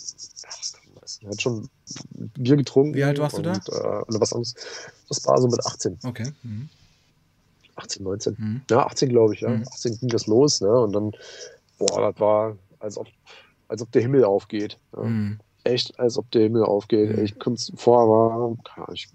ach, 0.47 0.57
er 1.21 1.29
hat 1.29 1.41
schon 1.41 1.69
Bier 2.37 2.55
getrunken. 2.57 2.93
Wie 2.95 3.03
alt 3.03 3.19
warst 3.19 3.37
du 3.37 3.41
da? 3.41 3.53
und, 3.53 3.69
Äh, 3.69 3.71
oder 3.71 4.21
was 4.21 4.33
anderes. 4.33 4.55
Das 5.09 5.25
war 5.25 5.39
so 5.41 5.47
mit 5.47 5.65
18, 5.65 5.99
Okay. 6.03 6.31
Mhm. 6.43 6.69
18, 7.75 8.03
19. 8.03 8.35
Mhm. 8.37 8.61
Ja, 8.69 8.85
18 8.85 9.09
glaube 9.09 9.33
ich, 9.33 9.41
ja. 9.41 9.49
Mhm. 9.49 9.65
18 9.67 9.99
ging 9.99 10.09
das 10.09 10.27
los, 10.27 10.61
ne? 10.61 10.71
Und 10.71 10.93
dann, 10.93 11.11
boah, 11.77 12.11
das 12.11 12.19
war, 12.19 12.57
als 12.79 12.97
ob, 12.97 13.07
als 13.67 13.81
ob 13.81 13.91
der 13.91 14.01
Himmel 14.01 14.23
aufgeht. 14.23 14.77
Ja. 14.95 15.03
Mhm. 15.03 15.39
Echt, 15.63 15.99
als 15.99 16.17
ob 16.17 16.31
der 16.31 16.41
Himmel 16.41 16.63
aufgeht. 16.63 17.15
Mhm. 17.17 17.23
Ich 17.23 17.37
komm's 17.37 17.71
vor, 17.75 18.09
war, 18.09 18.87
ich 18.93 19.09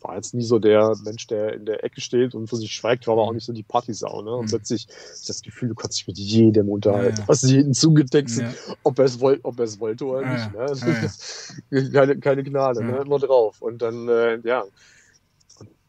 war 0.00 0.16
jetzt 0.16 0.32
nie 0.32 0.42
so 0.42 0.58
der 0.58 0.96
Mensch, 1.04 1.26
der 1.26 1.52
in 1.54 1.66
der 1.66 1.84
Ecke 1.84 2.00
steht 2.00 2.34
und 2.34 2.48
für 2.48 2.56
sich 2.56 2.72
schweigt, 2.72 3.06
war 3.06 3.12
aber 3.12 3.22
auch 3.24 3.34
nicht 3.34 3.44
so 3.44 3.52
die 3.52 3.62
Partysau, 3.62 4.22
ne? 4.22 4.34
Und 4.34 4.46
Mhm. 4.46 4.48
plötzlich 4.50 4.86
das 5.26 5.42
Gefühl, 5.42 5.68
du 5.68 5.74
kannst 5.74 5.98
dich 5.98 6.06
mit 6.06 6.16
jedem 6.18 6.70
unterhalten. 6.70 7.16
Ja, 7.16 7.22
ja. 7.22 7.28
Hast 7.28 7.42
jeden 7.44 7.74
zugedeckt, 7.74 8.30
Ja. 8.30 8.50
ob 8.82 8.98
er 8.98 9.04
es 9.04 9.20
wollte, 9.20 9.44
ob 9.44 9.58
er 9.58 9.64
es 9.66 9.78
wollte 9.78 10.06
oder 10.06 10.22
nicht. 10.22 10.52
Ne? 10.54 11.10
Keine, 11.92 12.18
keine 12.18 12.42
Gnade, 12.44 12.82
ne? 12.82 13.02
immer 13.04 13.18
drauf. 13.18 13.60
Und 13.60 13.82
dann, 13.82 14.08
äh, 14.08 14.38
ja, 14.44 14.64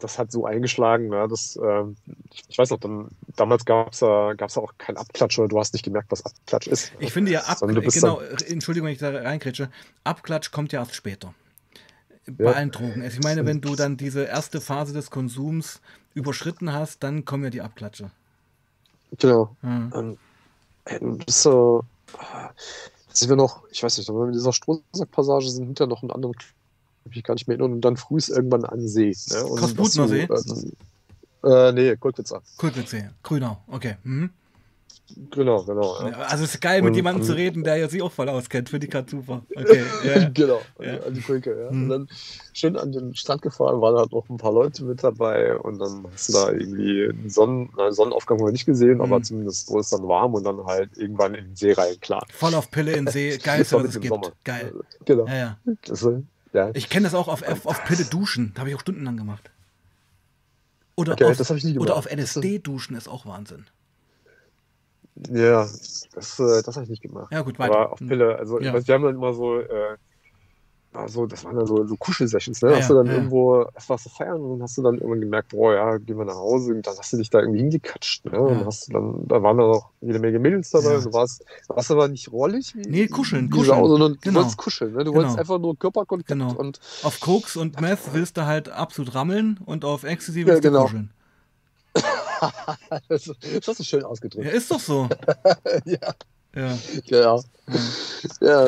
das 0.03 0.17
hat 0.17 0.31
so 0.31 0.45
eingeschlagen, 0.45 1.09
ne? 1.09 1.27
das, 1.29 1.57
ähm, 1.63 1.95
ich, 2.31 2.43
ich 2.49 2.57
weiß 2.57 2.69
noch, 2.71 2.79
dann, 2.79 3.09
damals 3.35 3.65
gab 3.65 3.93
es 3.93 4.01
ja, 4.01 4.33
gab's 4.33 4.55
ja 4.55 4.61
auch 4.61 4.73
kein 4.77 4.97
Abklatsch 4.97 5.39
oder 5.39 5.47
du 5.47 5.59
hast 5.59 5.73
nicht 5.73 5.83
gemerkt, 5.83 6.11
was 6.11 6.25
Abklatsch 6.25 6.67
ist. 6.67 6.91
Ich 6.99 7.13
finde 7.13 7.31
ja, 7.31 7.41
ab, 7.41 7.59
genau, 7.61 8.19
Entschuldigung, 8.19 8.87
wenn 8.87 8.93
ich 8.93 8.99
da 8.99 9.09
reinkrätsche, 9.09 9.69
Abklatsch 10.03 10.51
kommt 10.51 10.71
ja 10.73 10.79
erst 10.81 10.95
später. 10.95 11.33
Bei 12.27 12.45
Ja. 12.45 12.51
allen 12.51 12.71
Drogen. 12.71 13.01
Also 13.01 13.17
ich 13.17 13.23
meine, 13.23 13.45
wenn 13.45 13.61
du 13.61 13.75
dann 13.75 13.97
diese 13.97 14.25
erste 14.25 14.61
Phase 14.61 14.93
des 14.93 15.09
Konsums 15.09 15.81
überschritten 16.13 16.71
hast, 16.73 17.03
dann 17.03 17.25
kommen 17.25 17.43
ja 17.43 17.49
die 17.49 17.61
Abklatsche. 17.61 18.11
Genau. 19.17 19.55
Ja. 19.63 19.89
Ähm, 19.95 20.17
du 20.99 21.17
bist 21.17 21.41
so, 21.41 21.83
ah, 22.17 22.49
sind 23.13 23.29
wir 23.29 23.35
noch, 23.35 23.63
ich 23.71 23.83
weiß 23.83 23.97
nicht, 23.97 24.09
in 24.09 24.31
dieser 24.31 24.53
Strohsackpassage 24.53 25.49
sind, 25.49 25.65
hinter 25.65 25.87
noch 25.87 26.01
einen 26.01 26.11
anderen, 26.11 26.33
hab 26.35 26.43
ich 27.13 27.23
gar 27.23 27.33
nicht 27.35 27.47
mehr 27.47 27.57
erinnern, 27.57 27.73
und 27.73 27.81
dann 27.81 27.97
früh 27.97 28.17
ist 28.17 28.29
irgendwann 28.29 28.65
an 28.65 28.87
See. 28.87 29.15
Ne? 29.31 29.43
Und 29.45 29.59
Kostbutner 29.59 30.07
See? 30.07 30.27
äh, 31.43 31.47
äh, 31.69 31.71
nee, 31.73 31.95
Kolkwitzer. 31.97 32.41
Kultwitz 32.57 32.95
Grünau, 33.23 33.57
okay. 33.67 33.95
Mhm. 34.03 34.29
Genau, 35.29 35.61
genau. 35.63 35.99
Ja. 36.07 36.19
Also 36.19 36.45
es 36.45 36.53
ist 36.55 36.61
geil, 36.61 36.81
mit 36.81 36.91
Und- 36.91 36.95
jemandem 36.95 37.21
und- 37.21 37.27
zu 37.27 37.33
reden, 37.33 37.65
der 37.65 37.75
ja 37.75 37.89
sich 37.89 38.01
auch 38.01 38.11
voll 38.13 38.29
auskennt. 38.29 38.69
Finde 38.69 38.85
ich 38.87 38.91
gerade 38.93 39.09
super. 39.11 39.41
Okay, 39.53 39.83
ja. 40.05 40.29
genau, 40.29 40.61
Ja. 40.79 40.99
an 41.05 41.13
die 41.13 41.19
Kulke, 41.21 41.65
ja. 41.65 41.69
Mhm. 41.71 41.83
Und 41.83 41.89
dann 41.89 42.09
schön 42.53 42.77
an 42.77 42.93
den 42.93 43.13
Strand 43.13 43.41
gefahren, 43.41 43.81
waren 43.81 43.97
halt 43.97 44.13
noch 44.13 44.29
ein 44.29 44.37
paar 44.37 44.53
Leute 44.53 44.85
mit 44.85 45.03
dabei 45.03 45.57
und 45.57 45.79
dann 45.79 46.05
hast 46.13 46.29
du 46.29 46.33
da 46.33 46.51
irgendwie 46.53 47.09
einen 47.09 47.29
Sonnen, 47.29 47.69
na, 47.75 47.91
Sonnenaufgang 47.91 48.39
haben 48.39 48.45
wir 48.47 48.51
nicht 48.53 48.65
gesehen, 48.65 48.95
Mhm. 48.95 49.01
aber 49.01 49.21
zumindest 49.21 49.69
wurde 49.69 49.81
es 49.81 49.89
dann 49.89 50.07
warm 50.07 50.33
und 50.33 50.45
dann 50.45 50.63
halt 50.65 50.97
irgendwann 50.97 51.35
in 51.35 51.43
den 51.45 51.55
See 51.57 51.73
rein, 51.73 51.99
klar. 51.99 52.25
Voll 52.31 52.55
auf 52.55 52.71
Pille 52.71 52.93
in 52.93 53.07
See. 53.07 53.37
War 53.45 53.59
was 53.59 53.71
es 53.89 53.99
gibt. 53.99 54.07
Sommer. 54.13 54.31
Geil. 54.45 54.73
Genau. 55.03 55.25
Ja, 55.27 55.35
ja. 55.35 55.57
Das, 55.87 56.07
ja. 56.53 56.71
Ich 56.73 56.89
kenne 56.89 57.05
das 57.05 57.13
auch 57.13 57.27
auf, 57.27 57.43
auf, 57.43 57.65
auf 57.65 57.83
Pille 57.85 58.05
duschen. 58.05 58.51
Da 58.53 58.61
habe 58.61 58.69
ich 58.69 58.75
auch 58.75 58.81
stundenlang 58.81 59.17
gemacht. 59.17 59.49
Oder, 60.95 61.13
Okay, 61.13 61.25
auf, 61.25 61.37
das 61.37 61.49
ich 61.49 61.63
nie 61.63 61.73
gemacht. 61.73 61.89
oder 61.89 61.97
auf 61.97 62.05
LSD 62.11 62.59
duschen 62.59 62.95
ist 62.95 63.07
auch 63.07 63.25
Wahnsinn. 63.25 63.65
Ja, 65.29 65.67
das, 66.13 66.39
äh, 66.39 66.63
das 66.63 66.75
habe 66.75 66.83
ich 66.83 66.89
nicht 66.89 67.01
gemacht. 67.01 67.31
Ja, 67.31 67.41
gut, 67.41 67.59
weiter. 67.59 67.75
Aber 67.75 67.91
auf 67.93 67.99
Pille, 67.99 68.37
also 68.37 68.59
Ja. 68.59 68.67
ich 68.69 68.73
weiß, 68.73 68.87
wir 68.87 68.95
haben 68.95 69.03
dann 69.03 69.15
immer 69.15 69.33
so, 69.33 69.59
äh, 69.59 69.97
ja, 70.93 71.07
so, 71.07 71.25
das 71.25 71.45
waren 71.45 71.55
dann 71.55 71.65
so, 71.65 71.85
so 71.85 71.95
Kuschelsessions, 71.95 72.61
ne? 72.61 72.71
Ja, 72.71 72.77
hast 72.77 72.89
du 72.89 72.95
dann 72.95 73.07
ja. 73.07 73.13
irgendwo 73.13 73.61
etwas 73.61 74.03
zu 74.03 74.09
feiern 74.09 74.41
und 74.41 74.51
dann 74.51 74.63
hast 74.63 74.77
du 74.77 74.81
dann 74.81 74.95
irgendwann 74.95 75.21
gemerkt, 75.21 75.49
boah, 75.49 75.73
ja, 75.73 75.97
gehen 75.97 76.17
wir 76.17 76.25
nach 76.25 76.35
Hause 76.35 76.73
und 76.73 76.85
dann 76.85 76.97
hast 76.97 77.13
du 77.13 77.17
dich 77.17 77.29
da 77.29 77.39
irgendwie 77.39 77.59
hingekatscht, 77.59 78.25
ne? 78.25 78.39
Und 78.39 78.59
Ja. 78.59 78.65
hast 78.65 78.89
du 78.89 78.93
dann, 78.93 79.27
da 79.27 79.41
waren 79.41 79.57
dann 79.57 79.67
auch 79.67 79.91
jede 80.01 80.19
Menge 80.19 80.39
Mädels 80.39 80.69
dabei 80.71 80.97
und 80.97 81.05
du 81.05 81.13
warst, 81.13 81.45
warst 81.69 81.91
aber 81.91 82.09
nicht 82.09 82.31
rollig 82.31 82.75
wie, 82.75 82.81
Nee, 82.89 83.07
kuscheln, 83.07 83.45
wie 83.45 83.57
kuscheln. 83.57 83.77
Sau, 83.77 83.87
sondern 83.87 84.17
Genau. 84.19 84.33
du 84.33 84.35
wolltest 84.39 84.57
kuscheln, 84.57 84.91
ne? 84.91 85.03
Du 85.05 85.11
Genau. 85.11 85.15
wolltest 85.23 85.39
einfach 85.39 85.59
nur 85.59 85.77
Körperkontakt 85.77 86.27
Genau. 86.27 86.53
und 86.55 86.81
Auf 87.03 87.21
Koks 87.21 87.55
und 87.55 87.79
Meth 87.79 88.13
willst 88.13 88.35
du 88.35 88.45
halt 88.45 88.67
absolut 88.67 89.15
rammeln 89.15 89.59
und 89.65 89.85
auf 89.85 90.03
Ecstasy 90.03 90.45
willst 90.45 90.61
genau. 90.61 90.79
du 90.79 90.83
kuscheln. 90.87 91.13
das, 93.07 93.23
das 93.25 93.67
hast 93.67 93.79
du 93.79 93.83
schön 93.83 94.03
ausgedrückt. 94.03 94.45
Ja, 94.45 94.51
ist 94.51 94.69
doch 94.71 94.79
so. 94.79 95.07
ja. 95.85 95.99
Ja. 96.53 96.77
Ja, 97.05 97.39
ja. 98.41 98.67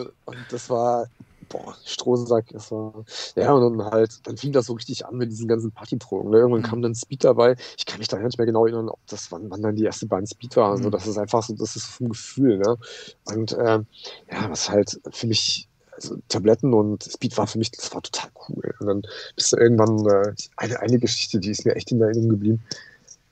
äh, 0.00 0.06
und 0.24 0.36
das 0.50 0.70
war, 0.70 1.06
boah, 1.52 1.76
Strohsack, 1.84 2.46
das 2.50 2.70
war, 2.72 3.04
ja, 3.36 3.52
und 3.52 3.78
dann 3.78 3.90
halt, 3.90 4.20
dann 4.24 4.36
fing 4.36 4.52
das 4.52 4.66
so 4.66 4.72
richtig 4.74 5.06
an 5.06 5.16
mit 5.16 5.30
diesen 5.30 5.48
ganzen 5.48 5.72
Partydrogen. 5.72 6.30
Ne? 6.30 6.38
Irgendwann 6.38 6.60
Mhm. 6.62 6.66
kam 6.66 6.82
dann 6.82 6.94
Speed 6.94 7.24
dabei. 7.24 7.56
Ich 7.76 7.86
kann 7.86 7.98
mich 7.98 8.08
da 8.08 8.16
gar 8.16 8.24
nicht 8.26 8.38
mehr 8.38 8.46
genau 8.46 8.64
erinnern, 8.66 8.88
ob 8.88 9.00
das, 9.06 9.30
wann, 9.30 9.50
wann 9.50 9.62
dann 9.62 9.76
die 9.76 9.84
erste 9.84 10.06
Bahn 10.06 10.26
Speed 10.26 10.56
war. 10.56 10.70
Also, 10.72 10.88
Mhm. 10.88 10.92
das 10.92 11.06
ist 11.06 11.18
einfach 11.18 11.42
so, 11.42 11.54
das 11.54 11.76
ist 11.76 11.86
vom 11.86 12.08
Gefühl, 12.08 12.58
ne? 12.58 12.76
Und, 13.24 13.52
ähm, 13.58 13.86
ja, 14.30 14.50
was 14.50 14.70
halt 14.70 14.98
für 15.10 15.26
mich, 15.26 15.68
also 15.92 16.16
Tabletten 16.28 16.72
und 16.74 17.02
Speed 17.04 17.36
war 17.36 17.46
für 17.46 17.58
mich, 17.58 17.70
das 17.70 17.92
war 17.94 18.02
total 18.02 18.30
cool. 18.48 18.74
Und 18.80 18.86
dann 18.86 19.02
bist 19.36 19.52
du 19.52 19.56
irgendwann, 19.58 20.06
äh, 20.06 20.34
eine, 20.56 20.80
eine 20.80 20.98
Geschichte, 20.98 21.38
die 21.38 21.50
ist 21.50 21.66
mir 21.66 21.76
echt 21.76 21.92
in 21.92 22.00
Erinnerung 22.00 22.30
geblieben. 22.30 22.64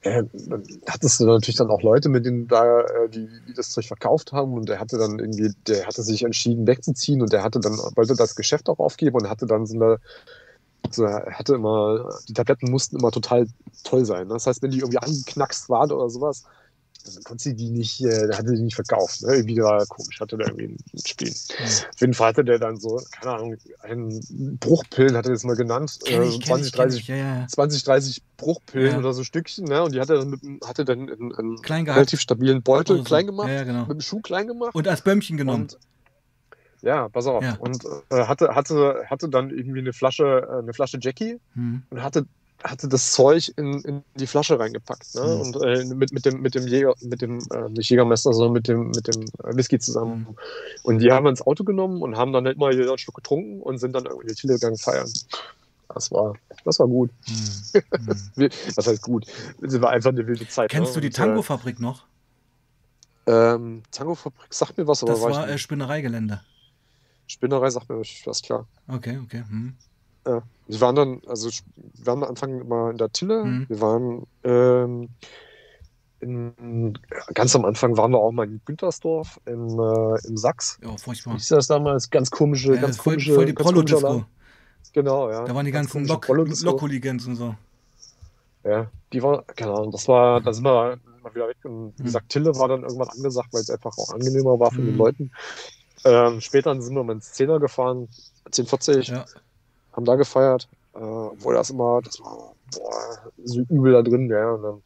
Äh, 0.02 0.22
dann 0.32 0.62
hattest 0.88 1.20
du 1.20 1.26
natürlich 1.26 1.56
dann 1.56 1.70
auch 1.70 1.82
Leute, 1.82 2.08
mit 2.08 2.24
denen 2.24 2.48
da, 2.48 2.80
äh, 2.80 3.08
die, 3.10 3.28
die 3.46 3.52
das 3.52 3.70
Zeug 3.70 3.86
verkauft 3.86 4.32
haben 4.32 4.54
und 4.54 4.68
der 4.68 4.80
hatte 4.80 4.96
dann 4.96 5.18
irgendwie, 5.18 5.52
der 5.66 5.86
hatte 5.86 6.02
sich 6.02 6.22
entschieden 6.24 6.66
wegzuziehen 6.66 7.20
und 7.20 7.32
der 7.32 7.42
hatte 7.42 7.60
dann, 7.60 7.76
wollte 7.96 8.14
das 8.16 8.34
Geschäft 8.34 8.70
auch 8.70 8.78
aufgeben 8.78 9.16
und 9.16 9.28
hatte 9.28 9.46
dann 9.46 9.66
so 9.66 9.74
eine, 9.74 9.98
so, 10.90 11.04
er 11.04 11.38
hatte 11.38 11.54
immer, 11.54 12.08
die 12.28 12.32
Tabletten 12.32 12.70
mussten 12.70 12.96
immer 12.98 13.10
total 13.10 13.46
toll 13.84 14.06
sein. 14.06 14.26
ne? 14.28 14.34
Das 14.34 14.46
heißt, 14.46 14.62
wenn 14.62 14.70
die 14.70 14.78
irgendwie 14.78 14.98
angeknackst 14.98 15.68
waren 15.68 15.92
oder 15.92 16.08
sowas, 16.08 16.44
dann 17.02 17.22
konnte 17.24 17.42
sie 17.44 17.54
die 17.54 17.70
nicht, 17.70 18.00
äh, 18.02 18.28
hatte 18.32 18.52
die 18.54 18.62
nicht 18.62 18.74
verkauft. 18.74 19.22
Ne? 19.22 19.34
Irgendwie 19.36 19.58
war 19.58 19.84
komisch, 19.86 20.20
hatte 20.20 20.36
der 20.36 20.48
irgendwie 20.48 20.76
ein 20.94 20.98
Spiel. 21.06 21.30
Auf 21.30 22.00
jeden 22.00 22.14
Fall 22.14 22.28
hatte 22.28 22.44
der 22.44 22.58
dann 22.58 22.76
so, 22.78 23.00
keine 23.10 23.32
Ahnung, 23.34 23.56
einen 23.80 24.58
Bruchpillen, 24.58 25.16
hat 25.16 25.26
er 25.26 25.32
das 25.32 25.44
mal 25.44 25.56
genannt, 25.56 25.98
äh, 26.06 26.22
ich, 26.24 26.32
so 26.32 26.38
kenn 26.38 26.46
20, 26.62 26.66
ich, 26.66 26.72
kenn 26.72 26.82
30 26.82 27.00
ich. 27.00 27.08
Ja, 27.08 27.16
ja. 27.16 27.46
20, 27.48 27.84
30 27.84 28.22
Bruchpillen 28.36 28.92
Ja. 28.92 28.98
oder 28.98 29.12
so 29.12 29.24
Stückchen, 29.24 29.64
ne? 29.64 29.82
Und 29.82 29.94
die 29.94 30.00
hat 30.00 30.10
er 30.10 30.18
dann 30.18 30.30
mit, 30.30 30.42
einem- 30.42 30.60
hatte 30.66 30.84
dann 30.84 31.10
einen, 31.10 31.34
einen 31.34 31.62
Klein 31.62 31.84
gehackt. 31.84 31.98
relativ 31.98 32.20
stabilen 32.20 32.62
Beutel 32.62 32.98
so. 32.98 33.04
klein 33.04 33.26
gemacht, 33.26 33.48
genau. 33.48 33.80
mit 33.82 33.90
dem 33.98 34.00
Schuh 34.00 34.20
klein 34.20 34.46
gemacht. 34.46 34.74
Und 34.74 34.88
als 34.88 35.02
Bömmchen 35.02 35.36
genommen. 35.36 35.62
Und 35.62 35.78
ja, 36.82 37.08
pass 37.10 37.26
auf. 37.26 37.44
Und 37.58 37.84
äh, 38.10 38.24
hatte, 38.24 38.54
hatte, 38.54 39.04
hatte 39.06 39.28
dann 39.28 39.50
irgendwie 39.50 39.80
eine 39.80 39.92
Flasche, 39.92 40.48
äh, 40.50 40.58
eine 40.60 40.72
Flasche 40.72 40.98
Jackie 41.00 41.38
Hm. 41.54 41.82
und 41.90 42.02
hatte, 42.02 42.24
hatte 42.64 42.88
das 42.88 43.12
Zeug 43.12 43.52
in, 43.56 43.80
in 43.82 44.04
die 44.14 44.26
Flasche 44.26 44.58
reingepackt. 44.58 45.14
Ne? 45.14 45.22
Mhm. 45.22 45.40
Und 45.40 45.62
äh, 45.62 45.84
mit, 45.94 46.12
mit 46.12 46.26
dem, 46.26 46.40
mit 46.40 46.54
dem 46.54 46.66
Jäger, 46.66 46.94
mit 47.00 47.22
dem, 47.22 47.38
äh, 47.52 47.68
nicht 47.70 47.90
Jägermeister, 47.90 48.32
sondern 48.32 48.52
mit 48.52 48.68
dem, 48.68 48.90
mit 48.90 49.06
dem 49.06 49.22
äh, 49.22 49.56
Whisky 49.56 49.78
zusammen. 49.78 50.26
Mhm. 50.28 50.36
Und 50.82 50.98
die 50.98 51.10
haben 51.10 51.24
wir 51.24 51.30
ins 51.30 51.42
Auto 51.42 51.64
genommen 51.64 52.02
und 52.02 52.16
haben 52.16 52.32
dann 52.32 52.44
nicht 52.44 52.58
mal 52.58 52.74
jeder 52.74 52.90
einen 52.90 52.98
Schluck 52.98 53.16
getrunken 53.16 53.60
und 53.60 53.78
sind 53.78 53.94
dann 53.94 54.06
irgendwie 54.06 54.34
Chile 54.34 54.54
gegangen 54.54 54.76
feiern. 54.76 55.10
Das 55.94 56.10
war, 56.12 56.34
das 56.64 56.78
war 56.78 56.86
gut. 56.86 57.10
Hm. 58.34 58.48
Was 58.74 58.86
heißt 58.86 59.02
gut? 59.02 59.26
Das 59.60 59.80
war 59.80 59.90
einfach 59.90 60.10
eine 60.10 60.26
wilde 60.26 60.48
Zeit. 60.48 60.70
Kennst 60.70 60.90
ne? 60.90 60.94
du 60.94 61.00
die 61.02 61.06
äh, 61.08 61.10
Tango-Fabrik 61.10 61.78
noch? 61.78 62.04
Ähm, 63.26 63.82
Tango-Fabrik 63.92 64.52
sagt 64.52 64.76
mir 64.76 64.86
was, 64.88 65.02
aber 65.02 65.12
Das 65.12 65.22
war, 65.22 65.30
war 65.30 65.48
äh, 65.48 65.58
Spinnereigelände. 65.58 66.40
Spinnerei 67.28 67.70
sagt 67.70 67.88
mir 67.88 68.00
was, 68.00 68.42
klar. 68.42 68.66
Okay, 68.88 69.18
okay. 69.22 69.44
Hm. 69.48 69.76
Ja. 70.26 70.42
Wir 70.70 70.80
waren 70.80 70.94
dann, 70.94 71.22
also 71.26 71.48
wir 71.48 72.06
waren 72.06 72.22
am 72.22 72.28
Anfang 72.28 72.68
mal 72.68 72.92
in 72.92 72.98
der 72.98 73.10
Tille. 73.10 73.42
Hm. 73.42 73.66
Wir 73.68 73.80
waren 73.80 74.26
ähm, 74.44 75.08
in, 76.20 76.98
ganz 77.34 77.56
am 77.56 77.64
Anfang 77.64 77.96
waren 77.96 78.12
wir 78.12 78.18
auch 78.18 78.30
mal 78.30 78.46
in 78.46 78.60
Güntersdorf 78.64 79.40
im, 79.46 79.80
äh, 79.80 80.28
im 80.28 80.36
Sachs. 80.36 80.78
Ja, 80.82 80.96
furchtbar. 80.96 81.36
Ist 81.36 81.50
das 81.50 81.66
damals? 81.66 82.10
Ganz 82.10 82.30
komische, 82.30 82.74
ja, 82.74 82.80
ganz 82.80 82.98
voll, 82.98 83.14
komische. 83.14 83.34
Voll 83.34 83.46
die 83.46 83.52
Prollo-Disco. 83.52 84.24
Genau, 84.92 85.30
ja. 85.30 85.44
Da 85.44 85.54
waren 85.54 85.66
die 85.66 85.72
ganzen 85.72 86.06
Lok-Hooligans 86.06 87.26
und 87.26 87.36
so. 87.36 87.54
Ja, 88.64 88.90
die 89.12 89.22
war, 89.22 89.42
keine 89.44 89.72
Ahnung, 89.72 89.90
das 89.90 90.06
war, 90.06 90.40
da 90.40 90.52
sind 90.52 90.64
wir 90.64 90.98
mal 91.22 91.34
wieder 91.34 91.48
weg. 91.48 91.56
Und 91.64 91.94
wie 91.96 91.98
hm. 91.98 92.04
gesagt, 92.04 92.28
Tille 92.28 92.54
war 92.54 92.68
dann 92.68 92.82
irgendwann 92.82 93.08
angesagt, 93.08 93.48
weil 93.52 93.62
es 93.62 93.70
einfach 93.70 93.96
auch 93.98 94.12
angenehmer 94.12 94.60
war 94.60 94.70
für 94.70 94.78
hm. 94.78 94.86
die 94.86 94.92
Leute. 94.92 95.30
Ähm, 96.04 96.40
später 96.40 96.80
sind 96.80 96.94
wir 96.94 97.02
mal 97.02 97.14
ins 97.14 97.32
Zehner 97.32 97.58
gefahren, 97.58 98.08
1040, 98.46 99.08
ja. 99.08 99.24
Haben 100.00 100.06
da 100.06 100.16
gefeiert. 100.16 100.68
Äh, 100.94 100.98
obwohl 100.98 101.54
das 101.54 101.70
immer, 101.70 102.00
das 102.02 102.20
war 102.20 102.54
boah, 102.74 103.32
so 103.44 103.60
übel 103.60 103.92
da 103.92 104.02
drin, 104.02 104.28
ja. 104.28 104.52
Und 104.52 104.62
dann 104.62 104.82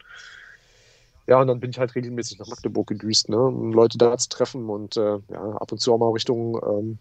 ja, 1.27 1.41
und 1.41 1.47
dann 1.47 1.61
bin 1.61 1.71
ich 1.71 1.79
halt 1.79 1.95
regelmäßig 1.95 2.39
nach 2.39 2.47
Magdeburg 2.49 2.87
gedüst, 2.87 3.31
ne, 3.31 3.39
um 3.39 3.73
Leute 3.73 3.97
da 3.97 4.17
zu 4.19 4.29
treffen 4.29 4.69
und 4.69 4.97
äh, 4.99 5.19
ja, 5.31 5.53
ab 5.57 5.73
und 5.73 5.79
zu 5.79 5.95
auch 5.95 5.99
mal 5.99 6.11
Richtung, 6.11 6.61
ähm, 6.63 6.99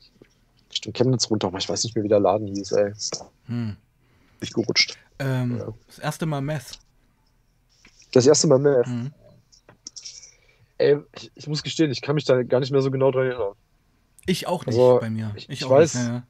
Richtung 0.72 0.94
Chemnitz 0.94 1.30
runter, 1.30 1.48
aber 1.48 1.58
ich 1.58 1.68
weiß 1.68 1.84
nicht 1.84 1.94
mehr, 1.96 2.06
wie 2.06 2.10
der 2.10 2.22
Laden 2.22 2.48
hieß, 2.48 2.72
ey. 2.72 2.94
Hm. 3.48 3.76
Ich 4.40 4.54
gerutscht. 4.54 4.98
Ähm, 5.20 5.58
ja. 5.58 5.74
Das 5.88 6.00
erste 6.00 6.26
Mal 6.26 6.42
Meth. 6.42 6.80
Das 8.14 8.26
erste 8.26 8.48
Mal 8.48 8.60
Meth. 8.60 8.88
Mhm. 8.88 9.12
Ey, 10.78 11.00
ich, 11.18 11.32
ich, 11.36 11.48
muss 11.48 11.62
gestehen, 11.62 11.92
ich 11.92 12.02
kann 12.02 12.16
mich 12.16 12.24
da 12.24 12.44
gar 12.44 12.62
nicht 12.62 12.72
mehr 12.72 12.82
so 12.82 12.92
genau 12.92 13.12
dran 13.12 13.28
erinnern. 13.28 13.54
Ich 14.26 14.48
auch 14.48 14.66
nicht 14.66 14.78
also, 14.78 15.00
bei 15.02 15.10
mir. 15.10 15.34
Ich, 15.36 15.50
ich 15.50 15.70
weiß, 15.70 15.96
nicht, 15.96 16.08
ja 16.08 16.24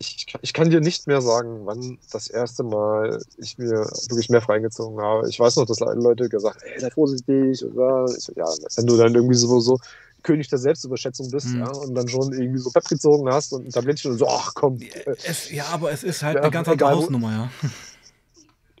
ich, 0.00 0.26
ich, 0.40 0.52
kann 0.54 0.70
dir 0.70 0.80
nicht 0.80 1.06
mehr 1.06 1.20
sagen, 1.20 1.66
wann 1.66 1.98
das 2.10 2.28
erste 2.28 2.62
Mal 2.62 3.22
ich 3.36 3.58
mir 3.58 3.86
wirklich 4.08 4.30
mehr 4.30 4.46
reingezogen 4.48 4.98
habe. 4.98 5.28
Ich 5.28 5.38
weiß 5.38 5.56
noch, 5.56 5.66
dass 5.66 5.80
Leute 5.80 6.30
gesagt 6.30 6.62
haben, 6.62 6.70
ey, 6.72 6.80
sei 6.80 6.90
vorsichtig. 6.90 7.62
Oder 7.66 8.06
ich, 8.16 8.28
ja, 8.34 8.46
wenn 8.76 8.86
du 8.86 8.96
dann 8.96 9.14
irgendwie 9.14 9.36
so, 9.36 9.60
so 9.60 9.76
König 10.22 10.48
der 10.48 10.58
Selbstüberschätzung 10.58 11.30
bist 11.30 11.48
mhm. 11.48 11.60
ja, 11.60 11.70
und 11.70 11.94
dann 11.94 12.08
schon 12.08 12.32
irgendwie 12.32 12.58
so 12.58 12.70
Pep 12.70 12.84
gezogen 12.88 13.30
hast 13.30 13.52
und 13.52 13.66
ein 13.66 13.70
Tablettchen 13.70 14.12
und 14.12 14.18
so, 14.18 14.26
ach 14.26 14.52
komm. 14.54 14.78
Es, 15.24 15.50
ja, 15.50 15.66
aber 15.66 15.92
es 15.92 16.02
ist 16.02 16.22
halt 16.22 16.36
ja, 16.36 16.42
eine 16.42 16.50
ganz 16.50 16.66
andere 16.66 16.90
Hausnummer, 16.90 17.50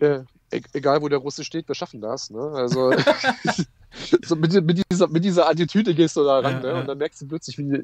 ja. 0.00 0.06
ja. 0.06 0.24
E-, 0.52 0.62
egal, 0.72 1.02
wo 1.02 1.08
der 1.08 1.18
Russe 1.18 1.44
steht, 1.44 1.68
wir 1.68 1.74
schaffen 1.74 2.00
das. 2.00 2.30
Ne? 2.30 2.40
Also 2.40 2.92
so 4.24 4.36
mit, 4.36 4.52
mit, 4.64 4.82
dieser, 4.90 5.08
mit 5.08 5.24
dieser 5.24 5.48
Attitüde 5.48 5.94
gehst 5.94 6.16
du 6.16 6.24
da 6.24 6.40
ran 6.40 6.62
ja, 6.62 6.72
ne? 6.72 6.80
und 6.80 6.86
dann 6.88 6.98
merkst 6.98 7.22
du 7.22 7.28
plötzlich, 7.28 7.58
wie 7.58 7.82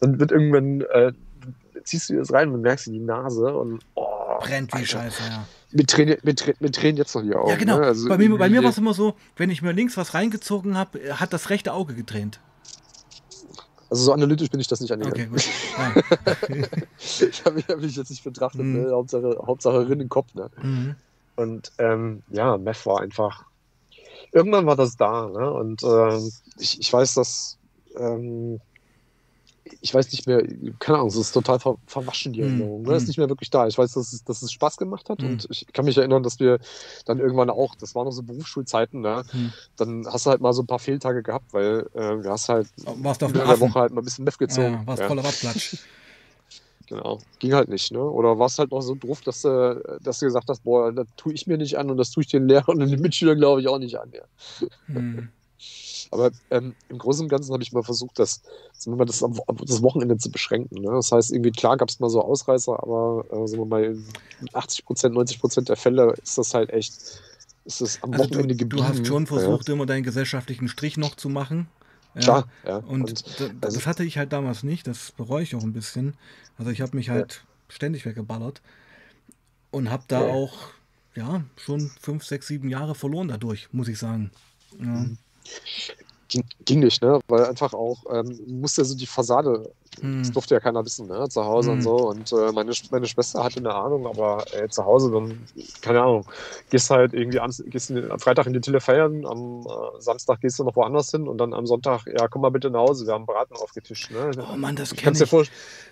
dann 0.00 0.18
wird 0.18 0.32
irgendwann 0.32 0.80
äh, 0.92 1.12
ziehst 1.86 2.10
du 2.10 2.16
das 2.16 2.32
rein 2.32 2.52
und 2.52 2.60
merkst 2.60 2.86
in 2.88 2.92
die 2.94 3.00
Nase 3.00 3.56
und 3.56 3.80
oh, 3.94 4.38
brennt 4.40 4.72
wie 4.72 4.78
Alter. 4.78 4.86
Scheiße, 4.86 5.22
ja. 5.28 5.46
Mit 5.72 5.90
Tränen, 5.90 6.16
mit, 6.22 6.60
mit 6.60 6.74
Tränen 6.74 6.96
jetzt 6.96 7.14
noch 7.14 7.22
hier 7.22 7.40
auch. 7.40 7.48
Ja, 7.48 7.56
genau. 7.56 7.78
Ne? 7.78 7.86
Also 7.86 8.08
bei 8.08 8.18
mir, 8.18 8.36
bei 8.36 8.48
mir 8.48 8.62
war 8.62 8.70
es 8.70 8.78
immer 8.78 8.94
so, 8.94 9.14
wenn 9.36 9.50
ich 9.50 9.62
mir 9.62 9.72
links 9.72 9.96
was 9.96 10.14
reingezogen 10.14 10.76
habe, 10.76 11.18
hat 11.18 11.32
das 11.32 11.50
rechte 11.50 11.72
Auge 11.72 11.94
getränt. 11.94 12.40
Also 13.88 14.04
so 14.04 14.12
analytisch 14.12 14.50
bin 14.50 14.58
ich 14.58 14.66
das 14.66 14.80
nicht 14.80 14.92
angegangen. 14.92 15.32
Okay, 15.32 16.66
gut. 16.66 16.78
Ich 16.98 17.44
habe 17.44 17.56
mich, 17.56 17.68
hab 17.68 17.80
mich, 17.80 17.96
jetzt 17.96 18.10
nicht 18.10 18.24
betrachtet, 18.24 18.62
mhm. 18.62 18.82
ne? 18.82 18.90
Hauptsache, 18.90 19.38
Hauptsache 19.46 19.88
Rinnenkopf. 19.88 20.34
Ne? 20.34 20.50
Mhm. 20.60 20.96
Und 21.36 21.72
ähm, 21.78 22.22
ja, 22.30 22.58
Meth 22.58 22.84
war 22.86 23.00
einfach. 23.00 23.44
Irgendwann 24.32 24.66
war 24.66 24.76
das 24.76 24.96
da, 24.96 25.28
ne? 25.28 25.50
Und 25.52 25.82
äh, 25.82 26.18
ich, 26.58 26.80
ich 26.80 26.92
weiß, 26.92 27.14
dass 27.14 27.58
ähm, 27.96 28.60
ich 29.80 29.92
weiß 29.92 30.12
nicht 30.12 30.26
mehr, 30.26 30.42
keine 30.78 30.98
Ahnung, 30.98 31.08
es 31.08 31.16
ist 31.16 31.32
total 31.32 31.58
ver 31.58 31.76
verwaschen, 31.86 32.32
die 32.32 32.42
hm, 32.42 32.48
Erinnerung. 32.48 32.82
Mm. 32.82 32.86
Ne? 32.86 32.94
Ist 32.94 33.02
hm. 33.02 33.06
nicht 33.08 33.18
mehr 33.18 33.28
wirklich 33.28 33.50
da. 33.50 33.66
Ich 33.66 33.76
weiß, 33.76 33.92
dass 33.92 34.12
es, 34.12 34.24
dass 34.24 34.42
es 34.42 34.52
Spaß 34.52 34.76
gemacht 34.76 35.08
hat 35.08 35.20
mm. 35.20 35.26
und 35.26 35.46
ich 35.50 35.66
kann 35.72 35.84
mich 35.84 35.96
erinnern, 35.98 36.22
dass 36.22 36.38
wir 36.40 36.58
dann 37.04 37.18
irgendwann 37.18 37.50
auch, 37.50 37.74
das 37.74 37.94
waren 37.94 38.04
noch 38.04 38.12
so 38.12 38.22
Berufsschulzeiten, 38.22 39.00
ne? 39.00 39.24
Mm. 39.32 39.46
dann 39.76 40.06
hast 40.06 40.26
du 40.26 40.30
halt 40.30 40.40
mal 40.40 40.52
so 40.52 40.62
ein 40.62 40.66
paar 40.66 40.78
Fehltage 40.78 41.22
gehabt, 41.22 41.52
weil 41.52 41.86
äh, 41.94 42.22
du 42.22 42.30
hast 42.30 42.48
halt 42.48 42.68
warst 42.84 43.22
in 43.22 43.32
der 43.32 43.60
Woche 43.60 43.80
halt 43.80 43.92
mal 43.92 44.00
ein 44.00 44.04
bisschen 44.04 44.24
Meth 44.24 44.38
gezogen. 44.38 44.74
Ja, 44.74 44.86
warst 44.86 45.02
ja. 45.02 45.08
voller 45.08 45.24
Abklatsch. 45.24 45.76
Genau, 46.88 47.18
ging 47.40 47.52
halt 47.52 47.68
nicht, 47.68 47.90
ne? 47.90 48.00
Oder 48.00 48.38
warst 48.38 48.60
halt 48.60 48.70
noch 48.70 48.80
so 48.80 48.94
drauf, 48.94 49.20
dass 49.22 49.42
du, 49.42 49.98
dass 50.04 50.20
du 50.20 50.26
gesagt 50.26 50.48
hast, 50.48 50.62
boah, 50.62 50.92
das 50.92 51.08
tue 51.16 51.32
ich 51.32 51.48
mir 51.48 51.58
nicht 51.58 51.76
an 51.76 51.90
und 51.90 51.96
das 51.96 52.12
tue 52.12 52.22
ich 52.22 52.28
den 52.28 52.46
Lehrern 52.46 52.80
und 52.80 52.88
den 52.88 53.00
Mitschülern, 53.00 53.38
glaube 53.38 53.60
ich, 53.60 53.66
auch 53.66 53.78
nicht 53.78 53.98
an. 53.98 54.12
Ja. 54.12 54.68
Hm. 54.86 55.28
Aber 56.16 56.30
ähm, 56.50 56.74
im 56.88 56.98
Großen 56.98 57.24
und 57.24 57.28
Ganzen 57.28 57.52
habe 57.52 57.62
ich 57.62 57.72
mal 57.72 57.82
versucht, 57.82 58.18
das, 58.18 58.40
das, 58.84 59.18
das 59.18 59.82
Wochenende 59.82 60.16
zu 60.16 60.30
beschränken. 60.30 60.80
Ne? 60.80 60.90
Das 60.90 61.12
heißt, 61.12 61.30
irgendwie 61.30 61.52
klar 61.52 61.76
gab 61.76 61.90
es 61.90 62.00
mal 62.00 62.08
so 62.08 62.22
Ausreißer, 62.22 62.82
aber 62.82 63.24
äh, 63.30 63.46
sagen 63.46 63.62
wir 63.62 63.66
mal, 63.66 63.84
in 63.84 64.48
80 64.52 64.86
Prozent, 64.86 65.14
90 65.14 65.40
Prozent 65.40 65.68
der 65.68 65.76
Fälle 65.76 66.14
ist 66.22 66.38
das 66.38 66.54
halt 66.54 66.70
echt, 66.70 67.20
ist 67.66 67.80
das 67.82 68.02
am 68.02 68.12
also 68.12 68.24
Wochenende 68.24 68.54
du, 68.54 68.64
geblieben. 68.64 68.86
Du 68.86 68.88
hast 68.88 69.06
schon 69.06 69.26
versucht, 69.26 69.68
ja. 69.68 69.74
immer 69.74 69.84
deinen 69.84 70.04
gesellschaftlichen 70.04 70.68
Strich 70.68 70.96
noch 70.96 71.14
zu 71.14 71.28
machen. 71.28 71.68
Ja, 72.14 72.20
Klar, 72.22 72.48
ja. 72.64 72.76
Und, 72.78 73.10
und 73.10 73.40
das, 73.40 73.50
also, 73.60 73.84
hatte 73.84 74.04
ich 74.04 74.16
halt 74.16 74.32
damals 74.32 74.62
nicht, 74.62 74.86
das 74.86 75.12
bereue 75.12 75.42
ich 75.42 75.54
auch 75.54 75.62
ein 75.62 75.74
bisschen. 75.74 76.14
Also 76.56 76.70
ich 76.70 76.80
habe 76.80 76.96
mich 76.96 77.10
halt 77.10 77.34
ja. 77.34 77.74
ständig 77.74 78.06
weggeballert 78.06 78.62
und 79.70 79.90
habe 79.90 80.04
da 80.08 80.26
ja. 80.26 80.32
auch 80.32 80.54
ja 81.14 81.42
schon 81.56 81.90
fünf, 82.00 82.24
sechs, 82.24 82.46
sieben 82.46 82.70
Jahre 82.70 82.94
verloren 82.94 83.28
dadurch, 83.28 83.68
muss 83.72 83.88
ich 83.88 83.98
sagen. 83.98 84.30
Ja. 84.80 85.04
Ging, 86.28 86.44
ging 86.64 86.80
nicht, 86.80 87.02
ne? 87.02 87.20
Weil 87.28 87.44
einfach 87.46 87.72
auch, 87.72 88.04
ähm, 88.12 88.38
musste 88.46 88.84
so 88.84 88.96
die 88.96 89.06
Fassade. 89.06 89.72
Das 90.02 90.32
durfte 90.32 90.54
ja 90.54 90.60
keiner 90.60 90.84
wissen, 90.84 91.06
ne? 91.06 91.28
Zu 91.28 91.44
Hause 91.44 91.70
hm. 91.70 91.76
und 91.76 91.82
so. 91.82 91.96
Und 92.08 92.32
äh, 92.32 92.52
meine, 92.52 92.72
meine 92.90 93.06
Schwester 93.06 93.42
hatte 93.42 93.60
eine 93.60 93.74
Ahnung, 93.74 94.06
aber 94.06 94.44
äh, 94.52 94.68
zu 94.68 94.84
Hause 94.84 95.10
dann, 95.10 95.38
keine 95.80 96.02
Ahnung, 96.02 96.26
gehst 96.70 96.90
halt 96.90 97.14
irgendwie 97.14 97.40
am, 97.40 97.50
gehst 97.66 97.90
am 97.90 98.18
Freitag 98.20 98.46
in 98.46 98.52
die 98.52 98.60
Tille 98.60 98.80
feiern, 98.80 99.24
am 99.24 99.66
äh, 99.66 100.00
Samstag 100.00 100.40
gehst 100.40 100.58
du 100.58 100.64
noch 100.64 100.76
woanders 100.76 101.10
hin 101.10 101.26
und 101.28 101.38
dann 101.38 101.54
am 101.54 101.66
Sonntag, 101.66 102.06
ja, 102.06 102.28
komm 102.28 102.42
mal 102.42 102.50
bitte 102.50 102.70
nach 102.70 102.80
Hause, 102.80 103.06
wir 103.06 103.14
haben 103.14 103.26
Braten 103.26 103.56
aufgetischt. 103.56 104.10
Ne? 104.10 104.30
Oh 104.52 104.56
Mann, 104.56 104.76
das 104.76 104.94
kenne 104.94 105.18
ich. 105.18 105.28
Dir 105.28 105.44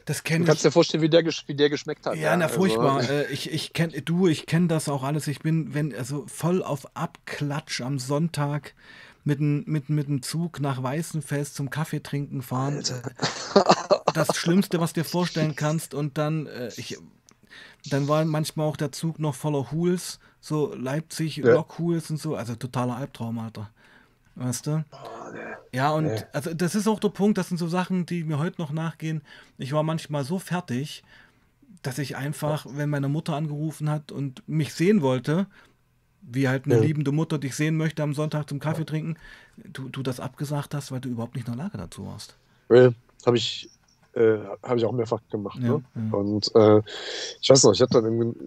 das 0.04 0.22
kenn 0.22 0.42
du 0.42 0.48
kannst 0.48 0.64
dir 0.64 0.70
vorstellen, 0.70 1.02
wie 1.02 1.08
der, 1.08 1.24
wie 1.24 1.54
der 1.54 1.70
geschmeckt 1.70 2.06
hat. 2.06 2.16
Ja, 2.16 2.22
ja 2.22 2.36
na 2.36 2.46
also, 2.46 2.56
furchtbar. 2.56 2.96
Also. 2.96 3.12
ich 3.30 3.52
ich 3.52 3.72
kenne, 3.72 4.02
du, 4.02 4.26
ich 4.26 4.46
kenne 4.46 4.68
das 4.68 4.88
auch 4.88 5.02
alles. 5.02 5.26
Ich 5.28 5.40
bin, 5.40 5.72
wenn, 5.74 5.94
also 5.94 6.24
voll 6.26 6.62
auf 6.62 6.86
Abklatsch 6.94 7.80
am 7.80 7.98
Sonntag 7.98 8.74
mit 9.24 9.38
dem 9.38 9.64
mit, 9.66 9.88
mit 9.88 10.24
Zug 10.24 10.60
nach 10.60 10.82
Weißenfels 10.82 11.54
zum 11.54 11.70
Kaffee 11.70 12.00
trinken 12.00 12.42
fahren. 12.42 12.76
Alter. 12.76 13.02
Das 14.14 14.36
Schlimmste, 14.36 14.80
was 14.80 14.92
du 14.92 15.02
dir 15.02 15.04
vorstellen 15.04 15.56
kannst. 15.56 15.94
Und 15.94 16.18
dann, 16.18 16.46
äh, 16.46 16.70
ich, 16.76 16.98
dann 17.90 18.08
war 18.08 18.24
manchmal 18.24 18.66
auch 18.66 18.76
der 18.76 18.92
Zug 18.92 19.18
noch 19.18 19.34
voller 19.34 19.70
Hools, 19.70 20.18
so 20.40 20.74
Leipzig, 20.74 21.36
ja. 21.36 21.52
Lok-Hools 21.52 22.10
und 22.10 22.18
so. 22.18 22.36
Also 22.36 22.54
totaler 22.54 22.96
Albtraum, 22.96 23.38
Alter. 23.38 23.70
Weißt 24.36 24.66
du? 24.66 24.84
Oh, 24.92 25.32
nee. 25.32 25.38
Ja, 25.72 25.92
und 25.92 26.06
nee. 26.06 26.22
also 26.32 26.52
das 26.54 26.74
ist 26.74 26.88
auch 26.88 26.98
der 26.98 27.10
Punkt, 27.10 27.38
das 27.38 27.48
sind 27.48 27.58
so 27.58 27.68
Sachen, 27.68 28.06
die 28.06 28.24
mir 28.24 28.38
heute 28.38 28.60
noch 28.60 28.72
nachgehen. 28.72 29.22
Ich 29.58 29.72
war 29.72 29.82
manchmal 29.82 30.24
so 30.24 30.38
fertig, 30.38 31.04
dass 31.82 31.98
ich 31.98 32.16
einfach, 32.16 32.66
wenn 32.68 32.90
meine 32.90 33.08
Mutter 33.08 33.34
angerufen 33.34 33.90
hat 33.90 34.10
und 34.10 34.46
mich 34.48 34.74
sehen 34.74 35.02
wollte, 35.02 35.46
wie 36.22 36.48
halt 36.48 36.64
eine 36.64 36.76
ja. 36.76 36.80
liebende 36.80 37.12
Mutter 37.12 37.38
dich 37.38 37.54
sehen 37.54 37.76
möchte 37.76 38.02
am 38.02 38.14
Sonntag 38.14 38.48
zum 38.48 38.58
Kaffee 38.58 38.86
trinken, 38.86 39.16
du, 39.56 39.88
du 39.88 40.02
das 40.02 40.20
abgesagt 40.20 40.74
hast, 40.74 40.90
weil 40.90 41.00
du 41.00 41.08
überhaupt 41.08 41.34
nicht 41.34 41.46
in 41.46 41.54
der 41.54 41.62
Lage 41.62 41.76
dazu 41.78 42.06
warst. 42.06 42.36
Ja, 42.70 42.90
habe 43.26 43.36
ich, 43.36 43.70
äh, 44.14 44.38
hab 44.62 44.76
ich 44.76 44.84
auch 44.84 44.92
mehrfach 44.92 45.20
gemacht. 45.30 45.58
Ja, 45.60 45.68
ne? 45.68 45.84
ja. 45.94 46.16
Und 46.16 46.54
äh, 46.54 46.82
ich 47.40 47.50
weiß 47.50 47.64
noch, 47.64 47.72
ich 47.72 47.82
hatte 47.82 48.00
dann 48.00 48.04
irgendwie 48.04 48.38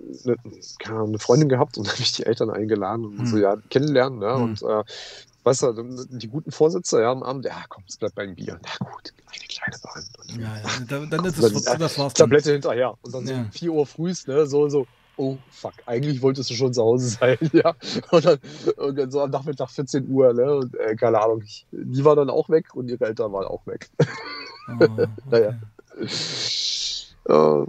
eine, 0.85 1.03
eine 1.05 1.19
Freundin 1.19 1.49
gehabt 1.49 1.77
und 1.77 1.87
habe 1.91 2.01
ich 2.01 2.13
die 2.13 2.25
Eltern 2.25 2.49
eingeladen 2.49 3.05
und 3.05 3.19
hm. 3.19 3.25
so 3.27 3.37
ja 3.37 3.55
kennenlernen. 3.69 4.19
Ne? 4.19 4.33
Hm. 4.33 4.43
Und 4.43 4.61
äh, 4.63 4.83
weißt 5.43 5.63
du, 5.63 6.05
die 6.09 6.27
guten 6.27 6.51
Vorsätze 6.51 7.01
ja, 7.01 7.11
am 7.11 7.23
Abend, 7.23 7.45
ja 7.45 7.63
komm, 7.69 7.83
es 7.87 7.97
bleibt 7.97 8.15
beim 8.15 8.35
Bier. 8.35 8.59
Na 8.63 8.85
gut, 8.85 9.13
eine 9.27 9.47
kleine 9.47 9.77
Bahn. 9.81 10.03
ja, 10.39 10.57
ja, 10.57 10.85
dann, 10.87 11.09
dann 11.09 11.25
ist 11.25 11.37
es, 11.37 11.63
dann, 11.63 11.79
das 11.79 11.97
war's. 11.97 12.13
Tablette 12.13 12.51
hinterher. 12.51 12.95
Und 13.01 13.13
dann 13.13 13.25
so 13.25 13.33
4 13.51 13.71
Uhr 13.71 13.85
früh, 13.85 14.13
ne, 14.27 14.45
so, 14.45 14.67
so, 14.67 14.87
oh 15.17 15.37
fuck, 15.49 15.73
eigentlich 15.85 16.21
wolltest 16.21 16.49
du 16.49 16.53
schon 16.53 16.73
zu 16.73 16.83
Hause 16.83 17.09
sein, 17.09 17.37
ja. 17.53 17.75
Und 18.11 18.25
dann, 18.25 18.39
und 18.77 18.97
dann 18.97 19.11
so 19.11 19.21
am 19.21 19.31
Nachmittag 19.31 19.69
14 19.69 20.09
Uhr, 20.09 20.33
ne? 20.33 20.55
Und 20.55 20.75
äh, 20.75 20.95
keine 20.95 21.21
Ahnung, 21.21 21.41
ich, 21.43 21.65
die 21.71 22.05
war 22.05 22.15
dann 22.15 22.29
auch 22.29 22.49
weg 22.49 22.75
und 22.75 22.89
ihre 22.89 23.05
Eltern 23.05 23.33
waren 23.33 23.45
auch 23.45 23.65
weg. 23.67 23.89
Oh, 24.67 24.73
okay. 24.79 25.07
naja. 25.29 25.59
Oh, 27.29 27.65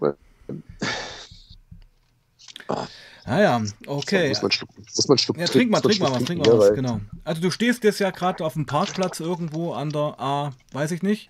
Ah 3.24 3.40
ja, 3.40 3.62
okay. 3.86 4.28
Muss 4.30 4.40
man 4.42 4.50
schlucken. 4.50 4.84
Muss 4.96 5.08
man. 5.08 5.18
Ja, 5.38 5.46
trink 5.46 5.70
mal, 5.70 5.80
trink 5.80 6.00
mal 6.00 6.12
was, 6.12 6.24
trink 6.24 6.46
mal 6.46 6.58
was, 6.58 6.74
genau. 6.74 7.00
Also 7.24 7.42
du 7.42 7.50
stehst 7.50 7.84
jetzt 7.84 8.00
ja 8.00 8.10
gerade 8.10 8.42
auf 8.42 8.54
dem 8.54 8.64
Parkplatz 8.64 9.20
irgendwo 9.20 9.74
an 9.74 9.90
der 9.90 10.18
A, 10.18 10.52
weiß 10.72 10.92
ich 10.92 11.02
nicht. 11.02 11.28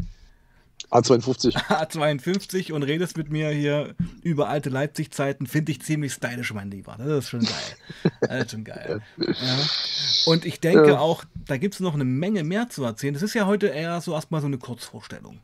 A52. 0.91 1.57
A52 1.69 2.73
und 2.73 2.85
redest 2.85 3.17
mit 3.17 3.31
mir 3.31 3.51
hier 3.51 3.97
über 4.23 4.49
alte 4.49 4.71
Leipzig-Zeiten, 4.71 5.47
finde 5.47 5.73
ich 5.73 5.83
ziemlich 5.83 6.13
stylisch, 6.13 6.55
mein 6.55 6.71
Lieber. 6.71 6.95
Das 6.99 7.09
ist 7.09 7.31
schon 7.31 7.41
geil. 7.41 8.13
Das 8.21 8.45
ist 8.45 8.51
schon 8.53 8.65
geil. 8.65 9.03
Ja. 9.17 9.59
Und 10.27 10.47
ich 10.47 10.61
denke 10.61 10.91
ja. 10.91 10.99
auch, 11.01 11.25
da 11.47 11.57
gibt 11.57 11.75
es 11.75 11.81
noch 11.81 11.95
eine 11.95 12.05
Menge 12.05 12.45
mehr 12.45 12.69
zu 12.69 12.85
erzählen. 12.85 13.13
Das 13.13 13.25
ist 13.25 13.35
ja 13.35 13.47
heute 13.47 13.67
eher 13.67 14.01
so 14.01 14.15
erstmal 14.15 14.41
so 14.41 14.47
eine 14.47 14.59
Kurzvorstellung. 14.59 15.41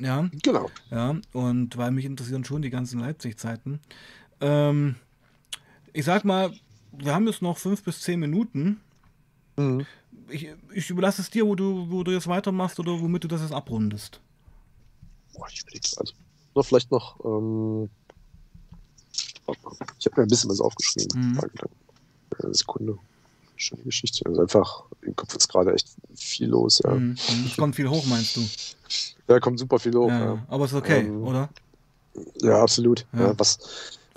Ja. 0.00 0.28
Genau. 0.42 0.70
Ja, 0.90 1.16
und 1.32 1.76
weil 1.76 1.90
mich 1.90 2.04
interessieren 2.04 2.44
schon 2.44 2.62
die 2.62 2.70
ganzen 2.70 3.00
Leipzig-Zeiten. 3.00 3.80
Ähm, 4.40 4.96
ich 5.92 6.04
sag 6.04 6.24
mal, 6.24 6.52
wir 6.92 7.14
haben 7.14 7.26
jetzt 7.26 7.42
noch 7.42 7.58
fünf 7.58 7.82
bis 7.82 8.00
zehn 8.00 8.20
Minuten. 8.20 8.80
Mhm. 9.56 9.86
Ich, 10.28 10.48
ich 10.74 10.90
überlasse 10.90 11.22
es 11.22 11.30
dir, 11.30 11.46
wo 11.46 11.54
du, 11.54 11.90
wo 11.90 12.02
du 12.02 12.10
jetzt 12.10 12.26
weitermachst 12.26 12.78
oder 12.80 13.00
womit 13.00 13.24
du 13.24 13.28
das 13.28 13.42
jetzt 13.42 13.52
abrundest. 13.52 14.20
Boah, 15.32 15.46
ich 15.50 15.62
überlege 15.62 15.88
also, 15.98 16.12
noch 16.54 16.66
vielleicht 16.66 16.90
noch. 16.90 17.24
Ähm, 17.24 17.88
ich 19.98 20.06
habe 20.06 20.20
mir 20.20 20.22
ein 20.22 20.28
bisschen 20.28 20.50
was 20.50 20.60
aufgeschrieben. 20.60 21.32
Mhm. 21.32 21.40
Eine 22.42 22.54
Sekunde. 22.54 22.98
Schöne 23.56 23.82
Geschichte. 23.82 24.24
Also 24.26 24.42
einfach, 24.42 24.84
im 25.02 25.16
Kopf 25.16 25.34
ist 25.34 25.48
gerade 25.48 25.74
echt 25.74 25.88
viel 26.14 26.48
los. 26.48 26.80
Ja. 26.84 26.94
Mhm. 26.94 27.16
Es 27.46 27.56
kommt 27.56 27.76
viel 27.76 27.88
hoch, 27.88 28.04
meinst 28.06 28.36
du? 28.36 28.42
Ja, 29.28 29.40
kommt 29.40 29.58
super 29.58 29.78
viel 29.78 29.94
hoch. 29.94 30.08
Ja, 30.08 30.24
ja. 30.24 30.46
Aber 30.48 30.66
ist 30.66 30.74
okay, 30.74 31.00
ähm, 31.00 31.22
oder? 31.24 31.48
Ja, 32.42 32.62
absolut. 32.62 33.06
Ja. 33.12 33.38
was, 33.38 33.58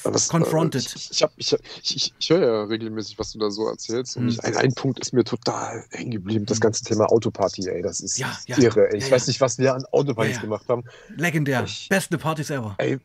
was, 0.03 0.29
Confronted. 0.29 0.85
Äh, 0.85 0.95
ich, 0.95 1.25
ich, 1.37 1.53
ich, 1.81 1.95
ich, 1.95 2.13
ich 2.17 2.29
höre 2.29 2.41
ja 2.41 2.63
regelmäßig, 2.63 3.17
was 3.19 3.31
du 3.31 3.39
da 3.39 3.49
so 3.49 3.67
erzählst. 3.67 4.17
Und 4.17 4.25
mhm. 4.25 4.39
ein, 4.43 4.57
ein 4.57 4.73
Punkt 4.73 4.99
ist 4.99 5.13
mir 5.13 5.23
total 5.23 5.83
hängen 5.91 6.11
geblieben: 6.11 6.45
das 6.45 6.59
mhm. 6.59 6.63
ganze 6.63 6.83
Thema 6.83 7.05
Autoparty, 7.11 7.67
ey. 7.67 7.81
Das 7.81 7.99
ist 7.99 8.17
ja, 8.17 8.37
irre. 8.47 8.91
Ey. 8.91 8.97
Ich 8.97 9.11
weiß 9.11 9.27
nicht, 9.27 9.41
was 9.41 9.57
wir 9.57 9.73
an 9.73 9.83
Autopartys 9.91 10.41
gemacht 10.41 10.67
haben. 10.69 10.83
Legendär. 11.15 11.65
Beste 11.89 12.17
Partys 12.17 12.49
ever. 12.49 12.75
Ey, 12.77 12.99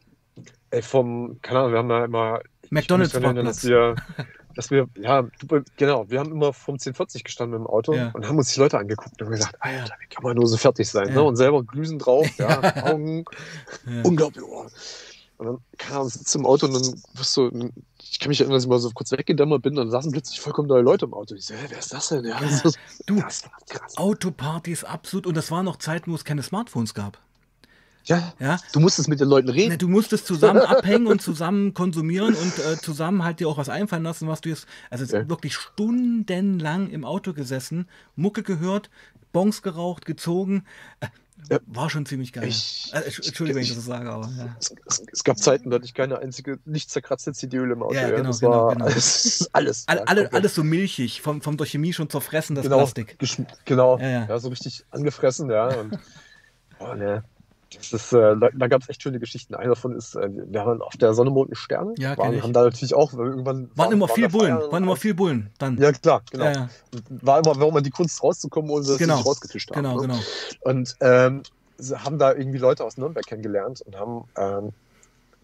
ey, 0.70 0.82
vom, 0.82 1.38
keine 1.42 1.60
Ahnung, 1.60 1.72
wir 1.72 1.78
haben 1.78 1.88
da 1.88 2.04
immer. 2.04 2.40
McDonalds 2.70 3.14
erinnern, 3.14 3.46
dass 4.54 4.70
wir, 4.70 4.88
ja, 4.96 5.26
genau, 5.76 6.08
wir 6.08 6.20
haben 6.20 6.32
immer 6.32 6.52
vom 6.52 6.74
1040 6.74 7.24
gestanden 7.24 7.60
im 7.60 7.66
Auto 7.66 7.94
ja. 7.94 8.10
und 8.12 8.26
haben 8.28 8.38
uns 8.38 8.52
die 8.52 8.60
Leute 8.60 8.78
angeguckt 8.78 9.20
und 9.20 9.30
gesagt, 9.30 9.56
Alter, 9.60 9.94
wie 10.00 10.06
kann 10.08 10.22
man 10.22 10.36
nur 10.36 10.46
so 10.46 10.56
fertig 10.56 10.88
sein? 10.88 11.08
Ja. 11.08 11.14
Ne? 11.14 11.22
Und 11.22 11.36
selber 11.36 11.62
Glüsen 11.62 11.98
drauf, 11.98 12.26
ja, 12.38 12.60
Augen, 12.84 13.24
unglaublich. 14.04 14.44
Oh. 14.44 14.66
Und 15.36 15.46
dann 15.46 15.58
kam 15.78 16.08
sitzt 16.08 16.34
im 16.36 16.46
Auto 16.46 16.66
und 16.66 16.74
dann 16.74 17.02
wirst 17.14 17.36
du, 17.36 17.70
ich 17.98 18.20
kann 18.20 18.28
mich 18.28 18.40
erinnern, 18.40 18.56
dass 18.56 18.64
ich 18.64 18.68
mal 18.68 18.78
so 18.78 18.90
kurz 18.90 19.10
weggedämmert 19.10 19.62
bin, 19.62 19.74
dann 19.74 19.90
saßen 19.90 20.12
plötzlich 20.12 20.40
vollkommen 20.40 20.68
neue 20.68 20.82
Leute 20.82 21.06
im 21.06 21.14
Auto. 21.14 21.34
Ich 21.34 21.46
so, 21.46 21.54
hä, 21.54 21.66
wer 21.68 21.78
ist 21.78 21.92
das 21.92 22.08
denn? 22.08 22.24
Ja, 22.24 22.38
das 22.40 22.64
ist, 22.64 22.78
du, 23.06 23.20
Autopartys 23.96 24.84
absolut. 24.84 25.26
Und 25.26 25.36
das 25.36 25.50
waren 25.50 25.64
noch 25.64 25.78
Zeiten, 25.78 26.12
wo 26.12 26.14
es 26.14 26.24
keine 26.24 26.42
Smartphones 26.42 26.94
gab. 26.94 27.18
Ja, 28.04 28.34
ja, 28.38 28.58
du 28.72 28.80
musstest 28.80 29.08
mit 29.08 29.20
den 29.20 29.28
Leuten 29.28 29.48
reden. 29.48 29.70
Ne, 29.70 29.78
du 29.78 29.88
musstest 29.88 30.26
zusammen 30.26 30.60
abhängen 30.60 31.06
und 31.06 31.22
zusammen 31.22 31.72
konsumieren 31.72 32.34
und 32.34 32.58
äh, 32.58 32.76
zusammen 32.76 33.24
halt 33.24 33.40
dir 33.40 33.48
auch 33.48 33.56
was 33.56 33.70
einfallen 33.70 34.02
lassen, 34.02 34.28
was 34.28 34.42
du 34.42 34.50
jetzt. 34.50 34.66
Also 34.90 35.04
ja. 35.16 35.28
wirklich 35.28 35.54
stundenlang 35.54 36.90
im 36.90 37.04
Auto 37.04 37.32
gesessen, 37.32 37.88
Mucke 38.14 38.42
gehört, 38.42 38.90
Bons 39.32 39.62
geraucht, 39.62 40.04
gezogen. 40.04 40.64
Äh, 41.00 41.06
ja. 41.50 41.58
War 41.66 41.90
schon 41.90 42.06
ziemlich 42.06 42.32
geil. 42.32 42.48
Ich, 42.48 42.90
äh, 42.94 43.00
Entschuldigung, 43.00 43.56
wenn 43.56 43.62
ich 43.62 43.74
das 43.74 43.84
sage, 43.84 44.10
aber 44.10 44.30
ja. 44.36 44.56
Es, 44.58 44.74
es, 44.86 45.02
es, 45.12 45.24
gab 45.24 45.38
Zeiten, 45.38 45.68
da 45.68 45.76
hatte 45.76 45.84
ich 45.84 45.92
keine 45.92 46.18
einzige, 46.18 46.58
nicht 46.64 46.90
zerkratzte 46.90 47.32
CD-Öl 47.32 47.70
im 47.72 47.82
Auto. 47.82 47.94
Ja, 47.94 48.08
genau, 48.10 48.28
das 48.28 48.40
genau, 48.40 48.68
genau. 48.68 48.84
Alles, 48.86 49.50
alles, 49.52 49.84
all, 49.86 49.98
alle, 50.00 50.32
alles 50.32 50.54
so 50.54 50.62
milchig, 50.62 51.20
vom, 51.20 51.42
vom 51.42 51.56
durch 51.56 51.70
Chemie 51.70 51.92
schon 51.92 52.08
zerfressen, 52.08 52.54
das 52.54 52.64
genau, 52.64 52.78
Plastik. 52.78 53.18
Genau, 53.64 53.98
ja, 53.98 54.26
ja. 54.26 54.38
so 54.38 54.48
richtig 54.48 54.84
angefressen, 54.90 55.50
ja. 55.50 55.68
Und, 55.68 55.98
oh, 56.78 56.94
ne. 56.94 57.24
Das 57.76 57.92
ist, 57.92 58.12
äh, 58.12 58.36
da, 58.36 58.48
da 58.52 58.68
gab 58.68 58.82
es 58.82 58.88
echt 58.88 59.02
schöne 59.02 59.18
Geschichten. 59.18 59.54
Einer 59.54 59.70
davon 59.70 59.96
ist, 59.96 60.14
äh, 60.14 60.28
wir 60.30 60.64
waren 60.64 60.82
auf 60.82 60.96
der 60.96 61.14
Sonne, 61.14 61.30
Mond 61.30 61.50
und 61.50 61.56
Sterne. 61.56 61.94
Ja, 61.98 62.16
waren, 62.16 62.42
haben 62.42 62.52
da 62.52 62.64
natürlich 62.64 62.94
auch 62.94 63.12
irgendwann. 63.12 63.70
Waren 63.74 63.92
immer 63.92 64.08
viel 64.08 64.28
Bullen, 64.28 64.56
waren 64.70 64.82
immer 64.82 64.96
viel 64.96 65.14
Bullen 65.14 65.50
dann. 65.58 65.76
Ja, 65.78 65.92
klar, 65.92 66.22
genau. 66.30 66.44
Ja, 66.44 66.52
ja. 66.52 66.68
War 67.08 67.38
immer, 67.38 67.58
warum 67.58 67.74
man 67.74 67.84
die 67.84 67.90
Kunst 67.90 68.22
rauszukommen, 68.22 68.70
ohne 68.70 68.84
dass 68.84 68.98
genau. 68.98 69.18
sie 69.18 69.22
rausgetischt 69.24 69.70
haben. 69.70 69.82
Genau, 69.82 69.96
ne? 69.96 70.02
genau. 70.02 70.18
Und 70.60 70.96
ähm, 71.00 71.42
haben 71.96 72.18
da 72.18 72.32
irgendwie 72.32 72.58
Leute 72.58 72.84
aus 72.84 72.96
Nürnberg 72.96 73.26
kennengelernt 73.26 73.82
und 73.82 73.98
haben. 73.98 74.24
Ähm, 74.36 74.72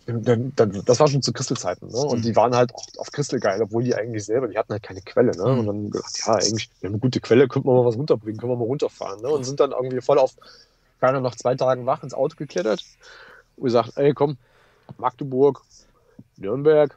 das 0.07 0.99
war 0.99 1.07
schon 1.07 1.23
zu 1.23 1.33
Christelzeiten, 1.33 1.89
ne? 1.89 1.99
Und 1.99 2.19
mhm. 2.19 2.23
die 2.23 2.35
waren 2.35 2.57
halt 2.57 2.75
auch 2.75 2.85
auf 2.99 3.13
Christel 3.13 3.39
geil, 3.39 3.61
obwohl 3.63 3.85
die 3.85 3.95
eigentlich 3.95 4.25
selber, 4.25 4.49
die 4.49 4.59
hatten 4.59 4.73
halt 4.73 4.83
keine 4.83 5.03
Quelle, 5.03 5.31
ne? 5.37 5.53
Mhm. 5.53 5.59
Und 5.61 5.67
dann 5.67 5.91
gedacht, 5.91 6.19
ja, 6.27 6.35
eigentlich, 6.35 6.71
wir 6.81 6.89
haben 6.89 6.95
eine 6.95 7.01
gute 7.01 7.21
Quelle, 7.21 7.47
könnten 7.47 7.69
wir 7.69 7.75
mal 7.75 7.85
was 7.85 7.97
runterbringen, 7.97 8.41
können 8.41 8.51
wir 8.51 8.57
mal 8.57 8.65
runterfahren, 8.65 9.21
ne? 9.21 9.29
Und 9.29 9.45
sind 9.45 9.61
dann 9.61 9.71
irgendwie 9.73 10.01
voll 10.01 10.19
auf 10.19 10.35
keiner 11.01 11.21
nach 11.21 11.35
zwei 11.35 11.55
Tagen 11.55 11.87
wach 11.87 12.03
ins 12.03 12.15
Auto 12.15 12.37
geklettert 12.37 12.85
und 13.57 13.65
gesagt, 13.65 13.93
ey, 13.97 14.13
komm, 14.15 14.37
Magdeburg, 14.99 15.63
Nürnberg, 16.37 16.97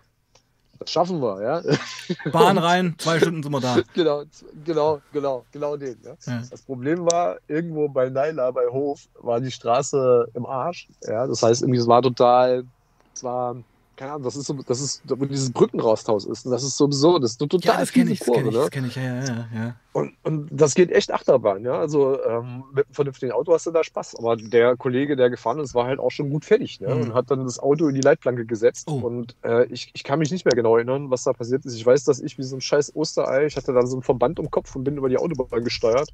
das 0.79 0.91
schaffen 0.91 1.21
wir, 1.21 1.41
ja. 1.41 1.61
Bahn 2.31 2.57
rein, 2.57 2.95
zwei 2.97 3.19
Stunden 3.19 3.43
sind 3.43 3.51
wir 3.51 3.61
da. 3.61 3.77
genau, 3.93 4.23
genau, 4.65 5.01
genau, 5.11 5.45
genau 5.51 5.77
den. 5.77 5.97
Ja. 6.03 6.15
ja. 6.25 6.43
Das 6.49 6.61
Problem 6.61 7.05
war, 7.05 7.37
irgendwo 7.47 7.87
bei 7.87 8.09
Naila, 8.09 8.51
bei 8.51 8.67
Hof, 8.67 9.07
war 9.19 9.39
die 9.39 9.51
Straße 9.51 10.27
im 10.33 10.45
Arsch. 10.45 10.87
Ja. 11.03 11.25
Das 11.27 11.41
heißt, 11.41 11.61
irgendwie, 11.61 11.79
es 11.79 11.87
war 11.87 12.01
total, 12.01 12.65
es 13.13 13.23
war 13.23 13.55
keine 13.95 14.11
Ahnung, 14.11 14.23
das 14.23 14.35
ist 14.35 14.47
so, 14.47 14.53
das 14.53 14.81
ist, 14.81 15.03
wo 15.05 15.25
dieses 15.25 15.51
Brückenrasthaus 15.51 16.25
ist. 16.25 16.45
Und 16.45 16.51
das 16.51 16.63
ist 16.63 16.77
sowieso, 16.77 17.19
das 17.19 17.31
ist 17.31 17.41
eine 17.41 17.49
total 17.49 17.75
ja, 17.75 17.79
das 17.79 17.91
kenne 17.91 18.11
ich, 18.11 18.19
das 18.19 18.31
kenne 18.31 18.49
ich, 18.49 18.55
das 18.55 18.71
kenn 18.71 18.85
ich, 18.85 18.95
ja, 18.95 19.03
ja, 19.03 19.47
ja. 19.53 19.75
Und, 19.93 20.13
und 20.23 20.49
das 20.51 20.73
geht 20.73 20.91
echt 20.91 21.11
Achterbahn, 21.11 21.63
ja. 21.63 21.73
Also 21.73 22.19
ähm, 22.23 22.63
mit 22.73 22.85
einem 22.85 22.93
vernünftigen 22.93 23.31
Auto 23.31 23.53
hast 23.53 23.67
du 23.67 23.71
da 23.71 23.83
Spaß. 23.83 24.15
Aber 24.15 24.35
der 24.35 24.75
Kollege, 24.75 25.15
der 25.15 25.29
gefahren 25.29 25.59
ist, 25.59 25.75
war 25.75 25.85
halt 25.85 25.99
auch 25.99 26.11
schon 26.11 26.29
gut 26.31 26.45
fertig, 26.45 26.81
ne? 26.81 26.93
Mhm. 26.93 27.01
Und 27.01 27.13
hat 27.13 27.29
dann 27.29 27.43
das 27.43 27.59
Auto 27.59 27.87
in 27.87 27.95
die 27.95 28.01
Leitplanke 28.01 28.45
gesetzt. 28.45 28.87
Oh. 28.89 28.95
Und 28.95 29.35
äh, 29.43 29.65
ich, 29.65 29.91
ich 29.93 30.03
kann 30.03 30.19
mich 30.19 30.31
nicht 30.31 30.45
mehr 30.45 30.55
genau 30.55 30.75
erinnern, 30.75 31.11
was 31.11 31.23
da 31.23 31.33
passiert 31.33 31.65
ist. 31.65 31.75
Ich 31.75 31.85
weiß, 31.85 32.03
dass 32.05 32.19
ich 32.19 32.37
wie 32.37 32.43
so 32.43 32.55
ein 32.55 32.61
scheiß 32.61 32.95
Osterei, 32.95 33.45
ich 33.45 33.55
hatte 33.55 33.73
dann 33.73 33.85
so 33.85 33.97
ein 33.97 34.03
Verband 34.03 34.39
im 34.39 34.49
Kopf 34.49 34.75
und 34.75 34.83
bin 34.83 34.97
über 34.97 35.09
die 35.09 35.17
Autobahn 35.17 35.63
gesteuert 35.63 36.11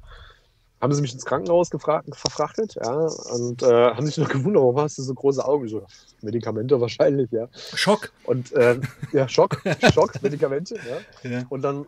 haben 0.81 0.93
sie 0.93 1.01
mich 1.01 1.13
ins 1.13 1.25
Krankenhaus 1.25 1.69
verfrachtet, 1.69 2.75
ja, 2.75 3.07
und 3.33 3.63
äh, 3.63 3.91
haben 3.91 4.05
sich 4.05 4.17
noch 4.17 4.29
gewundert, 4.29 4.63
warum 4.63 4.79
hast 4.79 4.97
du 4.97 5.03
so 5.03 5.13
große 5.13 5.45
Augen? 5.45 5.67
So, 5.67 5.85
Medikamente 6.21 6.79
wahrscheinlich, 6.79 7.29
ja. 7.31 7.47
Schock. 7.53 8.11
Und 8.23 8.51
äh, 8.53 8.79
ja, 9.11 9.27
Schock, 9.27 9.61
Schock, 9.93 10.21
Medikamente, 10.21 10.75
ja. 10.75 11.29
ja. 11.29 11.45
Und 11.49 11.61
dann, 11.61 11.85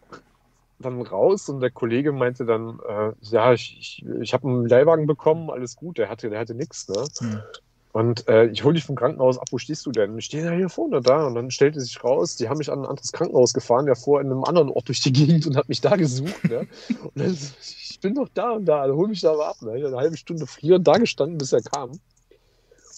dann 0.80 1.02
raus 1.02 1.48
und 1.50 1.62
der 1.62 1.72
Kollege 1.72 2.12
meinte 2.12 2.46
dann, 2.46 2.80
äh, 2.88 3.12
ja, 3.22 3.54
ich, 3.54 3.78
ich, 3.80 4.06
ich 4.22 4.34
habe 4.34 4.48
einen 4.48 4.68
Leihwagen 4.68 5.08
bekommen, 5.08 5.50
alles 5.50 5.76
gut, 5.76 5.98
der 5.98 6.10
hatte, 6.10 6.30
der 6.30 6.39
hatte 6.39 6.56
nichts, 6.56 6.88
ne? 6.89 7.06
Hm. 7.20 7.42
Und 7.94 8.28
äh, 8.30 8.46
ich 8.48 8.64
hole 8.64 8.76
dich 8.76 8.86
vom 8.86 8.96
Krankenhaus 8.96 9.38
ab, 9.38 9.48
wo 9.52 9.58
stehst 9.58 9.86
du 9.86 9.92
denn? 9.92 10.18
Ich 10.18 10.26
stehe 10.26 10.46
da 10.46 10.52
hier 10.52 10.70
vorne 10.70 11.02
da. 11.02 11.26
Und 11.28 11.36
dann 11.36 11.52
stellte 11.52 11.82
sich 11.82 12.02
raus, 12.04 12.38
die 12.38 12.48
haben 12.48 12.58
mich 12.58 12.72
an 12.72 12.80
ein 12.80 12.86
anderes 12.86 13.12
Krankenhaus 13.12 13.54
gefahren, 13.54 13.86
der 13.86 13.96
fuhr 13.96 14.22
in 14.22 14.28
einem 14.28 14.46
anderen 14.46 14.70
Ort 14.70 14.88
durch 14.88 15.02
die 15.02 15.12
Gegend 15.12 15.46
und 15.46 15.58
hat 15.58 15.68
mich 15.68 15.82
da 15.82 15.96
gesucht. 15.98 16.44
Ne? 16.46 16.68
Und 16.89 17.12
dann, 17.16 17.34
ich 17.34 18.00
bin 18.00 18.16
doch 18.16 18.30
da 18.34 18.52
und 18.52 18.66
da, 18.66 18.88
hol 18.88 19.10
mich 19.10 19.22
da 19.22 19.34
mal 19.36 19.50
ab. 19.50 19.62
Ne? 19.62 19.78
Ich 19.78 19.84
habe 19.84 19.94
eine 19.94 20.04
halbe 20.04 20.18
Stunde 20.18 20.48
frierend 20.48 20.88
da 20.88 20.98
gestanden, 20.98 21.38
bis 21.38 21.52
er 21.52 21.62
kam. 21.62 21.92
Und 21.92 22.00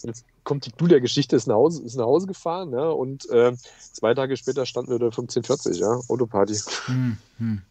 jetzt 0.04 0.26
kommt 0.44 0.66
die 0.66 0.72
Clou 0.72 0.88
der 0.88 1.02
Geschichte, 1.02 1.36
ist 1.36 1.48
nach 1.48 1.56
Hause, 1.56 1.84
ist 1.84 1.96
nach 1.96 2.06
Hause 2.06 2.28
gefahren. 2.28 2.70
Ne? 2.70 2.92
Und 2.92 3.30
äh, 3.30 3.54
zwei 3.92 4.14
Tage 4.14 4.38
später 4.38 4.66
standen 4.66 4.92
wir 4.92 5.00
da 5.00 5.08
1540, 5.08 5.80
ja, 5.80 6.00
Autoparty. 6.08 6.56
Hm, 6.86 7.18
hm. 7.38 7.62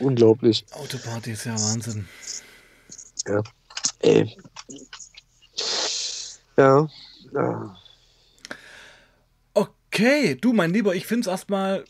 Unglaublich. 0.00 0.66
Autoparty 0.72 1.32
ist 1.32 1.44
ja 1.44 1.52
Wahnsinn. 1.52 2.06
Ja. 3.26 3.42
Ey. 4.00 4.36
Ja. 6.56 6.88
ja. 7.32 7.76
Okay, 9.54 10.34
du, 10.34 10.52
mein 10.52 10.72
Lieber, 10.72 10.94
ich 10.94 11.06
finde 11.06 11.22
es 11.22 11.26
erstmal 11.26 11.84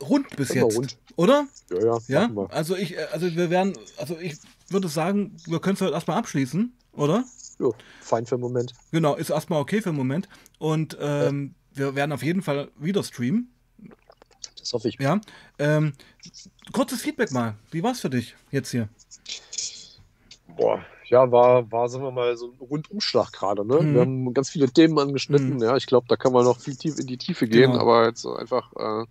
rund 0.00 0.34
bis 0.36 0.54
jetzt. 0.54 0.76
Rund. 0.76 0.96
Oder? 1.16 1.48
Ja, 1.70 1.98
ja. 2.06 2.28
ja? 2.28 2.46
Also 2.50 2.76
ich, 2.76 2.96
äh, 2.96 3.06
also 3.12 3.34
wir 3.34 3.50
werden, 3.50 3.76
also 3.96 4.18
ich 4.18 4.36
würde 4.68 4.88
sagen, 4.88 5.36
wir 5.46 5.60
können 5.60 5.74
es 5.74 5.80
halt 5.80 5.92
erstmal 5.92 6.18
abschließen, 6.18 6.72
oder? 6.92 7.24
Ja, 7.58 7.70
fein 8.00 8.26
für 8.26 8.36
den 8.36 8.42
Moment. 8.42 8.74
Genau, 8.92 9.16
ist 9.16 9.30
erstmal 9.30 9.60
okay 9.60 9.82
für 9.82 9.90
den 9.90 9.96
Moment. 9.96 10.28
Und 10.58 10.96
ähm, 11.00 11.54
ja. 11.72 11.78
wir 11.78 11.94
werden 11.96 12.12
auf 12.12 12.22
jeden 12.22 12.42
Fall 12.42 12.68
wieder 12.78 13.02
streamen. 13.02 13.52
Das 14.58 14.72
hoffe 14.72 14.88
ich. 14.88 14.98
Ja. 15.00 15.20
Ähm, 15.58 15.94
kurzes 16.72 17.02
Feedback 17.02 17.32
mal. 17.32 17.56
Wie 17.70 17.82
war 17.82 17.92
es 17.92 18.00
für 18.00 18.10
dich 18.10 18.36
jetzt 18.50 18.70
hier? 18.70 18.88
Boah, 20.56 20.84
ja, 21.10 21.30
war, 21.30 21.70
war, 21.72 21.88
sagen 21.88 22.04
wir 22.04 22.10
mal, 22.10 22.36
so 22.36 22.48
ein 22.48 22.58
Rundumschlag 22.60 23.32
gerade. 23.32 23.64
Ne? 23.66 23.80
Mhm. 23.80 23.94
Wir 23.94 24.00
haben 24.02 24.34
ganz 24.34 24.50
viele 24.50 24.68
Themen 24.70 24.98
angeschnitten. 24.98 25.56
Mhm. 25.56 25.62
Ja, 25.62 25.76
ich 25.76 25.86
glaube, 25.86 26.06
da 26.08 26.16
kann 26.16 26.32
man 26.32 26.44
noch 26.44 26.58
viel 26.58 26.76
tief 26.76 26.98
in 26.98 27.06
die 27.06 27.18
Tiefe 27.18 27.46
gehen, 27.46 27.72
genau. 27.72 27.82
aber 27.82 28.06
jetzt 28.06 28.26
einfach 28.26 28.72
äh, 28.76 29.06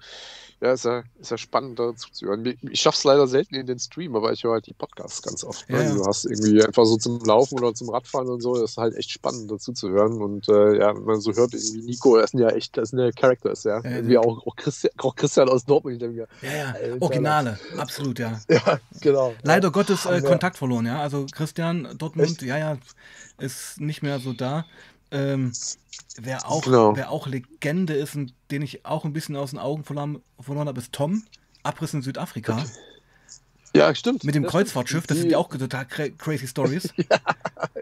ja, 0.59 0.73
ist 0.73 0.85
ja, 0.85 1.03
ist 1.19 1.29
ja 1.29 1.37
spannend 1.37 1.77
dazu 1.77 2.09
zu 2.11 2.25
hören. 2.25 2.57
Ich 2.61 2.81
schaffe 2.81 2.97
es 2.97 3.03
leider 3.03 3.27
selten 3.27 3.53
in 3.53 3.67
den 3.67 3.77
Stream, 3.77 4.15
aber 4.15 4.31
ich 4.31 4.43
höre 4.43 4.53
halt 4.53 4.65
die 4.65 4.73
Podcasts 4.73 5.21
ganz 5.21 5.43
oft. 5.43 5.69
Ne? 5.69 5.83
Ja, 5.83 5.93
Du 5.93 6.05
hast 6.05 6.25
irgendwie 6.25 6.63
einfach 6.63 6.85
so 6.85 6.97
zum 6.97 7.19
Laufen 7.19 7.59
oder 7.59 7.75
zum 7.75 7.89
Radfahren 7.89 8.27
und 8.27 8.41
so, 8.41 8.55
das 8.55 8.71
ist 8.71 8.77
halt 8.77 8.95
echt 8.95 9.11
spannend 9.11 9.51
dazu 9.51 9.71
zu 9.73 9.89
hören. 9.89 10.19
Und 10.19 10.49
äh, 10.49 10.79
ja, 10.79 10.95
wenn 10.95 11.03
man 11.03 11.21
so 11.21 11.31
hört, 11.33 11.53
irgendwie 11.53 11.83
Nico, 11.83 12.17
das 12.17 12.31
sind 12.31 12.39
ja 12.39 12.49
echt, 12.49 12.75
das 12.75 12.89
sind 12.89 12.99
ja 12.99 13.11
Characters, 13.11 13.65
ja. 13.65 13.81
ja 13.83 13.91
irgendwie 13.91 14.17
auch, 14.17 14.47
auch, 14.47 14.55
Christian, 14.55 14.93
auch 14.97 15.15
Christian 15.15 15.47
aus 15.47 15.63
Dortmund. 15.63 16.01
Ja, 16.01 16.09
ja, 16.09 16.25
Alter, 16.73 17.01
Originale, 17.01 17.59
absolut, 17.77 18.17
ja. 18.17 18.39
Ja, 18.49 18.79
genau. 19.01 19.35
Leider 19.43 19.69
Gottes 19.69 20.05
äh, 20.05 20.21
Kontakt 20.21 20.57
verloren, 20.57 20.87
ja. 20.87 21.01
Also 21.01 21.27
Christian, 21.31 21.87
Dortmund, 21.97 22.29
Echt? 22.29 22.41
ja, 22.41 22.57
ja, 22.57 22.77
ist 23.37 23.79
nicht 23.79 24.01
mehr 24.01 24.19
so 24.19 24.33
da. 24.33 24.65
Ähm, 25.11 25.53
wer, 26.17 26.49
auch, 26.49 26.63
genau. 26.63 26.95
wer 26.95 27.11
auch 27.11 27.27
Legende 27.27 27.93
ist 27.93 28.15
und 28.15 28.33
den 28.51 28.61
ich 28.61 28.85
auch 28.85 29.05
ein 29.05 29.13
bisschen 29.13 29.35
aus 29.35 29.51
den 29.51 29.59
Augen 29.59 29.83
verloren, 29.83 30.21
verloren 30.39 30.67
habe, 30.67 30.79
ist 30.79 30.93
Tom. 30.93 31.23
Abriss 31.63 31.93
in 31.93 32.01
Südafrika. 32.01 32.63
Ja, 33.75 33.93
stimmt. 33.93 34.23
Mit 34.23 34.35
dem 34.35 34.43
ja, 34.43 34.49
Kreuzfahrtschiff, 34.49 35.05
das 35.05 35.19
sind 35.19 35.31
ja 35.31 35.37
auch 35.37 35.49
total 35.49 35.85
crazy 35.85 36.47
Stories. 36.47 36.93
ja, 36.97 37.19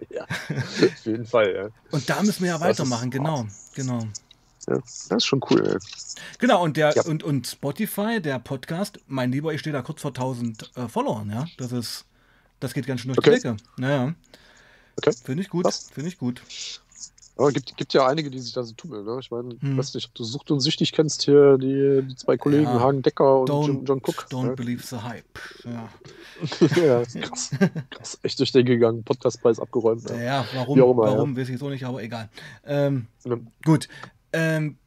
ja, 0.10 0.24
auf 0.26 1.06
jeden 1.06 1.26
Fall, 1.26 1.56
ja. 1.56 1.70
Und 1.92 2.10
da 2.10 2.22
müssen 2.22 2.44
wir 2.44 2.50
ja 2.50 2.60
weitermachen, 2.60 3.10
genau, 3.12 3.46
genau. 3.76 4.00
Ja, 4.68 4.78
das 4.78 5.10
ist 5.12 5.26
schon 5.26 5.42
cool. 5.50 5.66
Ey. 5.66 5.78
Genau, 6.40 6.64
und, 6.64 6.76
der, 6.78 6.94
ja. 6.96 7.04
und, 7.04 7.24
und 7.24 7.48
Spotify, 7.48 8.20
der 8.20 8.40
Podcast, 8.40 9.00
mein 9.08 9.32
Lieber, 9.32 9.54
ich 9.54 9.62
stehe 9.62 9.74
da 9.74 9.84
kurz 9.84 10.02
vor 10.02 10.12
1000 10.12 10.72
äh, 10.76 10.88
Followern, 10.88 11.30
ja. 11.30 11.46
Das 11.58 11.72
ist, 11.72 12.06
das 12.60 12.74
geht 12.74 12.88
ganz 12.88 13.02
schön 13.02 13.14
durch 13.14 13.20
okay. 13.20 13.38
die 13.38 13.42
Decke. 13.42 13.58
Naja. 13.78 14.16
Okay. 14.98 15.14
Finde 15.24 15.44
ich 15.44 15.50
gut, 15.50 15.72
finde 15.94 16.10
ich 16.10 16.18
gut. 16.18 16.42
Aber 17.38 17.52
gibt, 17.52 17.76
gibt 17.76 17.94
ja 17.94 18.08
einige, 18.08 18.30
die 18.30 18.40
sich 18.40 18.54
da 18.54 18.64
so 18.64 18.74
tummeln. 18.74 19.06
Ne? 19.06 19.18
Ich 19.20 19.30
meine, 19.30 19.58
hm. 19.60 19.78
weiß 19.78 19.94
nicht, 19.94 20.08
ob 20.08 20.16
du 20.16 20.24
Sucht 20.24 20.52
und 20.52 20.62
Süchtig 20.62 20.94
kennst 20.94 21.24
hier, 21.24 21.58
die, 21.58 22.02
die 22.08 22.16
zwei 22.16 22.38
Kollegen, 22.38 22.64
ja. 22.64 22.80
Hagen 22.80 23.02
Decker 23.02 23.42
und 23.42 23.50
don't, 23.50 23.68
John, 23.68 23.86
John 23.86 23.98
Cook. 23.98 24.28
Don't 24.30 24.46
ne? 24.46 24.56
believe 24.56 24.84
the 24.86 24.98
hype. 24.98 25.26
Ja, 25.66 25.90
ja 26.82 27.04
krass. 27.22 27.52
krass. 27.90 28.20
Echt 28.24 28.40
durch 28.40 28.54
den 28.54 28.66
gegangen, 28.66 29.04
Podcastpreis 29.04 29.60
abgeräumt. 29.60 30.10
Ja, 30.10 30.16
ja 30.16 30.46
warum, 30.54 30.80
immer, 30.80 30.98
warum 30.98 31.36
ja. 31.36 31.42
weiß 31.42 31.50
ich 31.50 31.60
so 31.60 31.70
nicht, 31.70 31.84
aber 31.84 32.02
egal. 32.02 32.30
Ähm, 32.66 33.08
ja. 33.26 33.38
Gut. 33.66 33.90
Ähm, 34.32 34.78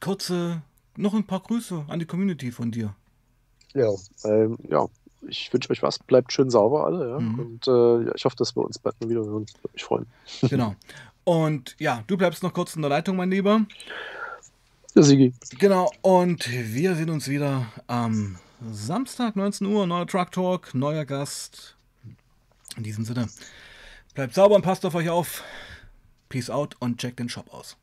kurze, 0.00 0.62
noch 0.96 1.12
ein 1.12 1.26
paar 1.26 1.40
Grüße 1.40 1.84
an 1.88 1.98
die 1.98 2.06
Community 2.06 2.50
von 2.50 2.70
dir. 2.70 2.94
Ja, 3.74 3.90
ähm, 4.24 4.56
ja, 4.70 4.86
ich 5.28 5.52
wünsche 5.52 5.70
euch 5.70 5.82
was. 5.82 5.98
Bleibt 5.98 6.32
schön 6.32 6.50
sauber 6.50 6.84
alle. 6.84 7.10
Ja? 7.10 7.20
Mhm. 7.20 7.38
Und 7.38 7.68
äh, 7.68 8.14
ich 8.14 8.24
hoffe, 8.24 8.36
dass 8.36 8.56
wir 8.56 8.64
uns 8.64 8.78
bald 8.78 9.00
mal 9.00 9.10
wieder 9.10 9.20
hören. 9.20 9.46
Würde 9.62 9.72
mich 9.72 9.84
freuen. 9.84 10.06
Genau. 10.48 10.74
Und 11.24 11.74
ja, 11.80 12.04
du 12.06 12.16
bleibst 12.16 12.44
noch 12.44 12.52
kurz 12.52 12.76
in 12.76 12.82
der 12.82 12.88
Leitung, 12.88 13.16
mein 13.16 13.30
Lieber. 13.30 13.66
Ja, 14.94 15.02
Sigi. 15.02 15.34
Genau. 15.58 15.90
Und 16.02 16.48
wir 16.48 16.94
sehen 16.94 17.10
uns 17.10 17.28
wieder 17.28 17.66
am 17.88 18.38
Samstag, 18.70 19.34
19 19.34 19.66
Uhr. 19.66 19.86
Neuer 19.86 20.06
Truck 20.06 20.30
Talk, 20.30 20.74
neuer 20.74 21.04
Gast. 21.04 21.76
In 22.76 22.84
diesem 22.84 23.04
Sinne, 23.04 23.28
bleibt 24.14 24.34
sauber 24.34 24.54
und 24.54 24.62
passt 24.62 24.84
auf 24.86 24.94
euch 24.94 25.08
auf. 25.08 25.42
Peace 26.28 26.50
out 26.50 26.76
und 26.78 26.98
checkt 26.98 27.18
den 27.18 27.28
Shop 27.28 27.52
aus. 27.52 27.76